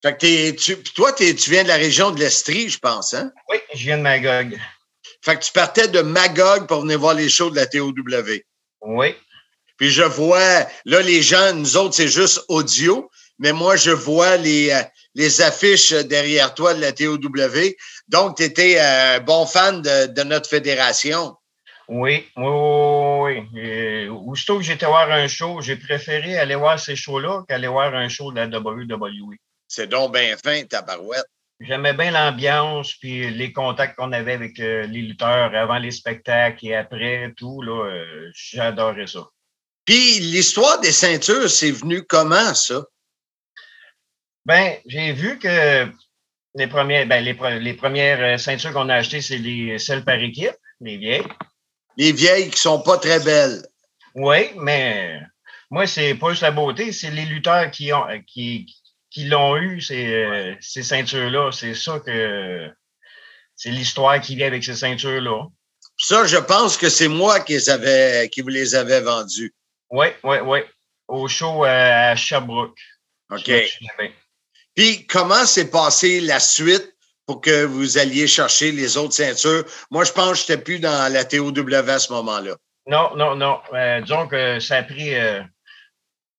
Fait 0.03 0.17
que 0.17 0.51
tu, 0.51 0.77
toi, 0.93 1.11
tu 1.13 1.33
viens 1.49 1.63
de 1.63 1.67
la 1.67 1.75
région 1.75 2.11
de 2.11 2.19
l'Estrie, 2.19 2.69
je 2.69 2.79
pense, 2.79 3.13
hein? 3.13 3.31
Oui, 3.49 3.57
je 3.73 3.83
viens 3.83 3.97
de 3.97 4.03
Magog. 4.03 4.59
Fait 5.21 5.35
que 5.37 5.43
tu 5.43 5.51
partais 5.51 5.87
de 5.87 6.01
Magog 6.01 6.67
pour 6.67 6.81
venir 6.81 6.99
voir 6.99 7.13
les 7.13 7.29
shows 7.29 7.49
de 7.49 7.55
la 7.55 7.65
TOW. 7.65 7.93
Oui. 8.81 9.15
Puis 9.77 9.89
je 9.91 10.03
vois, 10.03 10.65
là, 10.85 11.01
les 11.01 11.21
gens, 11.21 11.53
nous 11.53 11.77
autres, 11.77 11.93
c'est 11.95 12.07
juste 12.07 12.41
audio, 12.47 13.09
mais 13.39 13.51
moi, 13.53 13.75
je 13.75 13.91
vois 13.91 14.37
les, 14.37 14.71
euh, 14.71 14.81
les 15.13 15.41
affiches 15.41 15.91
derrière 15.93 16.53
toi 16.55 16.73
de 16.73 16.81
la 16.81 16.93
TOW. 16.93 17.17
Donc, 18.07 18.37
tu 18.37 18.43
étais 18.43 18.79
un 18.79 19.19
bon 19.19 19.45
fan 19.45 19.81
de, 19.81 20.07
de 20.07 20.23
notre 20.23 20.49
fédération. 20.49 21.35
Oui, 21.89 22.27
oui, 22.35 23.45
oui, 23.53 24.07
aussitôt 24.09 24.57
que 24.57 24.63
j'étais 24.63 24.85
voir 24.85 25.09
un 25.09 25.27
show, 25.29 25.61
j'ai 25.61 25.77
préféré 25.77 26.37
aller 26.37 26.55
voir 26.55 26.77
ces 26.79 26.97
shows-là 26.97 27.43
qu'aller 27.47 27.69
voir 27.69 27.93
un 27.95 28.09
show 28.09 28.31
de 28.31 28.41
la 28.41 28.47
WWE. 28.47 29.35
C'est 29.69 29.87
donc 29.87 30.13
bien 30.13 30.35
fin, 30.43 30.63
ta 30.65 30.81
barouette. 30.81 31.25
J'aimais 31.59 31.93
bien 31.93 32.11
l'ambiance, 32.11 32.93
puis 32.95 33.31
les 33.31 33.51
contacts 33.53 33.95
qu'on 33.95 34.11
avait 34.11 34.33
avec 34.33 34.59
euh, 34.59 34.85
les 34.85 35.01
lutteurs 35.01 35.55
avant 35.55 35.77
les 35.79 35.91
spectacles 35.91 36.67
et 36.67 36.75
après, 36.75 37.33
tout, 37.35 37.61
là, 37.61 37.85
euh, 37.85 38.31
j'adorais 38.35 39.07
ça. 39.07 39.27
Puis 39.85 40.19
l'histoire 40.19 40.79
des 40.81 40.91
ceintures, 40.91 41.49
c'est 41.49 41.71
venu 41.71 42.03
comment, 42.03 42.53
ça? 42.53 42.85
Ben, 44.45 44.77
j'ai 44.85 45.13
vu 45.13 45.39
que 45.39 45.87
les 46.53 46.67
premières, 46.67 47.07
ben, 47.07 47.23
les, 47.23 47.33
pre- 47.33 47.57
les 47.57 47.73
premières 47.73 48.19
euh, 48.21 48.37
ceintures 48.37 48.73
qu'on 48.73 48.89
a 48.89 48.95
achetées, 48.95 49.21
c'est 49.21 49.37
les 49.37 49.79
celles 49.79 50.03
par 50.03 50.19
équipe, 50.19 50.55
les 50.81 50.97
vieilles. 50.97 51.27
Les 51.97 52.11
vieilles 52.11 52.49
qui 52.49 52.59
sont 52.59 52.81
pas 52.81 52.97
très 52.97 53.19
belles. 53.19 53.65
Oui, 54.15 54.51
mais 54.55 55.19
moi, 55.69 55.85
c'est 55.85 56.15
pas 56.15 56.29
juste 56.29 56.43
la 56.43 56.51
beauté, 56.51 56.91
c'est 56.91 57.11
les 57.11 57.25
lutteurs 57.25 57.69
qui 57.71 57.91
ont 57.91 58.05
qui, 58.25 58.73
qui 59.09 59.25
l'ont 59.25 59.57
eu, 59.57 59.81
ces, 59.81 60.55
ces 60.61 60.83
ceintures-là. 60.83 61.51
C'est 61.51 61.73
ça 61.75 61.99
que 61.99 62.71
c'est 63.55 63.71
l'histoire 63.71 64.21
qui 64.21 64.35
vient 64.35 64.47
avec 64.47 64.63
ces 64.63 64.75
ceintures-là. 64.75 65.47
Ça, 65.97 66.25
je 66.25 66.37
pense 66.37 66.77
que 66.77 66.89
c'est 66.89 67.07
moi 67.07 67.39
qui, 67.39 67.53
les 67.53 67.69
avais, 67.69 68.29
qui 68.29 68.41
vous 68.41 68.49
les 68.49 68.75
avais 68.75 69.01
vendues. 69.01 69.53
Oui, 69.89 70.07
oui, 70.23 70.37
oui. 70.43 70.59
Au 71.07 71.27
show 71.27 71.63
à 71.63 72.15
Sherbrooke. 72.15 72.77
OK. 73.31 73.51
Puis 74.75 75.07
comment 75.07 75.45
s'est 75.45 75.71
passée 75.71 76.19
la 76.21 76.39
suite 76.39 76.96
pour 77.27 77.41
que 77.41 77.65
vous 77.65 77.97
alliez 77.97 78.25
chercher 78.25 78.71
les 78.71 78.97
autres 78.97 79.13
ceintures? 79.13 79.65
Moi, 79.91 80.05
je 80.05 80.13
pense 80.13 80.31
que 80.31 80.35
je 80.47 80.51
n'étais 80.53 80.63
plus 80.63 80.79
dans 80.79 81.13
la 81.13 81.25
TOW 81.25 81.51
à 81.51 81.99
ce 81.99 82.13
moment-là. 82.13 82.55
Non, 82.87 83.15
non, 83.15 83.35
non. 83.35 83.59
Euh, 83.73 84.01
disons 84.01 84.27
que 84.27 84.59
ça 84.59 84.77
a 84.77 84.83
pris. 84.83 85.13
euh, 85.13 85.41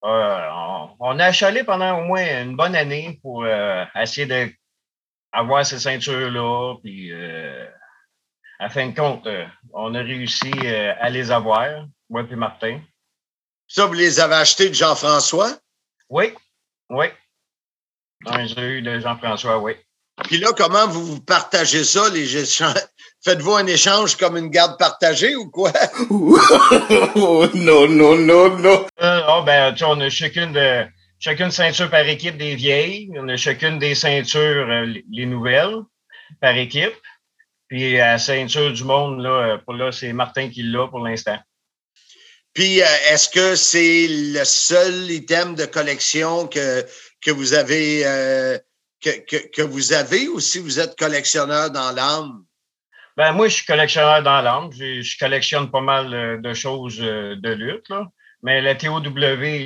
euh, 0.05 0.49
on, 0.51 0.97
on 0.99 1.19
a 1.19 1.27
achalé 1.27 1.63
pendant 1.63 1.99
au 1.99 2.05
moins 2.05 2.43
une 2.43 2.57
bonne 2.57 2.75
année 2.75 3.19
pour 3.23 3.45
euh, 3.45 3.85
essayer 3.95 4.27
d'avoir 4.27 5.67
ces 5.67 5.79
ceintures-là. 5.79 6.77
Puis, 6.83 7.13
à 8.61 8.69
fin 8.71 8.89
de 8.89 8.97
compte, 8.97 9.29
on 9.75 9.95
a 9.95 10.01
réussi 10.01 10.51
à 11.01 11.11
les 11.11 11.31
avoir, 11.31 11.87
moi 12.09 12.25
et 12.29 12.35
Martin. 12.37 12.81
Ça, 13.67 13.85
vous 13.85 13.93
les 13.93 14.19
avez 14.19 14.37
achetés 14.37 14.71
de 14.71 14.75
Jean-François? 14.75 15.51
Oui, 16.09 16.35
oui. 16.89 17.09
On 18.25 18.37
les 18.39 18.59
a 18.59 18.63
eu 18.63 18.81
de 18.83 18.99
Jean-François, 18.99 19.59
oui. 19.59 19.75
Puis 20.25 20.39
là, 20.39 20.49
comment 20.57 20.87
vous 20.89 21.05
vous 21.05 21.21
partagez 21.21 21.85
ça, 21.85 22.09
les 22.11 22.37
échanges? 22.37 22.75
Faites-vous 23.25 23.53
un 23.55 23.67
échange 23.67 24.17
comme 24.17 24.37
une 24.37 24.49
garde 24.49 24.79
partagée 24.79 25.35
ou 25.35 25.51
quoi? 25.51 25.73
non, 26.11 27.89
non, 27.89 28.17
non, 28.17 28.59
non. 28.59 28.87
Euh, 29.03 29.21
ah, 29.27 29.43
ben, 29.45 29.73
tu 29.73 29.79
sais, 29.79 29.85
on 29.87 30.01
a 30.01 30.09
chacune 30.09 30.53
de 30.53 30.85
chacune 31.19 31.51
ceinture 31.51 31.91
par 31.91 32.07
équipe 32.09 32.37
des 32.37 32.55
vieilles. 32.55 33.11
On 33.17 33.29
a 33.29 33.37
chacune 33.37 33.79
des 33.79 33.95
ceintures, 33.97 34.69
euh, 34.71 34.85
les- 34.87 35.05
les 35.11 35.27
nouvelles, 35.27 35.77
par 36.41 36.57
équipe. 36.57 36.95
Puis 37.69 37.97
la 37.97 38.19
ceinture 38.19 38.73
du 38.73 38.85
monde, 38.85 39.21
là, 39.21 39.31
euh, 39.31 39.59
pour 39.59 39.75
là, 39.75 39.91
c'est 39.93 40.13
Martin 40.13 40.49
qui 40.49 40.63
l'a 40.63 40.87
pour 40.87 41.01
l'instant. 41.01 41.39
Puis, 42.55 42.81
euh, 42.81 42.87
est-ce 43.11 43.29
que 43.29 43.57
c'est 43.57 44.07
le 44.09 44.45
seul 44.45 45.11
item 45.11 45.55
de 45.55 45.67
collection 45.67 46.47
que, 46.47 46.85
que 47.21 47.31
vous 47.31 47.55
avez 47.55 48.03
euh, 48.07 48.59
que, 49.01 49.11
que, 49.27 49.49
que 49.49 49.63
vous 49.63 49.93
avez 49.93 50.29
ou 50.29 50.41
si 50.41 50.59
vous 50.59 50.79
êtes 50.81 50.97
collectionneur 50.99 51.71
dans 51.71 51.93
l'âme? 51.93 52.45
Ben, 53.17 53.33
moi, 53.33 53.49
je 53.49 53.55
suis 53.55 53.67
collectionneur 53.67 54.23
dans 54.23 54.41
l'âme. 54.41 54.71
Je, 54.73 55.03
je 55.03 55.19
collectionne 55.19 55.71
pas 55.71 55.81
mal 55.81 56.15
euh, 56.15 56.39
de 56.39 56.55
choses 56.55 56.99
euh, 57.01 57.35
de 57.37 57.51
lutte, 57.51 57.89
là. 57.89 58.07
Mais 58.45 58.61
la 58.61 58.77
TOW, 58.77 59.03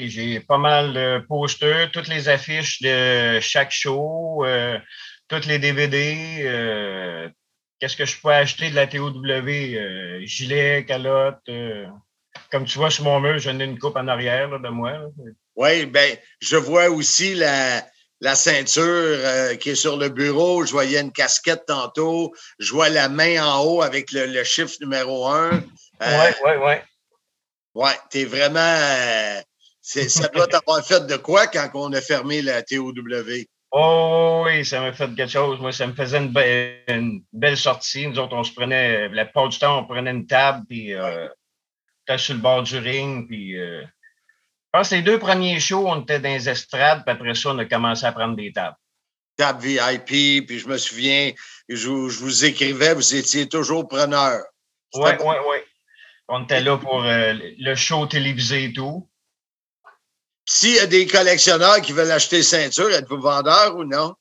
j'ai 0.09 0.41
pas 0.41 0.57
mal 0.57 0.95
de 0.95 1.19
posters, 1.29 1.91
toutes 1.93 2.09
les 2.09 2.31
affiches 2.31 2.81
de 2.81 3.39
chaque 3.41 3.71
show, 3.71 4.47
euh, 4.47 4.79
toutes 5.29 5.45
les 5.45 5.59
DVD. 5.59 6.17
euh, 6.45 7.29
Qu'est-ce 7.79 7.97
que 7.97 8.07
je 8.07 8.19
peux 8.19 8.31
acheter 8.31 8.71
de 8.71 8.75
la 8.75 8.87
TOW? 8.87 9.13
Euh, 9.27 10.21
gilet, 10.25 10.87
calotte. 10.87 11.41
euh, 11.51 11.85
comme 12.51 12.65
tu 12.65 12.79
vois 12.79 12.91
sur 12.91 13.05
mon 13.05 13.21
mur, 13.21 13.39
j'en 13.39 13.61
ai 13.61 13.65
une 13.65 13.79
coupe 13.79 13.97
en 13.97 14.09
arrière 14.09 14.49
là, 14.49 14.59
de 14.59 14.69
moi. 14.71 14.93
là. 14.93 15.07
Oui, 15.57 15.85
ben, 15.85 16.17
je 16.41 16.57
vois 16.57 16.89
aussi 16.89 17.35
la, 17.35 17.85
la 18.23 18.37
ceinture 18.37 18.83
euh, 18.85 19.57
qui 19.57 19.71
est 19.71 19.75
sur 19.75 19.97
le 19.97 20.09
bureau. 20.09 20.65
Je 20.65 20.71
voyais 20.71 21.01
une 21.01 21.13
casquette 21.13 21.67
tantôt. 21.67 22.33
Je 22.61 22.73
vois 22.73 22.89
la 22.89 23.09
main 23.09 23.45
en 23.45 23.65
haut 23.65 23.83
avec 23.83 24.13
le, 24.13 24.27
le 24.27 24.45
chiffre 24.45 24.77
numéro 24.81 25.27
un. 25.27 25.61
Euh, 26.03 26.19
Ouais, 26.19 26.35
ouais, 26.45 26.57
ouais. 26.57 26.85
Ouais, 27.75 27.99
t'es 28.11 28.25
vraiment. 28.25 28.61
euh, 28.61 29.41
ça 29.83 30.29
doit 30.29 30.47
t'avoir 30.47 30.87
fait 30.87 31.05
de 31.07 31.17
quoi 31.17 31.49
quand 31.49 31.69
on 31.75 31.93
a 31.93 32.01
fermé 32.01 32.43
la 32.43 32.63
TOW? 32.63 32.93
Oh 33.73 34.45
oui, 34.47 34.65
ça 34.65 34.81
m'a 34.81 34.93
fait 34.93 35.13
quelque 35.17 35.33
chose. 35.33 35.59
Moi, 35.59 35.73
ça 35.73 35.87
me 35.89 35.95
faisait 35.95 36.19
une, 36.19 36.33
be- 36.33 36.77
une 36.89 37.25
belle 37.33 37.57
sortie. 37.57 38.07
Nous 38.07 38.19
autres, 38.19 38.37
on 38.37 38.45
se 38.45 38.53
prenait, 38.53 39.09
la 39.09 39.25
plupart 39.25 39.49
du 39.49 39.59
temps, 39.59 39.81
on 39.81 39.85
prenait 39.87 40.11
une 40.13 40.27
table, 40.27 40.65
puis 40.69 40.95
euh, 40.95 41.27
sur 42.19 42.35
le 42.35 42.41
bord 42.41 42.63
du 42.63 42.79
ring, 42.79 43.27
puis 43.27 43.59
euh, 43.59 43.83
je 44.75 44.79
pense 44.79 44.89
que 44.89 44.95
les 44.95 45.03
deux 45.03 45.19
premiers 45.19 45.61
shows, 45.61 45.87
on 45.87 46.01
était 46.03 46.19
dans 46.19 46.31
les 46.31 46.49
estrades, 46.49 47.03
puis 47.05 47.13
après 47.13 47.35
ça, 47.35 47.51
on 47.51 47.59
a 47.59 47.65
commencé 47.67 48.07
à 48.07 48.13
prendre 48.13 48.37
des 48.37 48.53
tables. 48.53 48.77
table 49.37 49.61
VIP, 49.61 50.47
puis 50.47 50.59
je 50.59 50.67
me 50.69 50.79
souviens, 50.79 51.33
je, 51.69 51.89
vous- 51.89 52.09
je 52.09 52.19
vous 52.21 52.45
écrivais, 52.45 52.95
vous 52.95 53.15
étiez 53.15 53.49
toujours 53.49 53.87
preneur. 53.89 54.43
Oui, 54.95 55.11
oui, 55.21 55.35
oui. 55.49 55.57
On 56.29 56.45
était 56.45 56.61
là 56.61 56.77
pour 56.79 57.03
euh, 57.05 57.35
le 57.59 57.75
show 57.75 58.07
télévisé 58.07 58.65
et 58.65 58.73
tout. 58.73 59.09
S'il 60.47 60.75
y 60.75 60.79
a 60.81 60.87
des 60.87 61.07
collectionneurs 61.07 61.81
qui 61.83 61.93
veulent 61.93 62.11
acheter 62.11 62.43
ceinture, 62.43 62.91
êtes-vous 62.91 63.21
vendeur 63.21 63.77
ou 63.77 63.85
non? 63.85 64.15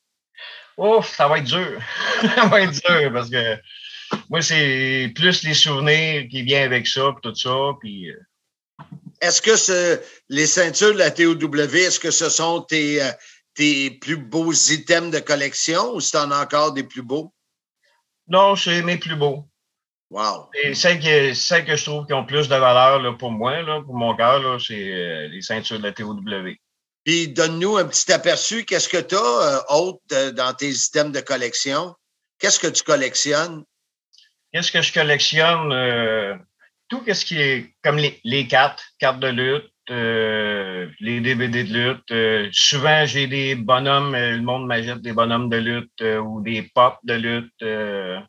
Ouf, 0.78 1.14
ça 1.16 1.28
va 1.28 1.38
être 1.40 1.46
dur. 1.46 1.82
ça 2.36 2.46
va 2.48 2.62
être 2.62 2.72
dur 2.72 3.12
parce 3.14 3.30
que 3.30 3.58
moi, 4.30 4.42
c'est 4.42 5.12
plus 5.16 5.44
les 5.44 5.54
souvenirs 5.54 6.28
qui 6.30 6.44
viennent 6.44 6.72
avec 6.72 6.88
ça, 6.88 7.12
puis 7.14 7.22
tout 7.30 7.36
ça. 7.36 7.56
Puis, 7.80 8.10
euh, 8.10 8.20
Est-ce 9.22 9.42
que 9.42 9.56
ce- 9.56 10.00
les 10.30 10.48
ceintures 10.48 10.94
de 10.94 10.98
la 10.98 11.12
TOW, 11.12 11.36
est-ce 11.76 12.00
que 12.00 12.12
ce 12.12 12.30
sont 12.30 12.62
tes, 12.62 13.02
euh, 13.02 13.12
tes 13.54 13.92
plus 13.92 14.18
beaux 14.18 14.52
items 14.52 15.12
de 15.12 15.20
collection 15.20 15.94
ou 15.94 16.00
c'est 16.00 16.18
en 16.18 16.32
as 16.32 16.42
encore 16.44 16.74
des 16.74 16.84
plus 16.84 17.04
beaux? 17.04 17.34
non, 18.28 18.56
c'est 18.56 18.82
mes 18.82 18.98
plus 18.98 19.16
beaux. 19.16 19.48
Wow. 20.10 20.50
Et 20.64 20.74
celles 20.74 21.00
que, 21.00 21.34
celles 21.34 21.66
que 21.66 21.76
je 21.76 21.84
trouve 21.86 22.06
qui 22.06 22.14
ont 22.14 22.26
plus 22.26 22.48
de 22.50 22.56
valeur 22.56 23.02
là, 23.02 23.14
pour 23.14 23.32
moi, 23.32 23.62
là, 23.62 23.82
pour 23.86 23.96
mon 23.96 24.16
cœur, 24.16 24.60
c'est 24.60 24.74
euh, 24.92 25.28
les 25.28 25.42
ceintures 25.42 25.78
de 25.80 25.84
la 25.84 25.92
TOW. 25.94 26.20
Puis 27.04 27.28
donne-nous 27.30 27.78
un 27.78 27.86
petit 27.86 28.12
aperçu. 28.12 28.66
Qu'est-ce 28.66 28.90
que 28.90 28.98
tu 28.98 29.16
as 29.16 29.66
autre 29.72 30.00
euh, 30.14 30.32
dans 30.32 30.54
tes 30.54 30.70
items 30.70 31.12
de 31.14 31.22
collection? 31.22 31.96
Qu'est-ce 32.40 32.60
que 32.60 32.68
tu 32.68 32.84
collectionnes? 32.84 33.64
Qu'est-ce 34.52 34.72
que 34.72 34.82
je 34.82 34.94
collectionne? 34.94 35.72
Euh, 35.72 36.36
tout 36.92 37.02
ce 37.12 37.26
qui 37.26 37.42
est 37.42 37.74
comme 37.84 37.96
les, 37.96 38.20
les 38.26 38.48
cartes, 38.48 38.84
cartes 39.00 39.22
de 39.22 39.30
lutte, 39.30 39.72
euh, 39.90 40.88
les 41.00 41.22
DVD 41.22 41.64
de 41.64 41.74
lutte. 41.74 42.12
Euh, 42.12 42.50
souvent, 42.52 43.06
j'ai 43.06 43.28
des 43.28 43.56
bonhommes, 43.56 44.14
euh, 44.14 44.36
le 44.36 44.42
monde 44.42 44.68
m'achète 44.68 45.02
des 45.02 45.14
bonhommes 45.14 45.50
de 45.50 45.58
lutte 45.58 46.04
ou 46.22 46.42
des 46.42 46.70
pop 46.76 46.98
de 47.04 47.14
lutte. 47.14 48.26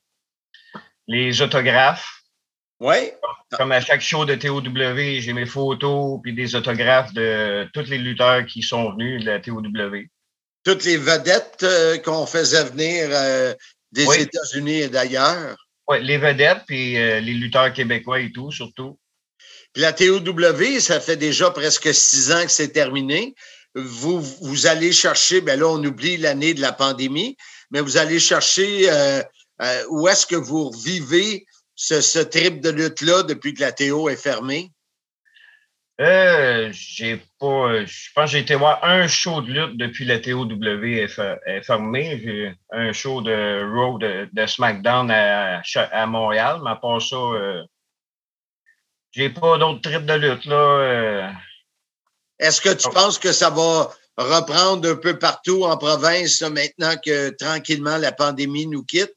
les 1.09 1.43
autographes. 1.43 2.09
Oui. 2.79 3.11
Comme 3.51 3.73
à 3.73 3.81
chaque 3.81 4.01
show 4.01 4.25
de 4.25 4.35
TOW, 4.37 4.63
j'ai 5.21 5.33
mes 5.33 5.47
photos 5.47 6.21
puis 6.23 6.33
des 6.33 6.55
autographes 6.55 7.13
de 7.13 7.69
tous 7.75 7.89
les 7.89 7.99
lutteurs 7.99 8.47
qui 8.47 8.63
sont 8.63 8.93
venus 8.93 9.25
de 9.25 9.27
la 9.27 9.41
TOW. 9.41 9.61
Toutes 10.65 10.85
les 10.85 10.97
vedettes 10.97 11.67
qu'on 12.05 12.27
faisait 12.27 12.65
venir 12.65 13.09
des 13.91 14.07
Oui. 14.07 14.21
États-Unis 14.21 14.83
et 14.83 14.89
d'ailleurs. 14.89 15.57
Les 15.99 16.19
vedettes 16.19 16.63
puis 16.67 16.97
euh, 16.99 17.21
les 17.21 17.35
lutteurs 17.35 17.73
québécois 17.73 18.21
et 18.21 18.33
tout, 18.33 18.51
surtout. 18.51 18.99
Puis 19.73 19.83
la 19.83 19.93
TOW, 19.93 20.81
ça 20.81 21.01
fait 21.01 21.17
déjà 21.17 21.51
presque 21.51 21.93
six 21.95 22.31
ans 22.31 22.45
que 22.45 22.51
c'est 22.51 22.69
terminé. 22.69 23.35
Vous, 23.75 24.21
vous 24.21 24.67
allez 24.67 24.93
chercher, 24.93 25.41
ben 25.41 25.59
là, 25.59 25.67
on 25.67 25.83
oublie 25.83 26.19
l'année 26.19 26.53
de 26.53 26.61
la 26.61 26.73
pandémie, 26.73 27.37
mais 27.71 27.81
vous 27.81 27.97
allez 27.97 28.21
chercher 28.21 28.91
euh, 28.91 29.23
euh, 29.63 29.85
où 29.89 30.09
est-ce 30.09 30.27
que 30.27 30.37
vous 30.37 30.71
vivez 30.85 31.47
ce, 31.75 32.03
ce 32.03 32.19
trip 32.19 32.61
de 32.61 32.69
lutte-là 32.69 33.23
depuis 33.23 33.55
que 33.55 33.61
la 33.61 33.73
TO 33.73 34.11
est 34.11 34.17
fermée? 34.17 34.71
Euh, 36.03 36.71
j'ai 36.73 37.23
pas. 37.39 37.47
euh, 37.47 37.87
Je 37.87 38.11
pense 38.15 38.25
que 38.25 38.31
j'ai 38.33 38.39
été 38.41 38.55
voir 38.57 38.83
un 38.83 39.07
show 39.07 39.41
de 39.41 39.53
lutte 39.53 39.77
depuis 39.77 40.05
la 40.05 40.19
TOW 40.19 40.49
est, 40.83 41.07
fer- 41.07 41.39
est 41.47 41.63
fermée. 41.63 42.21
J'ai 42.25 42.55
un 42.73 42.93
show 42.93 43.23
de 43.23 43.63
Raw 43.73 43.99
de, 43.99 44.29
de 44.33 44.47
SmackDown 44.47 45.11
à, 45.13 45.63
Montréal, 46.07 46.61
mais 46.65 46.71
à 46.71 46.77
part 46.77 47.01
ça, 47.01 47.15
euh, 47.17 47.63
j'ai 49.13 49.31
pas 49.31 49.59
d'autres 49.59 49.81
trips 49.81 50.07
de 50.07 50.15
lutte 50.15 50.45
là. 50.47 50.57
euh. 50.57 51.31
Est-ce 52.41 52.61
que 52.61 52.75
tu 52.75 52.89
penses 52.91 53.19
que 53.19 53.31
ça 53.31 53.51
va 53.51 53.89
reprendre 54.17 54.91
un 54.91 54.97
peu 54.97 55.17
partout 55.19 55.65
en 55.65 55.77
province 55.77 56.41
là, 56.41 56.51
maintenant 56.51 56.97
que 56.97 57.31
tranquillement 57.31 57.97
la 57.99 58.11
pandémie 58.11 58.67
nous 58.67 58.83
quitte? 58.85 59.15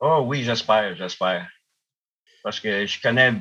Oh 0.00 0.22
oui, 0.24 0.44
j'espère, 0.44 0.96
j'espère. 0.96 1.46
Parce 2.42 2.58
que 2.60 2.86
je 2.86 3.00
connais 3.02 3.34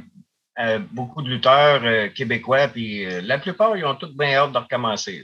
euh, 0.60 0.80
beaucoup 0.92 1.22
de 1.22 1.30
lutteurs 1.30 1.82
euh, 1.84 2.08
québécois, 2.10 2.68
puis 2.68 3.06
euh, 3.06 3.22
la 3.22 3.38
plupart, 3.38 3.78
ils 3.78 3.86
ont 3.86 3.94
tous 3.94 4.12
bien 4.18 4.34
hâte 4.34 4.54
de 4.54 4.58
recommencer. 4.58 5.24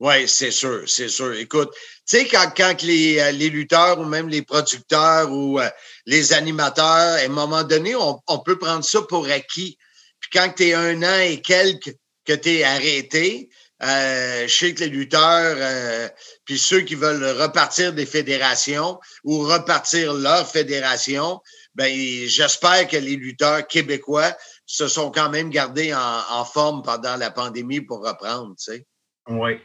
Oui, 0.00 0.26
c'est 0.26 0.50
sûr, 0.50 0.82
c'est 0.88 1.08
sûr. 1.08 1.34
Écoute, 1.34 1.70
tu 1.72 2.18
sais, 2.18 2.26
quand, 2.26 2.52
quand 2.56 2.82
les, 2.82 3.30
lutteurs 3.48 4.00
ou 4.00 4.04
même 4.04 4.28
les 4.28 4.42
producteurs 4.42 5.30
ou 5.30 5.60
les 6.06 6.32
animateurs, 6.32 6.84
à 6.84 7.24
un 7.24 7.28
moment 7.28 7.62
donné, 7.62 7.94
on, 7.94 8.38
peut 8.40 8.58
prendre 8.58 8.84
ça 8.84 9.00
pour 9.02 9.28
acquis. 9.28 9.78
Puis 10.18 10.30
quand 10.32 10.52
tu 10.56 10.64
es 10.64 10.74
un 10.74 11.00
an 11.04 11.20
et 11.20 11.40
quelques 11.40 11.94
que 12.24 12.32
tu 12.32 12.48
es 12.48 12.64
arrêté, 12.64 13.48
euh, 13.84 14.48
je 14.48 14.52
sais 14.52 14.74
que 14.74 14.80
les 14.80 14.90
lutteurs, 14.90 16.10
puis 16.44 16.58
ceux 16.58 16.80
qui 16.80 16.96
veulent 16.96 17.40
repartir 17.40 17.92
des 17.92 18.06
fédérations 18.06 18.98
ou 19.22 19.38
repartir 19.44 20.14
leur 20.14 20.50
fédération, 20.50 21.40
ben 21.76 21.94
j'espère 22.26 22.88
que 22.88 22.96
les 22.96 23.16
lutteurs 23.16 23.66
québécois 23.66 24.36
se 24.72 24.88
sont 24.88 25.10
quand 25.10 25.28
même 25.28 25.50
gardés 25.50 25.92
en, 25.92 26.22
en 26.30 26.44
forme 26.46 26.82
pendant 26.82 27.16
la 27.16 27.30
pandémie 27.30 27.82
pour 27.82 28.02
reprendre, 28.02 28.54
tu 28.56 28.72
sais. 28.72 28.86
Oui. 29.28 29.58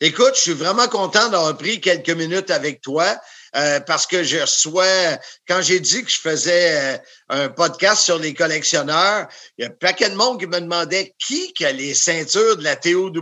Écoute, 0.00 0.32
je 0.34 0.40
suis 0.40 0.52
vraiment 0.52 0.88
content 0.88 1.28
d'avoir 1.28 1.56
pris 1.56 1.80
quelques 1.80 2.10
minutes 2.10 2.50
avec 2.50 2.80
toi 2.80 3.16
euh, 3.54 3.78
parce 3.80 4.04
que 4.08 4.24
je 4.24 4.38
reçois, 4.38 5.16
quand 5.46 5.62
j'ai 5.62 5.78
dit 5.78 6.02
que 6.02 6.10
je 6.10 6.18
faisais 6.20 6.94
euh, 6.94 6.98
un 7.28 7.48
podcast 7.50 8.02
sur 8.02 8.18
les 8.18 8.34
collectionneurs, 8.34 9.28
il 9.56 9.62
y 9.62 9.64
a 9.64 9.70
un 9.70 9.74
paquet 9.74 10.10
de 10.10 10.16
monde 10.16 10.40
qui 10.40 10.46
me 10.48 10.60
demandait 10.60 11.14
qui 11.24 11.52
qui 11.52 11.64
a 11.64 11.70
les 11.70 11.94
ceintures 11.94 12.56
de 12.56 12.64
la 12.64 12.74
TOW. 12.74 13.12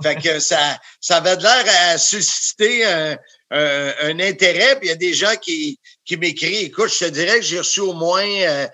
Fait 0.00 0.14
que 0.22 0.38
ça, 0.38 0.78
ça 1.00 1.16
avait 1.16 1.36
de 1.36 1.42
l'air 1.42 1.64
à 1.88 1.98
susciter 1.98 2.84
un, 2.84 3.18
un- 3.50 3.94
un 4.02 4.20
intérêt. 4.20 4.76
Puis 4.78 4.86
il 4.86 4.90
y 4.90 4.92
a 4.92 4.96
des 4.96 5.12
gens 5.14 5.34
qui, 5.42 5.80
qui 6.04 6.16
m'écrivent. 6.16 6.66
Écoute, 6.66 6.90
je 6.92 7.06
te 7.06 7.10
dirais 7.10 7.40
que 7.40 7.44
j'ai 7.44 7.58
reçu 7.58 7.80
au 7.80 7.94
moins 7.94 8.24
euh, 8.42 8.68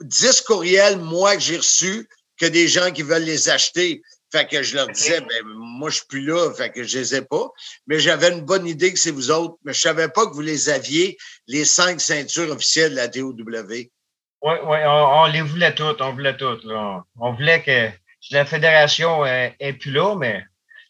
10 0.00 0.40
courriels, 0.42 0.98
moi, 0.98 1.34
que 1.36 1.42
j'ai 1.42 1.56
reçus, 1.56 2.08
que 2.38 2.46
des 2.46 2.68
gens 2.68 2.90
qui 2.90 3.02
veulent 3.02 3.24
les 3.24 3.48
acheter. 3.48 4.02
Fait 4.32 4.46
que 4.46 4.62
je 4.62 4.74
leur 4.74 4.88
disais, 4.88 5.20
ben, 5.20 5.44
moi, 5.44 5.88
je 5.88 5.96
suis 5.96 6.06
plus 6.06 6.24
là, 6.24 6.52
fait 6.52 6.70
que 6.70 6.82
je 6.82 6.98
les 6.98 7.14
ai 7.14 7.22
pas. 7.22 7.48
Mais 7.86 7.98
j'avais 7.98 8.32
une 8.32 8.42
bonne 8.42 8.66
idée 8.66 8.92
que 8.92 8.98
c'est 8.98 9.12
vous 9.12 9.30
autres. 9.30 9.56
Mais 9.64 9.72
je 9.72 9.80
savais 9.80 10.08
pas 10.08 10.26
que 10.26 10.34
vous 10.34 10.40
les 10.40 10.68
aviez, 10.68 11.16
les 11.46 11.64
cinq 11.64 12.00
ceintures 12.00 12.50
officielles 12.50 12.90
de 12.90 12.96
la 12.96 13.08
TOW. 13.08 13.34
Oui, 14.42 14.54
oui, 14.64 14.78
on, 14.84 15.22
on 15.22 15.26
les 15.26 15.42
voulait 15.42 15.74
toutes, 15.74 16.00
on 16.00 16.12
voulait 16.12 16.36
toutes. 16.36 16.64
Là. 16.64 17.04
On 17.18 17.32
voulait 17.32 17.62
que 17.62 17.90
la 18.30 18.44
fédération 18.44 19.24
euh, 19.24 19.48
est 19.58 19.72
plus 19.74 19.92
là, 19.92 20.14
mais 20.16 20.44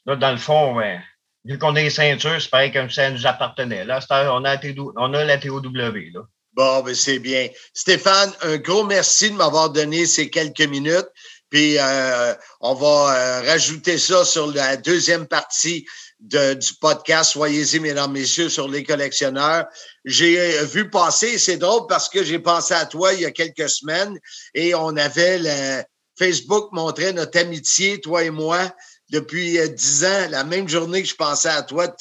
là, 0.07 0.17
dans 0.17 0.33
le 0.33 0.39
fond, 0.39 0.75
ouais, 0.75 0.99
vu 1.45 1.59
qu'on 1.59 1.77
a 1.77 1.81
les 1.81 1.91
ceintures, 1.91 2.41
c'est 2.41 2.51
pareil 2.51 2.73
comme 2.73 2.91
ça 2.91 3.11
nous 3.11 3.27
appartenait. 3.27 3.85
Là, 3.85 4.01
on 4.11 4.45
a 4.45 5.25
la 5.25 5.39
TOW. 5.39 5.63
Là. 5.73 6.27
Bon, 6.57 6.81
ben 6.81 6.95
c'est 6.95 7.19
bien. 7.19 7.51
Stéphane, 7.75 8.33
un 8.41 8.57
gros 8.57 8.83
merci 8.83 9.31
de 9.31 9.37
m'avoir 9.37 9.69
donné 9.69 10.07
ces 10.07 10.31
quelques 10.31 10.63
minutes. 10.63 11.07
Puis 11.51 11.77
euh, 11.79 12.35
on 12.63 12.73
va 12.73 12.87
euh, 12.87 13.43
rajouter 13.43 13.99
ça 13.99 14.25
sur 14.25 14.51
la 14.53 14.79
deuxième 14.79 15.27
partie 15.27 15.85
du 16.19 16.73
podcast. 16.81 17.33
Soyez-y, 17.33 17.79
mesdames, 17.79 18.11
messieurs, 18.11 18.49
sur 18.49 18.69
les 18.69 18.85
collectionneurs. 18.85 19.67
J'ai 20.07 20.59
euh, 20.59 20.65
vu 20.65 20.89
passer, 20.89 21.37
c'est 21.37 21.59
drôle 21.59 21.87
parce 21.91 22.09
que 22.09 22.25
j'ai 22.25 22.39
pensé 22.39 22.73
à 22.73 22.87
toi 22.87 23.13
il 23.13 23.21
y 23.21 23.27
a 23.27 23.33
quelques 23.33 23.69
semaines 23.69 24.19
et 24.55 24.75
on 24.75 24.97
avait 24.97 25.39
le 25.39 25.83
Facebook 26.19 26.71
montrait 26.73 27.13
notre 27.13 27.39
amitié, 27.39 28.01
toi 28.01 28.25
et 28.25 28.31
moi, 28.31 28.75
depuis 29.11 29.59
dix 29.69 30.07
ans, 30.07 30.29
la 30.31 30.43
même 30.43 30.71
journée 30.71 31.03
que 31.03 31.09
je 31.09 31.15
pensais 31.15 31.51
à 31.51 31.63
toi 31.63 31.95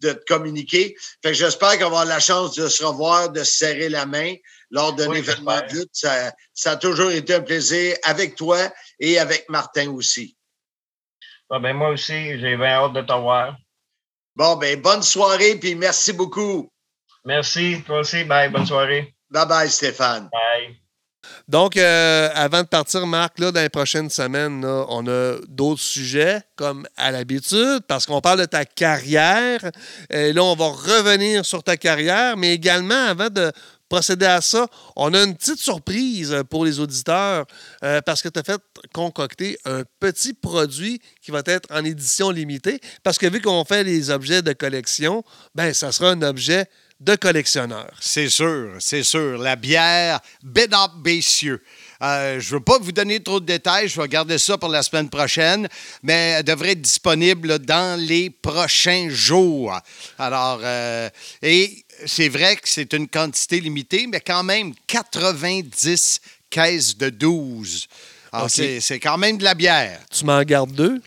de 0.00 0.12
te 0.12 0.24
communiquer. 0.26 0.94
Fait 1.22 1.30
que 1.30 1.34
j'espère 1.34 1.72
qu'on 1.72 1.90
va 1.90 2.00
avoir 2.00 2.04
la 2.04 2.20
chance 2.20 2.54
de 2.54 2.68
se 2.68 2.84
revoir, 2.84 3.30
de 3.30 3.44
se 3.44 3.58
serrer 3.58 3.88
la 3.88 4.06
main 4.06 4.34
lors 4.70 4.94
d'un 4.94 5.08
Oui, 5.08 5.18
événement 5.18 5.60
de 5.60 5.78
lutte. 5.78 5.90
Ça, 5.92 6.32
ça 6.54 6.72
a 6.72 6.76
toujours 6.76 7.10
été 7.10 7.34
un 7.34 7.40
plaisir 7.40 7.96
avec 8.04 8.36
toi 8.36 8.58
et 8.98 9.18
avec 9.18 9.48
Martin 9.48 9.90
aussi. 9.90 10.36
Ah, 11.50 11.58
ben, 11.58 11.72
moi 11.72 11.90
aussi, 11.90 12.38
j'ai 12.38 12.56
bien 12.56 12.66
hâte 12.66 12.92
de 12.92 13.02
te 13.02 13.12
voir. 13.12 13.56
Bon, 14.36 14.56
ben, 14.56 14.80
bonne 14.80 15.02
soirée, 15.02 15.56
puis 15.56 15.74
merci 15.74 16.12
beaucoup. 16.12 16.70
Merci, 17.24 17.82
toi 17.84 17.98
aussi. 17.98 18.24
Bye, 18.24 18.50
bonne 18.50 18.66
soirée. 18.66 19.14
Bye 19.30 19.46
bye, 19.46 19.70
Stéphane. 19.70 20.28
Bye. 20.30 20.79
Donc, 21.48 21.76
euh, 21.76 22.28
avant 22.34 22.62
de 22.62 22.68
partir, 22.68 23.06
Marc, 23.06 23.38
là, 23.38 23.52
dans 23.52 23.60
les 23.60 23.68
prochaines 23.68 24.10
semaines, 24.10 24.64
on 24.64 25.06
a 25.06 25.36
d'autres 25.48 25.80
sujets, 25.80 26.42
comme 26.56 26.86
à 26.96 27.10
l'habitude, 27.10 27.80
parce 27.88 28.06
qu'on 28.06 28.20
parle 28.20 28.40
de 28.40 28.44
ta 28.44 28.64
carrière. 28.64 29.60
Et 30.10 30.32
là, 30.32 30.44
on 30.44 30.54
va 30.54 30.66
revenir 30.66 31.44
sur 31.44 31.62
ta 31.62 31.76
carrière, 31.76 32.36
mais 32.36 32.54
également, 32.54 33.06
avant 33.06 33.30
de 33.30 33.52
procéder 33.90 34.26
à 34.26 34.40
ça, 34.40 34.68
on 34.96 35.12
a 35.12 35.22
une 35.24 35.36
petite 35.36 35.58
surprise 35.58 36.42
pour 36.48 36.64
les 36.64 36.78
auditeurs, 36.78 37.44
euh, 37.84 38.00
parce 38.00 38.22
que 38.22 38.28
tu 38.28 38.38
as 38.38 38.44
fait 38.44 38.62
concocter 38.94 39.58
un 39.66 39.82
petit 39.98 40.32
produit 40.32 41.02
qui 41.20 41.32
va 41.32 41.42
être 41.44 41.68
en 41.70 41.84
édition 41.84 42.30
limitée, 42.30 42.80
parce 43.02 43.18
que 43.18 43.26
vu 43.26 43.42
qu'on 43.42 43.64
fait 43.64 43.82
les 43.82 44.10
objets 44.10 44.42
de 44.42 44.52
collection, 44.52 45.24
ben 45.54 45.74
ça 45.74 45.90
sera 45.90 46.10
un 46.10 46.22
objet 46.22 46.66
de 47.00 47.16
collectionneur. 47.16 47.90
C'est 48.00 48.28
sûr, 48.28 48.72
c'est 48.78 49.02
sûr. 49.02 49.38
La 49.38 49.56
bière 49.56 50.20
Bédard 50.42 50.94
Bessieux. 50.98 51.62
Euh, 52.02 52.38
je 52.40 52.54
ne 52.54 52.58
veux 52.58 52.64
pas 52.64 52.78
vous 52.78 52.92
donner 52.92 53.22
trop 53.22 53.40
de 53.40 53.46
détails, 53.46 53.88
je 53.88 54.00
vais 54.00 54.08
garder 54.08 54.38
ça 54.38 54.56
pour 54.58 54.68
la 54.70 54.82
semaine 54.82 55.08
prochaine, 55.10 55.68
mais 56.02 56.34
elle 56.38 56.44
devrait 56.44 56.70
être 56.72 56.80
disponible 56.80 57.58
dans 57.58 57.98
les 58.00 58.30
prochains 58.30 59.08
jours. 59.10 59.78
Alors, 60.18 60.60
euh, 60.62 61.08
et 61.42 61.84
c'est 62.06 62.28
vrai 62.28 62.56
que 62.56 62.68
c'est 62.68 62.92
une 62.94 63.08
quantité 63.08 63.60
limitée, 63.60 64.06
mais 64.06 64.20
quand 64.20 64.42
même 64.42 64.72
90 64.86 66.20
caisses 66.48 66.96
de 66.96 67.10
12. 67.10 67.86
Alors, 68.32 68.46
Ok. 68.46 68.52
c'est- 68.52 68.80
c'est 68.80 69.00
quand 69.00 69.18
même 69.18 69.38
de 69.38 69.44
la 69.44 69.54
bière. 69.54 70.00
Tu 70.10 70.24
m'en 70.24 70.42
gardes 70.42 70.72
deux? 70.72 71.00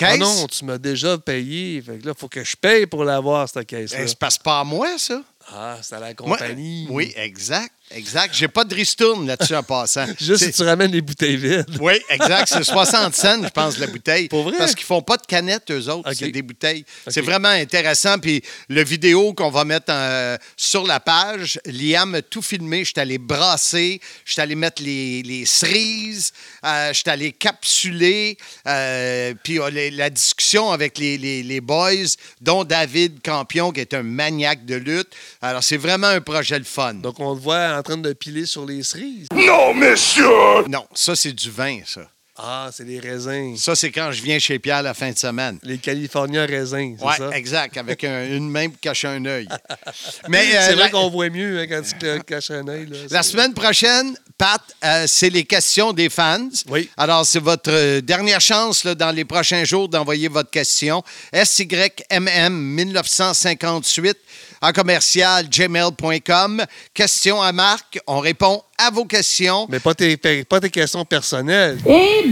Ah 0.00 0.16
non, 0.16 0.46
tu 0.48 0.64
m'as 0.64 0.78
déjà 0.78 1.16
payé. 1.18 1.80
Fait 1.82 1.98
que 1.98 2.06
là, 2.06 2.12
il 2.16 2.18
faut 2.20 2.28
que 2.28 2.42
je 2.42 2.56
paye 2.56 2.86
pour 2.86 3.04
l'avoir, 3.04 3.48
cette 3.48 3.66
caisse-là. 3.66 3.98
Eh, 4.02 4.08
C'est 4.08 4.18
passe 4.18 4.38
pas 4.38 4.60
à 4.60 4.64
moi, 4.64 4.98
ça. 4.98 5.22
Ah, 5.52 5.78
c'est 5.82 5.94
à 5.94 6.00
la 6.00 6.06
Moi- 6.06 6.14
compagnie. 6.14 6.86
oui, 6.90 7.12
exact, 7.16 7.70
exact. 7.94 8.34
J'ai 8.34 8.48
pas 8.48 8.64
de 8.64 8.74
ristourne 8.74 9.26
là-dessus 9.26 9.54
en 9.54 9.62
passant. 9.62 10.06
Juste 10.20 10.44
si 10.44 10.52
tu 10.52 10.62
ramènes 10.62 10.92
les 10.92 11.00
bouteilles 11.00 11.36
vides. 11.36 11.66
Oui, 11.80 11.94
exact. 12.08 12.48
C'est 12.48 12.64
60 12.64 13.14
cents, 13.14 13.42
je 13.42 13.48
pense, 13.48 13.78
la 13.78 13.86
bouteille. 13.86 14.28
Pour 14.28 14.42
vrai? 14.44 14.58
Parce 14.58 14.74
qu'ils 14.74 14.86
font 14.86 15.02
pas 15.02 15.16
de 15.16 15.26
canettes, 15.26 15.70
eux 15.70 15.88
autres. 15.88 16.08
OK. 16.10 16.16
C'est 16.18 16.30
des 16.30 16.42
bouteilles. 16.42 16.84
C'est 17.08 17.20
vraiment 17.20 17.48
intéressant. 17.48 18.18
Puis 18.18 18.42
le 18.68 18.82
vidéo 18.84 19.32
qu'on 19.34 19.50
va 19.50 19.64
mettre 19.64 19.86
euh, 19.90 20.36
sur 20.56 20.86
la 20.86 21.00
page, 21.00 21.58
Liam 21.66 22.14
a 22.14 22.22
tout 22.22 22.42
filmé. 22.42 22.80
Je 22.84 22.90
suis 22.92 23.00
allé 23.00 23.18
brasser, 23.18 24.00
je 24.24 24.32
suis 24.32 24.42
allé 24.42 24.54
mettre 24.54 24.82
les, 24.82 25.22
les 25.22 25.46
cerises, 25.46 26.32
euh, 26.64 26.88
je 26.92 26.94
suis 27.00 27.10
allé 27.10 27.32
capsuler. 27.32 28.36
euh, 28.66 29.34
puis 29.42 29.58
euh, 29.60 29.70
les- 29.70 29.90
la 29.90 30.10
discussion 30.10 30.70
avec 30.72 30.98
les, 30.98 31.18
les- 31.18 31.42
les 31.42 31.60
boys, 31.60 31.92
dont 32.40 32.64
David 32.64 33.20
Campion, 33.22 33.70
qui 33.72 33.80
est 33.80 33.94
un 33.94 34.02
maniaque 34.02 34.64
de 34.64 34.74
lutte. 34.76 35.08
Alors, 35.42 35.62
c'est 35.62 35.76
vraiment 35.76 36.06
un 36.08 36.20
projet 36.20 36.58
le 36.58 36.64
fun. 36.64 36.94
Donc, 36.94 37.20
on 37.20 37.36
te 37.36 37.40
voit 37.42 37.76
en 37.78 37.82
train 37.84 37.96
de 37.98 38.12
piler 38.12 38.46
sur 38.46 38.66
les 38.66 38.82
cerises? 38.82 39.28
Non, 39.32 39.72
monsieur! 39.74 40.66
Non, 40.68 40.86
ça, 40.94 41.14
c'est 41.14 41.32
du 41.32 41.50
vin, 41.50 41.80
ça. 41.86 42.02
Ah, 42.36 42.68
c'est 42.72 42.84
des 42.84 42.98
raisins. 42.98 43.54
Ça, 43.56 43.76
c'est 43.76 43.92
quand 43.92 44.10
je 44.10 44.20
viens 44.20 44.40
chez 44.40 44.58
Pierre 44.58 44.82
la 44.82 44.92
fin 44.92 45.12
de 45.12 45.16
semaine. 45.16 45.56
Les 45.62 45.78
Californiens 45.78 46.46
raisins, 46.46 46.96
c'est 46.98 47.06
Oui, 47.06 47.12
ça? 47.16 47.30
exact, 47.30 47.76
avec 47.76 48.02
un- 48.02 48.26
une 48.36 48.50
main 48.50 48.68
qui 48.70 48.76
cache 48.80 49.04
un 49.04 49.24
œil. 49.24 49.46
Mais 50.28 50.44
c'est 50.50 50.72
euh, 50.72 50.74
vrai 50.74 50.84
la, 50.86 50.90
qu'on 50.90 51.10
voit 51.10 51.30
mieux 51.30 51.60
hein, 51.60 51.66
quand 51.68 51.82
tu 51.82 52.20
caches 52.24 52.50
un 52.50 52.66
œil. 52.66 52.86
là. 52.86 52.96
la 53.08 53.22
C'est- 53.22 53.30
semaine 53.30 53.54
prochaine, 53.54 54.16
Pat, 54.36 54.60
euh, 54.84 55.04
c'est 55.06 55.30
les 55.30 55.44
questions 55.44 55.92
des 55.92 56.08
fans. 56.10 56.48
Oui. 56.70 56.90
Alors, 56.96 57.24
c'est 57.24 57.38
votre 57.38 57.70
euh, 57.70 58.00
dernière 58.00 58.40
chance 58.40 58.82
là, 58.82 58.96
dans 58.96 59.12
les 59.12 59.24
prochains 59.24 59.62
jours 59.62 59.88
d'envoyer 59.88 60.26
votre 60.26 60.50
question. 60.50 61.04
SYMM 61.32 62.52
1958 62.52 64.16
en 64.64 64.72
commercial 64.72 65.46
gmail.com. 65.48 66.64
Question 66.94 67.42
à 67.42 67.52
Marc. 67.52 67.98
On 68.06 68.20
répond 68.20 68.62
à 68.78 68.90
vos 68.90 69.04
questions. 69.04 69.66
Mais 69.68 69.78
pas 69.78 69.94
tes, 69.94 70.16
pas 70.44 70.60
tes 70.60 70.70
questions 70.70 71.04
personnelles, 71.04 71.78
Et 71.86 72.24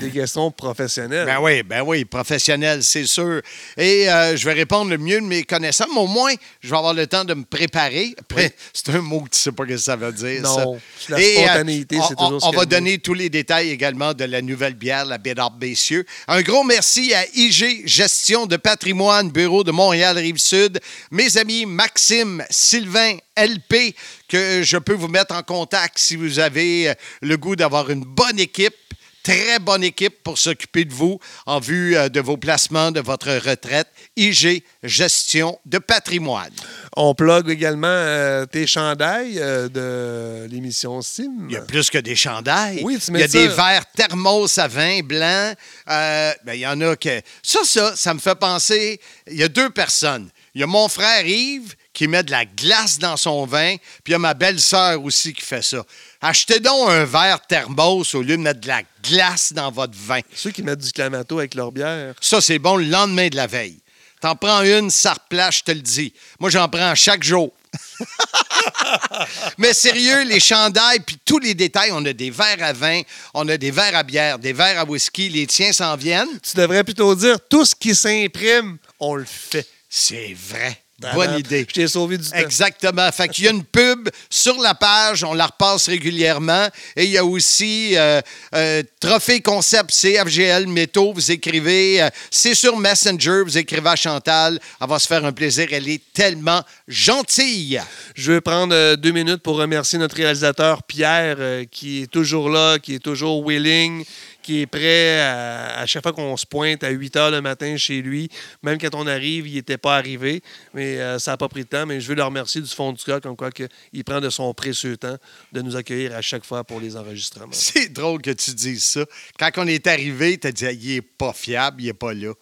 des 0.00 0.10
questions 0.10 0.50
professionnelles. 0.50 1.26
Ben 1.26 1.38
oui, 1.40 1.62
ben 1.62 1.82
oui, 1.82 2.04
professionnel, 2.04 2.82
c'est 2.82 3.06
sûr. 3.06 3.40
Et 3.76 4.08
euh, 4.10 4.36
je 4.36 4.44
vais 4.44 4.52
répondre 4.52 4.90
le 4.90 4.98
mieux 4.98 5.20
de 5.20 5.26
mes 5.26 5.42
connaissances, 5.44 5.88
mais 5.94 6.00
au 6.00 6.06
moins, 6.06 6.32
je 6.60 6.70
vais 6.70 6.76
avoir 6.76 6.94
le 6.94 7.06
temps 7.06 7.24
de 7.24 7.34
me 7.34 7.44
préparer. 7.44 8.14
Après, 8.18 8.54
c'est 8.72 8.88
un 8.90 9.00
mot 9.00 9.20
que 9.20 9.30
tu 9.30 9.38
sais 9.38 9.52
pas 9.52 9.64
ce 9.64 9.68
que 9.68 9.76
ça 9.76 9.96
veut 9.96 10.12
dire. 10.12 10.42
Non, 10.42 10.78
ça. 10.98 11.10
la 11.10 11.20
Et, 11.20 11.38
euh, 11.38 11.44
spontanéité, 11.46 11.98
on- 11.98 12.08
c'est 12.08 12.14
toujours 12.14 12.32
on, 12.34 12.40
ce 12.40 12.46
on 12.46 12.50
va 12.52 12.64
dit. 12.64 12.70
donner 12.70 12.98
tous 12.98 13.14
les 13.14 13.28
détails 13.30 13.70
également 13.70 14.14
de 14.14 14.24
la 14.24 14.42
nouvelle 14.42 14.74
bière, 14.74 15.04
la 15.04 15.18
Bédard 15.18 15.50
Bessieux. 15.52 16.04
Un 16.28 16.42
gros 16.42 16.64
merci 16.64 17.14
à 17.14 17.24
IG 17.34 17.82
Gestion 17.86 18.46
de 18.46 18.56
patrimoine, 18.56 19.30
Bureau 19.30 19.64
de 19.64 19.70
Montréal-Rive-Sud. 19.72 20.80
Mes 21.10 21.36
amis 21.38 21.66
Maxime, 21.66 22.44
Sylvain, 22.50 23.16
LP, 23.36 23.94
que 24.28 24.62
je 24.62 24.76
peux 24.76 24.92
vous 24.94 25.08
mettre 25.08 25.34
en 25.34 25.42
contact 25.42 25.98
si 25.98 26.16
vous 26.16 26.38
avez 26.38 26.90
euh, 26.90 26.94
le 27.22 27.36
goût 27.36 27.56
d'avoir 27.56 27.90
une 27.90 28.04
bonne 28.04 28.38
équipe 28.38 28.74
très 29.22 29.58
bonne 29.58 29.84
équipe 29.84 30.22
pour 30.22 30.38
s'occuper 30.38 30.84
de 30.84 30.92
vous 30.92 31.18
en 31.46 31.60
vue 31.60 31.96
euh, 31.96 32.08
de 32.08 32.20
vos 32.20 32.36
placements, 32.36 32.90
de 32.90 33.00
votre 33.00 33.30
retraite. 33.30 33.88
IG 34.16 34.62
Gestion 34.82 35.58
de 35.66 35.78
patrimoine. 35.78 36.52
On 36.96 37.14
plug 37.14 37.48
également 37.50 37.86
euh, 37.88 38.46
tes 38.46 38.66
chandails 38.66 39.38
euh, 39.38 39.68
de 39.68 40.48
l'émission 40.50 41.02
Sim. 41.02 41.30
Il 41.48 41.52
y 41.52 41.56
a 41.56 41.60
plus 41.62 41.90
que 41.90 41.98
des 41.98 42.16
chandails. 42.16 42.80
Oui, 42.82 42.98
tu 42.98 43.10
Il 43.12 43.20
y 43.20 43.22
a 43.22 43.28
ça. 43.28 43.38
des 43.38 43.48
verres 43.48 43.86
thermos 43.94 44.58
à 44.58 44.68
vin 44.68 45.00
blanc. 45.02 45.54
Euh, 45.88 46.32
ben, 46.44 46.54
il 46.54 46.60
y 46.60 46.66
en 46.66 46.80
a 46.80 46.96
que. 46.96 47.20
Ça, 47.42 47.60
ça, 47.64 47.94
ça 47.94 48.14
me 48.14 48.20
fait 48.20 48.34
penser. 48.34 49.00
Il 49.30 49.36
y 49.36 49.42
a 49.42 49.48
deux 49.48 49.70
personnes. 49.70 50.30
Il 50.54 50.60
y 50.60 50.64
a 50.64 50.66
mon 50.66 50.88
frère 50.88 51.26
Yves 51.26 51.74
qui 51.92 52.08
met 52.08 52.22
de 52.22 52.30
la 52.30 52.44
glace 52.44 52.98
dans 52.98 53.16
son 53.16 53.44
vin, 53.46 53.76
puis 54.02 54.08
il 54.08 54.12
y 54.12 54.14
a 54.14 54.18
ma 54.18 54.34
belle-sœur 54.34 55.02
aussi 55.04 55.32
qui 55.32 55.42
fait 55.42 55.62
ça. 55.62 55.84
Achetez 56.22 56.60
donc 56.60 56.90
un 56.90 57.04
verre 57.04 57.40
thermos 57.46 58.14
au 58.14 58.20
lieu 58.20 58.36
de 58.36 58.42
mettre 58.42 58.60
de 58.60 58.68
la 58.68 58.82
glace 59.02 59.54
dans 59.54 59.70
votre 59.70 59.96
vin. 59.96 60.20
Ceux 60.34 60.50
qui 60.50 60.62
mettent 60.62 60.80
du 60.80 60.92
clamato 60.92 61.38
avec 61.38 61.54
leur 61.54 61.72
bière. 61.72 62.14
Ça, 62.20 62.42
c'est 62.42 62.58
bon 62.58 62.76
le 62.76 62.84
lendemain 62.84 63.28
de 63.28 63.36
la 63.36 63.46
veille. 63.46 63.80
T'en 64.20 64.36
prends 64.36 64.62
une, 64.62 64.90
ça 64.90 65.14
replace, 65.14 65.58
je 65.58 65.62
te 65.62 65.72
le 65.72 65.80
dis. 65.80 66.12
Moi, 66.38 66.50
j'en 66.50 66.68
prends 66.68 66.94
chaque 66.94 67.22
jour. 67.22 67.52
Mais 69.58 69.72
sérieux, 69.72 70.24
les 70.24 70.40
chandails, 70.40 71.00
puis 71.00 71.18
tous 71.24 71.38
les 71.38 71.54
détails, 71.54 71.90
on 71.92 72.04
a 72.04 72.12
des 72.12 72.30
verres 72.30 72.62
à 72.62 72.74
vin, 72.74 73.00
on 73.32 73.48
a 73.48 73.56
des 73.56 73.70
verres 73.70 73.96
à 73.96 74.02
bière, 74.02 74.38
des 74.38 74.52
verres 74.52 74.80
à 74.80 74.84
whisky, 74.84 75.30
les 75.30 75.46
tiens 75.46 75.72
s'en 75.72 75.96
viennent. 75.96 76.38
Tu 76.42 76.54
devrais 76.54 76.84
plutôt 76.84 77.14
dire 77.14 77.38
tout 77.48 77.64
ce 77.64 77.74
qui 77.74 77.94
s'imprime, 77.94 78.76
on 78.98 79.14
le 79.14 79.24
fait. 79.24 79.66
C'est 79.88 80.34
vrai. 80.34 80.82
Bonne 81.14 81.38
idée. 81.38 81.66
Je 81.68 81.74
t'ai 81.74 81.88
sauvé 81.88 82.18
du 82.18 82.28
temps. 82.28 82.36
Exactement. 82.36 83.10
Fait 83.12 83.28
qu'il 83.28 83.44
y 83.44 83.48
a 83.48 83.50
une 83.50 83.64
pub 83.64 84.08
sur 84.28 84.58
la 84.60 84.74
page, 84.74 85.24
on 85.24 85.32
la 85.32 85.46
repasse 85.46 85.88
régulièrement. 85.88 86.68
Et 86.96 87.04
il 87.04 87.10
y 87.10 87.18
a 87.18 87.24
aussi 87.24 87.96
euh, 87.96 88.20
euh, 88.54 88.82
Trophée 89.00 89.40
Concept 89.40 89.90
CFGL 89.90 90.66
Métaux. 90.66 91.12
Vous 91.14 91.30
écrivez, 91.30 92.02
euh, 92.02 92.10
c'est 92.30 92.54
sur 92.54 92.76
Messenger, 92.76 93.42
vous 93.44 93.56
écrivez 93.56 93.88
à 93.88 93.96
Chantal. 93.96 94.60
Elle 94.80 94.88
va 94.88 94.98
se 94.98 95.06
faire 95.06 95.24
un 95.24 95.32
plaisir. 95.32 95.68
Elle 95.72 95.88
est 95.88 96.02
tellement 96.12 96.62
gentille. 96.86 97.80
Je 98.14 98.32
veux 98.32 98.40
prendre 98.40 98.96
deux 98.96 99.12
minutes 99.12 99.42
pour 99.42 99.56
remercier 99.56 99.98
notre 99.98 100.16
réalisateur 100.16 100.82
Pierre, 100.82 101.64
qui 101.70 102.02
est 102.02 102.06
toujours 102.06 102.50
là, 102.50 102.78
qui 102.78 102.94
est 102.94 102.98
toujours 103.02 103.46
willing, 103.46 104.04
qui 104.42 104.60
est 104.62 104.66
prêt 104.66 105.20
à, 105.20 105.80
à 105.80 105.86
chaque 105.86 106.02
fois 106.02 106.12
qu'on 106.12 106.36
se 106.36 106.46
pointe 106.46 106.82
à 106.84 106.90
8 106.90 107.16
heures 107.16 107.30
le 107.30 107.40
matin 107.40 107.76
chez 107.76 108.02
lui. 108.02 108.28
Même 108.62 108.78
quand 108.78 108.94
on 108.94 109.06
arrive, 109.06 109.46
il 109.46 109.54
n'était 109.54 109.78
pas 109.78 109.96
arrivé, 109.96 110.42
mais 110.74 110.98
euh, 110.98 111.18
ça 111.18 111.32
n'a 111.32 111.36
pas 111.36 111.48
pris 111.48 111.64
de 111.64 111.68
temps. 111.68 111.86
Mais 111.86 112.00
je 112.00 112.08
veux 112.08 112.14
le 112.14 112.22
remercier 112.24 112.60
du 112.60 112.68
fond 112.68 112.92
du 112.92 113.02
cœur, 113.04 113.20
comme 113.20 113.36
quoi 113.36 113.50
que 113.50 113.68
il 113.92 114.04
prend 114.04 114.20
de 114.20 114.30
son 114.30 114.52
précieux 114.54 114.96
temps 114.96 115.16
de 115.52 115.62
nous 115.62 115.76
accueillir 115.76 116.14
à 116.16 116.22
chaque 116.22 116.44
fois 116.44 116.64
pour 116.64 116.80
les 116.80 116.96
enregistrements. 116.96 117.48
C'est 117.52 117.92
drôle 117.92 118.22
que 118.22 118.30
tu 118.30 118.52
dises 118.54 118.84
ça. 118.84 119.04
Quand 119.38 119.50
on 119.56 119.66
est 119.66 119.86
arrivé, 119.86 120.38
tu 120.38 120.46
as 120.46 120.52
dit, 120.52 120.64
il 120.64 120.90
est 120.96 121.02
pas 121.02 121.32
fiable, 121.32 121.82
il 121.82 121.88
est 121.88 121.92
pas 121.92 122.14
là. 122.14 122.32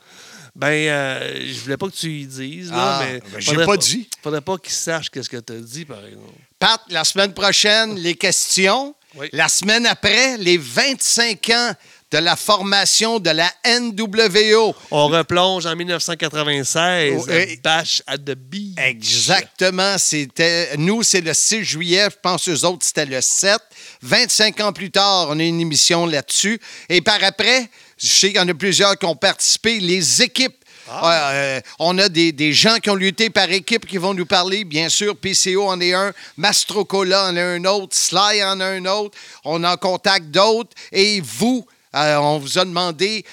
Ben, 0.57 0.67
euh, 0.73 1.41
je 1.47 1.61
voulais 1.61 1.77
pas 1.77 1.87
que 1.87 1.95
tu 1.95 2.11
y 2.11 2.27
dises, 2.27 2.71
là, 2.73 2.99
Ah, 2.99 3.05
mais. 3.05 3.21
ben, 3.21 3.39
j'ai 3.39 3.53
faudrait 3.53 3.67
pas 3.67 3.77
dit. 3.77 4.09
Faudrait 4.23 4.41
pas 4.41 4.59
qu'il 4.59 4.73
sache 4.73 5.09
qu'est-ce 5.09 5.29
que 5.31 5.37
tu 5.37 5.53
as 5.53 5.61
dit, 5.61 5.85
par 5.85 6.05
exemple. 6.05 6.33
Pat, 6.59 6.81
la 6.89 7.05
semaine 7.05 7.33
prochaine, 7.33 7.95
les 7.97 8.17
questions. 8.17 8.95
Oui. 9.15 9.29
La 9.33 9.49
semaine 9.49 9.87
après, 9.87 10.37
les 10.37 10.59
25 10.59 11.51
ans 11.51 11.73
de 12.11 12.19
la 12.19 12.37
formation 12.37 13.19
de 13.19 13.31
la 13.31 13.51
NWO. 13.67 14.75
On 14.91 15.09
replonge 15.09 15.67
en 15.67 15.77
1996, 15.77 17.25
Oui. 17.29 17.61
Bash 17.63 18.03
at 18.07 18.19
the 18.19 18.35
Beach. 18.35 18.75
Exactement. 18.79 19.99
C'était, 19.99 20.77
nous, 20.79 21.03
c'est 21.03 21.21
le 21.21 21.35
6 21.35 21.65
juillet. 21.65 22.09
Je 22.11 22.17
pense 22.23 22.49
eux 22.49 22.65
autres, 22.65 22.87
c'était 22.87 23.05
le 23.07 23.21
7. 23.21 23.59
25 24.03 24.61
ans 24.61 24.73
plus 24.73 24.91
tard, 24.91 25.29
on 25.31 25.39
a 25.39 25.43
une 25.43 25.61
émission 25.61 26.07
là-dessus. 26.07 26.59
Et 26.89 27.01
par 27.03 27.23
après, 27.23 27.69
je 27.99 28.07
sais 28.07 28.29
qu'il 28.29 28.37
y 28.37 28.41
en 28.41 28.49
a 28.49 28.55
plusieurs 28.55 28.97
qui 28.97 29.05
ont 29.07 29.17
participé. 29.17 29.79
Les 29.81 30.23
équipes. 30.23 30.58
Ah. 30.91 31.31
Euh, 31.33 31.61
on 31.79 31.99
a 31.99 32.09
des, 32.09 32.33
des 32.33 32.53
gens 32.53 32.77
qui 32.77 32.91
ont 32.91 32.95
lutté 32.95 33.31
par 33.31 33.51
équipe 33.51 33.87
qui 33.87 33.99
vont 33.99 34.15
nous 34.15 34.27
parler. 34.27 34.65
Bien 34.65 34.89
sûr, 34.89 35.17
PCO 35.17 35.67
en 35.69 35.81
est 35.81 35.93
un, 35.93 36.13
Mastrocola 36.37 37.27
en 37.27 37.37
a 37.37 37.43
un 37.43 37.65
autre, 37.65 37.97
Sly 37.97 38.43
en 38.45 38.61
a 38.61 38.67
un 38.67 38.85
autre. 38.87 39.17
On 39.45 39.63
en 39.65 39.77
contacte 39.77 40.27
d'autres. 40.27 40.71
Et 40.93 41.21
vous, 41.21 41.67
euh, 41.95 42.17
on 42.17 42.39
vous 42.39 42.59
a 42.59 42.65
demandé 42.65 43.25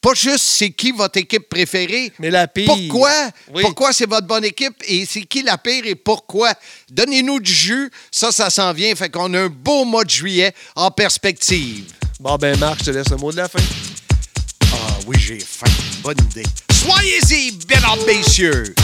pas 0.00 0.14
juste 0.14 0.44
c'est 0.44 0.70
qui 0.70 0.92
votre 0.92 1.18
équipe 1.18 1.48
préférée, 1.48 2.10
Mais 2.18 2.30
la 2.30 2.48
pire. 2.48 2.66
pourquoi? 2.66 3.12
Oui. 3.52 3.62
Pourquoi 3.62 3.92
c'est 3.92 4.08
votre 4.08 4.26
bonne 4.26 4.44
équipe 4.44 4.74
et 4.88 5.04
c'est 5.04 5.22
qui 5.22 5.42
la 5.42 5.58
pire 5.58 5.84
et 5.84 5.94
pourquoi? 5.94 6.54
Donnez-nous 6.90 7.38
du 7.40 7.52
jus. 7.52 7.90
Ça, 8.10 8.32
ça 8.32 8.48
s'en 8.48 8.72
vient. 8.72 8.94
Fait 8.94 9.10
qu'on 9.10 9.32
a 9.34 9.40
un 9.40 9.48
beau 9.48 9.84
mois 9.84 10.04
de 10.04 10.10
juillet 10.10 10.54
en 10.74 10.90
perspective. 10.90 11.92
Bon, 12.18 12.36
ben, 12.36 12.58
Marc, 12.58 12.78
je 12.80 12.84
te 12.84 12.90
laisse 12.90 13.10
le 13.10 13.16
mot 13.16 13.30
de 13.30 13.36
la 13.36 13.48
fin. 13.48 13.58
Ah 14.72 14.98
oui, 15.06 15.16
j'ai 15.18 15.38
faim. 15.38 15.66
Bonne 16.02 16.16
idée. 16.30 16.44
Soyez-y, 16.80 17.58
mesdames, 17.68 18.06
messieurs. 18.06 18.74